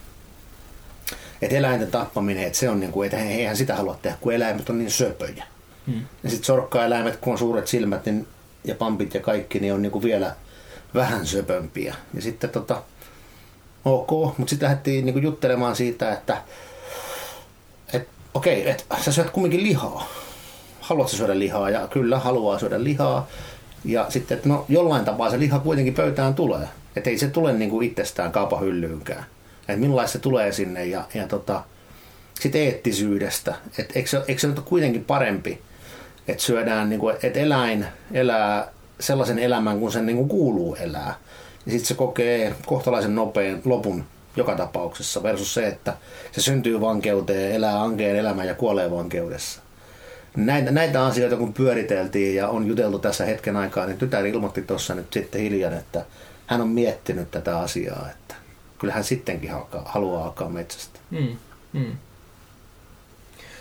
[1.41, 4.69] Että eläinten tappaminen, että se on niin kuin, että eihän sitä halua tehdä, kun eläimet
[4.69, 5.43] on niin söpöjä.
[5.87, 6.01] Mm.
[6.23, 8.27] Ja sitten sorkkaeläimet, kun on suuret silmät niin,
[8.63, 10.35] ja pampit ja kaikki, niin on niin kuin vielä
[10.93, 11.95] vähän söpömpiä.
[12.13, 12.81] Ja sitten tota,
[13.85, 16.41] ok, mutta sitten lähdettiin niin kuin juttelemaan siitä, että
[17.93, 20.07] et, okei, että sä syöt kumminkin lihaa.
[20.79, 21.69] Haluatko syödä lihaa?
[21.69, 23.27] Ja kyllä, haluaa syödä lihaa.
[23.85, 26.67] Ja sitten, että no jollain tapaa se liha kuitenkin pöytään tulee.
[26.95, 29.25] Että ei se tule niin kuin itsestään kaupahyllyykään.
[29.59, 31.63] Että millaista se tulee sinne ja, ja tota,
[32.39, 33.55] sitten eettisyydestä.
[33.77, 35.61] Että eikö, se, eikö se nyt ole kuitenkin parempi,
[36.31, 38.67] että syödään, niin kuin, että eläin elää
[38.99, 41.15] sellaisen elämän, kun sen niin kuin kuuluu elää.
[41.65, 44.03] Ja sitten se kokee kohtalaisen nopean lopun
[44.35, 45.93] joka tapauksessa versus se, että
[46.31, 49.61] se syntyy vankeuteen, elää ankeen elämän ja kuolee vankeudessa
[50.45, 54.95] näitä, näitä asioita kun pyöriteltiin ja on juteltu tässä hetken aikaa, niin tytär ilmoitti tuossa
[54.95, 56.05] nyt sitten hiljan, että
[56.47, 58.35] hän on miettinyt tätä asiaa, että
[58.79, 60.99] kyllä hän sittenkin alkaa, haluaa alkaa metsästä.
[61.11, 61.37] Hmm.
[61.73, 61.97] Hmm.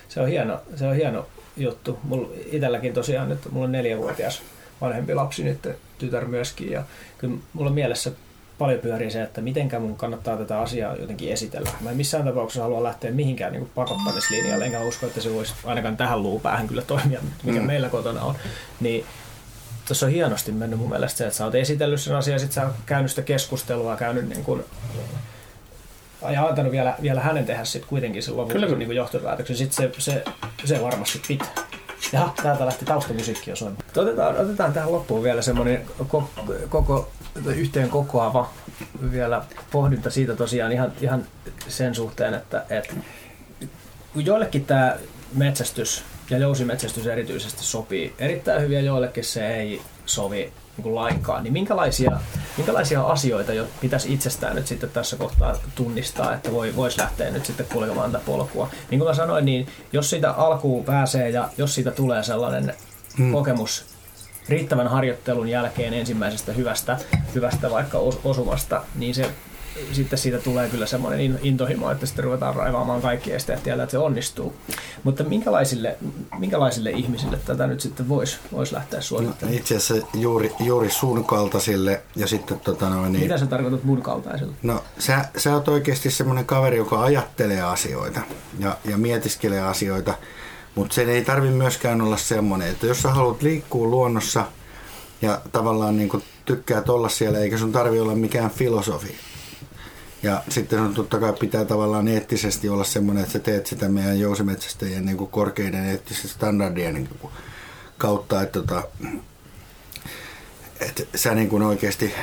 [0.09, 1.27] Se on hieno, se on hieno
[1.59, 1.99] juttu.
[2.03, 4.43] Mulla itselläkin tosiaan nyt, mulla on neljävuotias
[4.81, 6.83] vanhempi lapsi nyt, tytär myöskin, ja
[7.19, 8.13] kyllä mulla on mielessä
[8.59, 11.71] paljon pyörii se, että mitenkä mun kannattaa tätä asiaa jotenkin esitellä.
[11.81, 15.97] Mä en missään tapauksessa halua lähteä mihinkään niin pakottamislinjalle, enkä usko, että se voisi ainakaan
[15.97, 17.67] tähän luupäähän kyllä toimia, mikä mm.
[17.67, 18.35] meillä kotona on.
[18.81, 19.05] Niin
[19.87, 22.67] tuossa on hienosti mennyt mun mielestä se, että sä oot esitellyt sen asian, sit sä
[22.67, 24.65] oot käynyt sitä keskustelua, käynyt niin kuin,
[26.23, 29.57] ja antanut vielä, vielä hänen tehdä sitten kuitenkin sen lopullisen niin johtopäätöksen.
[29.57, 30.25] Sitten se, se,
[30.65, 31.49] se varmasti pitää.
[32.13, 33.85] Ja täältä lähti taustamusiikki jo soimaan.
[33.97, 36.31] Otetaan, otetaan tähän loppuun vielä semmoinen koko,
[36.69, 37.11] koko
[37.47, 38.51] yhteen kokoava
[39.13, 41.27] vielä pohdinta siitä tosiaan ihan, ihan
[41.69, 42.95] sen suhteen, että, että
[44.15, 44.97] joillekin tämä
[45.35, 51.45] metsästys ja jousimetsästys erityisesti sopii erittäin hyvin ja joillekin se ei sovi niin kuin lainkaan,
[51.45, 52.11] niin minkälaisia,
[52.57, 57.47] minkälaisia asioita jo pitäisi itsestään nyt sitten tässä kohtaa tunnistaa, että voi, voisi lähteä nyt
[57.47, 58.71] sitten kulkemaan tätä polkua.
[58.91, 62.75] Niin kuin mä sanoin, niin jos siitä alkuun pääsee ja jos siitä tulee sellainen
[63.19, 63.33] hmm.
[63.33, 63.85] kokemus
[64.49, 66.99] riittävän harjoittelun jälkeen ensimmäisestä hyvästä,
[67.35, 69.31] hyvästä vaikka osumasta, niin se
[69.93, 73.99] sitten siitä tulee kyllä semmoinen intohimo, että sitten ruvetaan raivaamaan kaikki esteet tiellä, että se
[73.99, 74.55] onnistuu.
[75.05, 75.97] Mutta minkälaisille,
[76.39, 79.61] minkälaisille ihmisille tätä nyt sitten voisi vois lähteä suosittelemaan?
[79.61, 83.23] Itse asiassa juuri, juuri sun kaltaisille ja sitten tota noin, niin...
[83.23, 84.53] Mitä sä tarkoitat mun kaltaisille?
[84.63, 88.21] No sä, sä oot oikeasti semmoinen kaveri, joka ajattelee asioita
[88.59, 90.15] ja, ja mietiskelee asioita,
[90.75, 94.45] mutta sen ei tarvi myöskään olla semmoinen, että jos sä haluat liikkua luonnossa
[95.23, 99.17] ja tavallaan niin tykkää olla siellä, eikä sun tarvi olla mikään filosofi,
[100.23, 104.21] ja sitten on totta kai pitää tavallaan eettisesti olla semmoinen, että sä teet sitä meidän
[104.21, 107.33] jousimetsästäjien niin kuin korkeiden eettisten standardien niin kuin
[107.99, 108.83] kautta, että, tota,
[110.81, 112.15] että sä niin kuin oikeasti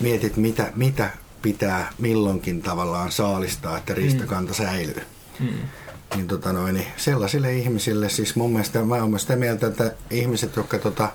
[0.00, 1.10] mietit, mitä, mitä
[1.42, 5.02] pitää milloinkin tavallaan saalistaa, että riistakanta säilyy.
[5.40, 5.48] Mm.
[6.14, 10.56] Niin, tota noin, niin sellaisille ihmisille, siis mun mielestä mä oon sitä mieltä, että ihmiset,
[10.56, 11.08] jotka tota,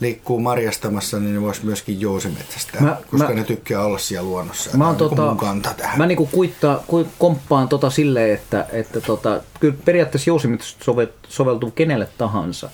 [0.00, 4.78] liikkuu marjastamassa, niin ne voisi myöskin jousimetsästää, mä, koska mä, ne tykkää olla siellä luonnossa.
[4.78, 5.98] Mä, on tota, mun kanta tähän.
[5.98, 10.86] mä niinku kuittaa, ku, komppaan tota silleen, että, että tota, kyllä periaatteessa jousimetsästys
[11.28, 12.70] soveltuu kenelle tahansa.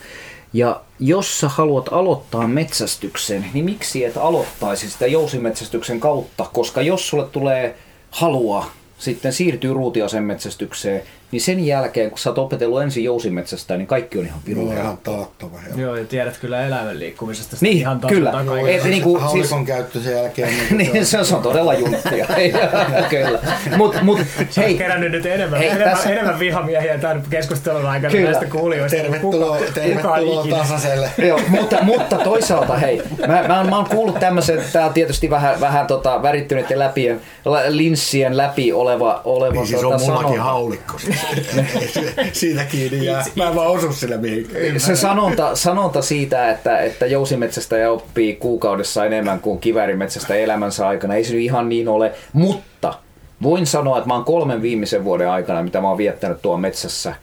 [0.53, 6.47] Ja jos sä haluat aloittaa metsästyksen, niin miksi et aloittaisi sitä jousimetsästyksen kautta?
[6.53, 7.77] Koska jos sulle tulee
[8.11, 8.67] halua
[8.99, 14.19] sitten siirtyy ruutiasen metsästykseen, niin sen jälkeen, kun sä oot opetellut ensin jousimetsästä, niin kaikki
[14.19, 15.59] on ihan Joo, pirun ihan taattava.
[15.69, 15.79] Joo.
[15.81, 18.33] Joo, ja tiedät kyllä eläimen liikkumisesta Niin, ihan kyllä.
[18.45, 20.49] Joo, Et niinku, Haulikon siis- käyttö sen jälkeen.
[20.71, 22.27] Niin, niin, se on, se on todella junttia.
[23.11, 23.39] kyllä.
[23.77, 24.47] Mut, mut, Hei.
[24.57, 28.31] hei, kerännyt nyt enemmän, Hei, enemmän, tässä- enemmän vihamiehiä tämän keskustelun aikana Kyllä.
[28.31, 28.97] näistä kuulijoista.
[28.97, 30.57] kuin tervetuloa, kuka- tervetuloa ikinä.
[30.59, 31.11] tasaiselle.
[31.29, 35.31] Joo, mutta, mutta toisaalta hei, mä, mä, oon, mä oon kuullut tämmöisen, tää on tietysti
[35.31, 37.21] vähän, vähän tota, värittyneiden läpien,
[37.69, 40.43] linssien läpi oleva, oleva Niin siis tota, on mullakin sanonta.
[40.43, 40.97] haulikko.
[42.33, 43.25] Siitä kiinni jää.
[43.37, 44.81] Mä en vaan osu sille mihinkään.
[44.81, 51.15] Se sanonta, sanonta siitä, että, että jousimetsästä ja oppii kuukaudessa enemmän kuin kiväärimetsästä elämänsä aikana,
[51.15, 52.95] ei se nyt ihan niin ole, mutta
[53.43, 57.15] voin sanoa, että mä oon kolmen viimeisen vuoden aikana, mitä mä oon viettänyt tuolla metsässä,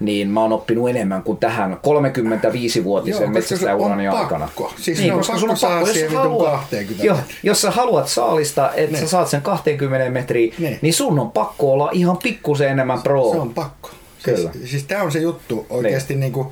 [0.00, 4.44] niin mä oon oppinut enemmän kuin tähän 35-vuotisen Joo, koska se metsästäjäurani aikana.
[4.46, 4.72] pakko.
[4.80, 7.36] Siis niin, ne on koska pakko sun on pakko, jos haluat, 20 joo, metriä.
[7.42, 9.00] jos sä haluat saalista, että Niin.
[9.04, 10.78] sä saat sen 20 metriä, Niin.
[10.82, 13.30] niin sun on pakko olla ihan pikkusen enemmän pro.
[13.32, 13.90] Se on pakko.
[14.22, 14.52] Kyllä.
[14.52, 16.32] Siis, siis tämä on se juttu oikeasti niin.
[16.32, 16.46] Niin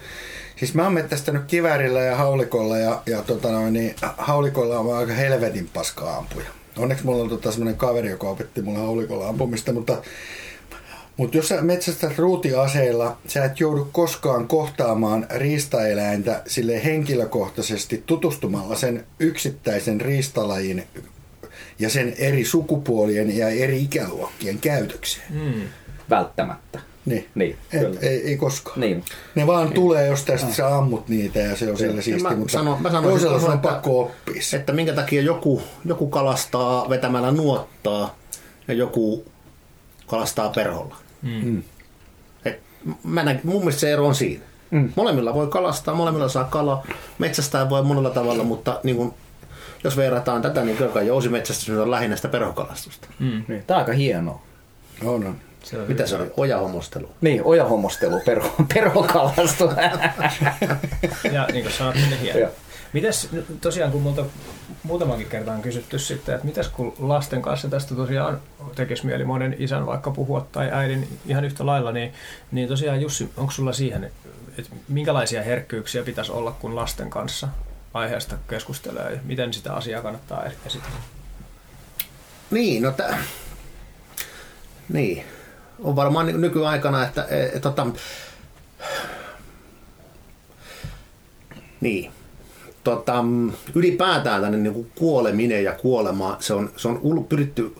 [0.56, 5.12] Siis mä oon mettästänyt kiväärillä ja haulikolla ja, ja tota noin, niin, haulikolla on aika
[5.12, 6.46] helvetin paska ampuja.
[6.78, 9.96] Onneksi mulla on tota semmonen kaveri, joka opetti mulle haulikolla ampumista, mutta
[11.18, 19.06] mutta jos sä metsästät ruutiaseilla, sä et joudu koskaan kohtaamaan riistaeläintä sille henkilökohtaisesti tutustumalla sen
[19.20, 20.84] yksittäisen riistalajin
[21.78, 25.26] ja sen eri sukupuolien ja eri ikäluokkien käytökseen.
[25.30, 25.62] Mm.
[26.10, 26.80] Välttämättä.
[27.06, 27.26] Niin.
[27.34, 28.00] Niin, Et, kyllä.
[28.00, 28.80] ei, ei koskaan.
[28.80, 29.04] Niin.
[29.34, 32.52] Ne vaan tulee, jos tästä sä ammut niitä ja se on sillä siisti, mä mutta
[32.52, 34.56] sanon- mä sanoisin toisella sun on että- pakko oppia se.
[34.56, 38.16] Että minkä takia joku, joku kalastaa vetämällä nuottaa
[38.68, 39.24] ja joku
[40.06, 40.96] kalastaa perholla.
[41.22, 41.62] Mm.
[42.44, 42.60] Et
[43.04, 44.44] mä näin, mun mielestä se ero on siinä.
[44.70, 44.92] Mm.
[44.96, 46.86] Molemmilla voi kalastaa, molemmilla saa kalaa.
[47.18, 49.14] Metsästää voi monella tavalla, mutta niin kun,
[49.84, 53.08] jos verrataan tätä, niin kyllä jousimetsästys on lähinnä sitä perhokalastusta.
[53.18, 53.44] Mm.
[53.48, 53.64] Niin.
[53.66, 54.42] Tää on aika hienoa.
[55.04, 55.36] On, on.
[55.62, 56.06] Se on Mitä hyvä.
[56.06, 56.30] se oli?
[56.36, 57.10] Ojahomostelu.
[57.20, 59.72] Niin, ojahomostelu, perho, perhokalastu.
[61.32, 62.50] Ja niin kuin sanot, niin hieno.
[62.92, 64.24] Nyt tosiaan, kun multa
[64.82, 68.40] muutamankin kertaan on kysytty sitten, että mitäs kun lasten kanssa tästä tosiaan
[68.74, 72.12] tekisi mieli monen isän vaikka puhua tai äidin ihan yhtä lailla, niin,
[72.52, 74.04] niin tosiaan Jussi, onko sulla siihen,
[74.58, 77.48] että minkälaisia herkkyyksiä pitäisi olla, kun lasten kanssa
[77.94, 80.90] aiheesta keskustelee ja miten sitä asiaa kannattaa esittää?
[82.50, 83.18] Niin, no tää...
[84.88, 85.24] Niin.
[85.78, 87.86] On varmaan nykyaikana, että e, e, tota...
[91.80, 92.12] Niin.
[92.84, 93.24] Tota,
[93.74, 97.74] ylipäätään tänne niin kuin kuoleminen ja kuolema, se on, se on ul, pyritty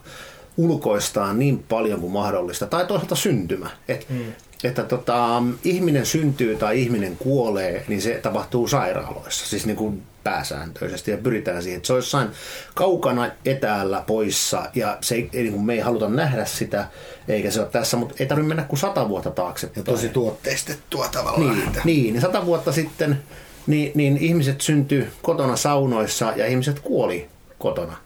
[0.57, 2.65] ulkoistaan niin paljon kuin mahdollista.
[2.65, 3.69] Tai toisaalta syntymä.
[3.87, 4.33] Et, mm.
[4.63, 11.11] Että tota, ihminen syntyy tai ihminen kuolee, niin se tapahtuu sairaaloissa, siis niin kuin pääsääntöisesti.
[11.11, 12.27] Ja pyritään siihen, että se on jossain
[12.75, 16.87] kaukana etäällä poissa ja se ei, ei, niin kuin me ei haluta nähdä sitä,
[17.27, 19.69] eikä se ole tässä, mutta ei tarvitse mennä kuin sata vuotta taakse.
[19.75, 21.55] Ja tosi tuotteistettua tavallaan.
[21.55, 23.19] Niin, että- niin, niin sata vuotta sitten
[23.69, 27.97] niin, niin ihmiset syntyi kotona saunoissa ja ihmiset kuoli kotona.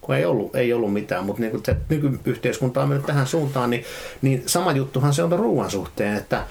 [0.00, 3.84] Kun ei ollut, ei ollut mitään, mutta niin se nykyyhteiskunta on mennyt tähän suuntaan, niin,
[4.22, 6.46] niin sama juttuhan se on ruoan suhteen, että,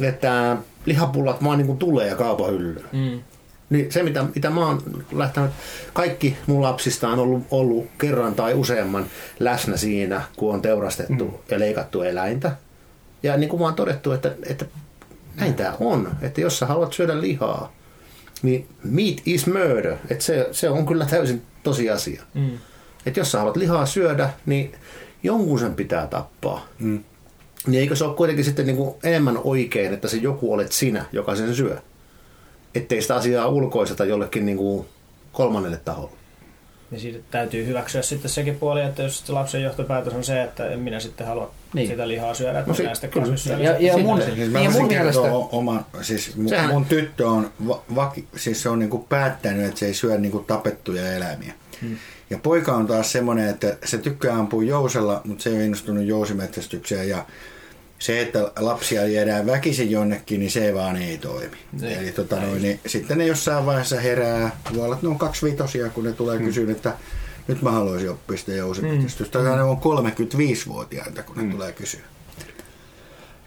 [0.00, 2.84] että lihapullat vaan niin kuin tulee ja kaupan hyllyyn.
[2.92, 3.20] Mm.
[3.70, 4.82] Niin se, mitä, mitä mä oon
[5.12, 5.50] lähtenyt,
[5.92, 9.06] kaikki mun lapsista on ollut, ollut kerran tai useamman
[9.40, 11.38] läsnä siinä, kun on teurastettu mm.
[11.50, 12.56] ja leikattu eläintä.
[13.22, 14.64] Ja niin kuin mä oon todettu, että, että
[15.34, 16.10] näin tää on.
[16.22, 17.72] Että jos sä haluat syödä lihaa,
[18.42, 19.96] niin meat is murder.
[20.10, 22.22] Että se, se on kyllä täysin tosiasia.
[22.34, 22.50] Mm.
[23.06, 24.74] Että jos sä haluat lihaa syödä, niin
[25.22, 26.66] jonkun sen pitää tappaa.
[26.78, 27.04] Mm.
[27.66, 31.04] Niin eikö se ole kuitenkin sitten niin kuin enemmän oikein, että se joku olet sinä,
[31.12, 31.78] joka sen syö?
[32.74, 34.86] Ettei sitä asiaa ulkoiseta jollekin niin kuin
[35.32, 36.16] kolmannelle taholle.
[36.90, 40.68] Ja siitä täytyy hyväksyä sitten sekin puoli, että jos sitten lapsen johtopäätös on se, että
[40.68, 41.52] en minä sitten halua Niin.
[41.74, 41.88] niin.
[41.88, 43.26] sitä lihaa syödä, että No si- näistä kyllä.
[43.26, 43.52] kasvissa.
[43.52, 47.28] Ja- ja mun- Siis mä Niin, voisin mun mielestä- oma, siis mun, Sehän- mun tyttö
[47.28, 51.52] on, va, vaki, siis se on niinku päättänyt, että se ei syö niinku tapettuja eläimiä.
[51.82, 51.96] Hmm.
[52.30, 56.04] Ja poika on taas semmoinen, että se tykkää ampua jousella, mutta se ei ole innostunut
[56.04, 57.08] jousimetsästykseen.
[57.08, 57.26] Ja
[57.98, 61.56] se, että lapsia jäädään väkisin jonnekin, niin se vaan ei toimi.
[61.80, 61.98] Niin.
[61.98, 65.88] Eli tota noin, niin sitten ne jossain vaiheessa herää, voi olla, että ne on kaksivitosia,
[65.90, 66.46] kun ne tulee Hmm.
[66.46, 66.94] kysyä, että
[67.48, 69.38] nyt mä haluaisin oppia sitä jousimetsästystä.
[69.42, 71.50] Tai ne on 35-vuotiaita, kun ne Hmm.
[71.52, 72.00] tulee kysyä.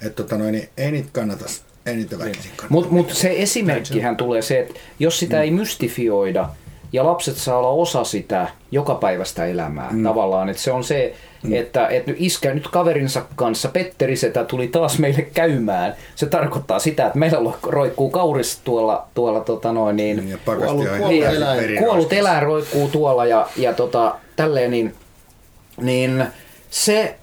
[0.02, 1.46] Että tota noin, niin ei niitä kannata,
[1.86, 2.68] ei niitä väkisin kannata.
[2.74, 6.50] Mutta mut se esimerkkihän tulee se, että jos sitä ei mystifioida
[6.94, 10.04] ja lapset saa olla osa sitä jokapäiväistä elämää mm.
[10.04, 11.14] tavallaan, että se on se,
[11.44, 11.54] mm.
[11.54, 15.96] että, että nyt iskä nyt kaverinsa kanssa, Petteri Setä tuli taas meille käymään.
[16.16, 20.98] Se tarkoittaa sitä, että meillä roikkuu kauris tuolla, tuolla tota noin niin, Niin, ja Kuollut-
[20.98, 21.78] kuollut eläin.
[21.80, 24.96] kuollut eläin roikkuu tuolla ja, ja tota, tälleen, niin,
[25.82, 26.26] niin
[26.70, 27.16] se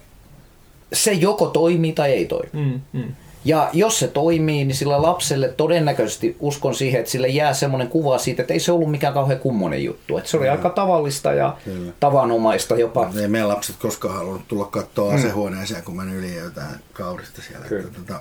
[0.93, 2.49] se joko toimii tai ei toimi.
[2.53, 3.13] Mm, mm.
[3.45, 8.17] Ja jos se toimii, niin sillä lapselle todennäköisesti uskon siihen, että sille jää semmoinen kuva
[8.17, 10.17] siitä, että ei se ollut mikään kauhean kummonen juttu.
[10.17, 11.91] Että se oli aika tavallista ja Kyllä.
[11.99, 13.11] tavanomaista jopa.
[13.21, 17.63] Ei meidän lapset koskaan halunnut tulla katsoa asehuoneeseen, kun mä yli jotain kaurista siellä.
[17.63, 17.69] Mm.
[17.69, 17.89] Kyllä.
[17.95, 18.19] Tota,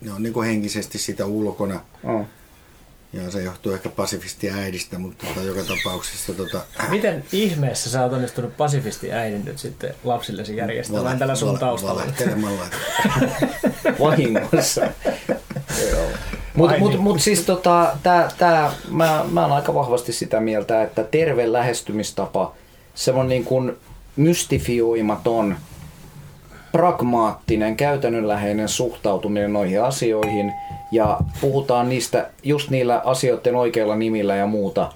[0.00, 1.80] ne on niin kuin henkisesti sitä ulkona.
[2.04, 2.26] Oh.
[3.12, 8.12] Ja se johtuu ehkä pasifistia äidistä, mutta tota, joka tapauksessa tota, Miten ihmeessä sä oot
[8.12, 12.00] onnistunut pasifisti äidin nyt sitten lapsillesi järjestämään tällä sun taustalla?
[12.00, 12.64] Valehtelemalla.
[14.00, 14.82] vahingossa.
[16.54, 17.00] Mutta mut, niin.
[17.00, 22.54] mut siis tota, tää, tää, mä, mä oon aika vahvasti sitä mieltä, että terve lähestymistapa,
[22.94, 23.76] semmoinen niin kuin
[24.16, 25.56] mystifioimaton,
[26.72, 30.52] pragmaattinen, käytännönläheinen suhtautuminen noihin asioihin
[30.92, 34.92] ja puhutaan niistä just niillä asioiden oikeilla nimillä ja muuta,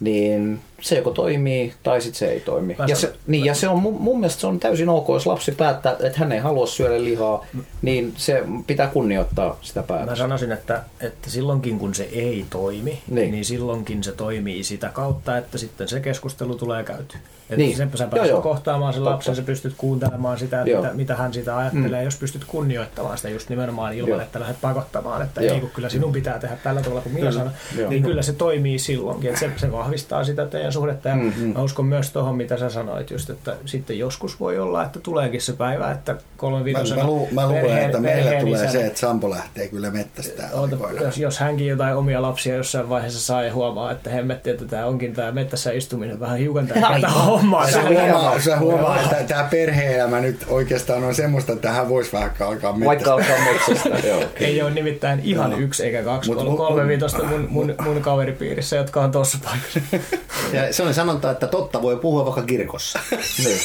[0.00, 2.76] niin se joko toimii tai sitten se ei toimi.
[2.78, 5.26] Mä Ja se, niin, ja se on mun, mun mielestä se on täysin ok, jos
[5.26, 7.46] lapsi päättää, että hän ei halua syödä lihaa,
[7.82, 10.16] niin se pitää kunnioittaa sitä Mä päätöstä.
[10.16, 13.30] sanoisin, että, että silloinkin kun se ei toimi, Niin.
[13.32, 13.44] niin.
[13.44, 17.16] silloinkin se toimii sitä kautta, että sitten se keskustelu tulee käyty.
[17.44, 17.76] Että Niin.
[17.76, 18.42] sen sä Joo, pääset joo.
[18.42, 20.82] kohtaamaan sen lapsen, sä pystyt kuuntelemaan sitä, Joo.
[20.82, 22.04] mitä, mitä hän sitä ajattelee, mm.
[22.04, 24.20] jos pystyt kunnioittamaan sitä just nimenomaan ilman, Joo.
[24.20, 25.54] että lähdet pakottamaan, että Joo.
[25.54, 27.90] ei kun kyllä sinun pitää tehdä tällä tavalla kuin minä sanon, Joo.
[27.90, 31.52] niin kyllä se toimii silloinkin, että se, se vahvistaa sitä teidän suhdetta ja Mm-hmm.
[31.54, 35.40] mä uskon myös tuohon, mitä sä sanoit just, että sitten joskus voi olla, että tuleekin
[35.42, 38.70] se päivä, että kolme Mä, viitosena mä, lu, mä luulen, perheen- että meillä tulee isänä-
[38.72, 40.48] se, että Sampo lähtee kyllä mettästään.
[40.52, 44.64] Oota, jos, jos hänkin jotain omia lapsia jossain vaiheessa saa ja huomaa, että hemmetti, että
[44.64, 47.10] tämä onkin tämä mettässä istuminen vähän hiukan Aivan.
[47.12, 47.70] hommaa.
[47.70, 52.30] Sä huomaa, sä huomaa että tämä perhe-elämä nyt oikeastaan on semmoista, että hän voisi vähän
[52.40, 53.36] alkaa Vaikka mettästää.
[53.36, 53.98] alkaa metsästä.
[54.08, 54.22] Joo.
[54.36, 55.60] Ei ole nimittäin ihan Joo.
[55.60, 59.80] yksi eikä kaksi, mut- kolme viitosta mun, mun, mun kaveripiirissä, jotka on tuossa paikassa.
[60.54, 62.98] Ja se on sanonta, että totta voi puhua vaikka kirkossa.
[63.44, 63.60] Niin.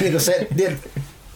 [0.00, 0.76] niin kuin se, tied,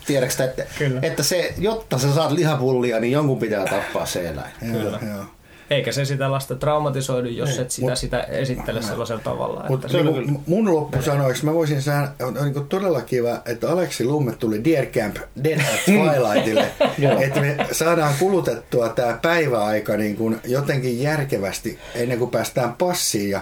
[0.06, 1.00] tiedätkö, että, Kyllä.
[1.02, 4.52] että se, jotta sä saat lihapullia, niin jonkun pitää tappaa se eläin.
[4.72, 5.24] Joo, joo.
[5.70, 9.64] Eikä se sitä lasta traumatisoidu, jos et sitä, Mut- sitä esittele sellaisella tavalla.
[9.68, 14.04] Mutta Että niin mun loppusanoiksi mä voisin sanoa, on, on niin todella kiva, että Aleksi
[14.04, 16.66] Lumme tuli Deer Camp Dead at Twilightille,
[17.26, 23.40] että me saadaan kulutettua tämä päiväaika niin kuin jotenkin järkevästi ennen kuin päästään passiin ja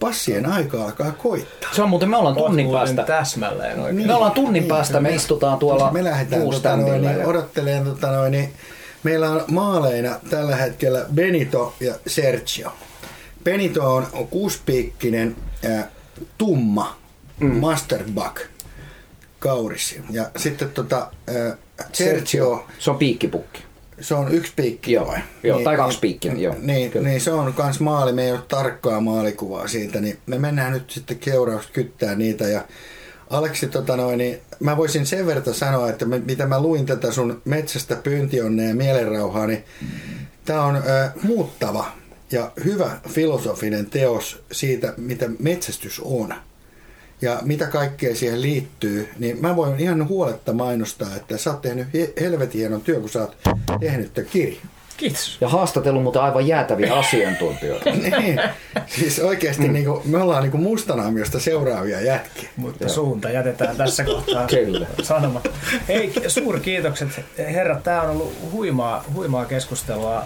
[0.00, 1.70] passien aika alkaa koittaa.
[1.74, 3.12] Se on muuten, me ollaan Oot tunnin muuten päästä.
[3.12, 4.06] täsmälleen oikein.
[4.06, 7.84] Me ollaan tunnin päästä, me me- istutaan tuolla Me lähdetään tota noin, niin, ja- odottelemaan
[7.86, 8.52] tota noin, niin,
[9.02, 12.72] meillä on maaleina tällä hetkellä Benito ja Sergio.
[13.44, 15.84] Benito on, kuuspiikkinen äh,
[16.38, 16.96] tumma
[17.40, 17.54] mm.
[17.56, 18.36] masterbuck
[19.38, 19.98] kauris.
[20.10, 21.10] Ja sitten tota,
[21.50, 21.58] äh,
[21.92, 23.62] Sergio, Se on piikkipukki.
[24.00, 25.18] se on yksi piikki Joo, vai?
[25.42, 27.08] joo, tai kaksi piikkiä, joo, Niin, kyllä.
[27.08, 30.90] niin, se on kans maali, me ei ole tarkkaa maalikuvaa siitä, niin me mennään nyt
[30.90, 32.64] sitten keuraus kyttää niitä ja
[33.30, 37.42] Aleksi, tota noin, niin mä voisin sen verran sanoa, että mitä mä luin tätä sun
[37.44, 39.64] metsästä pyyntionnea ja mielenrauhaa, niin
[40.44, 40.80] tää on ö,
[41.22, 41.92] muuttava
[42.32, 46.34] ja hyvä filosofinen teos siitä, mitä metsästys on
[47.22, 51.86] ja mitä kaikkea siihen liittyy, niin mä voin ihan huoletta mainostaa, että sä oot tehnyt
[51.94, 53.36] he- helvetin hienon työn, kun sä oot
[53.80, 54.68] tehnyt tämän kirjan.
[54.96, 55.38] Kiitos.
[55.40, 57.90] Ja haastatellut muuten aivan jäätäviä asiantuntijoita.
[58.20, 58.40] niin,
[58.86, 59.72] siis oikeasti mm.
[59.72, 62.48] niin kuin, me ollaan niin kuin mustanaamiosta seuraavia jätkiä.
[62.56, 64.86] Mutta suunta jätetään tässä kohtaa Kyllä.
[65.02, 65.50] sanomatta.
[65.88, 67.82] Hei, suurkiitokset herrat.
[67.82, 70.24] Tämä on ollut huimaa, huimaa keskustelua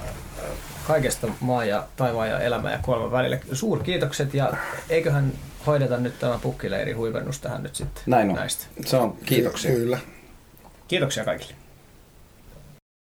[0.87, 3.39] kaikesta maan ja taivaan ja elämän ja kuoleman välillä.
[3.53, 4.53] Suurkiitokset ja
[4.91, 5.33] eiköhän
[5.67, 8.37] hoideta nyt tämä pukkileiri huivennus tähän nyt sitten Näin on.
[8.37, 8.67] näistä.
[8.85, 9.71] Se on kiitoksia.
[9.71, 9.99] Kyllä.
[10.89, 11.55] Kiitoksia kaikille.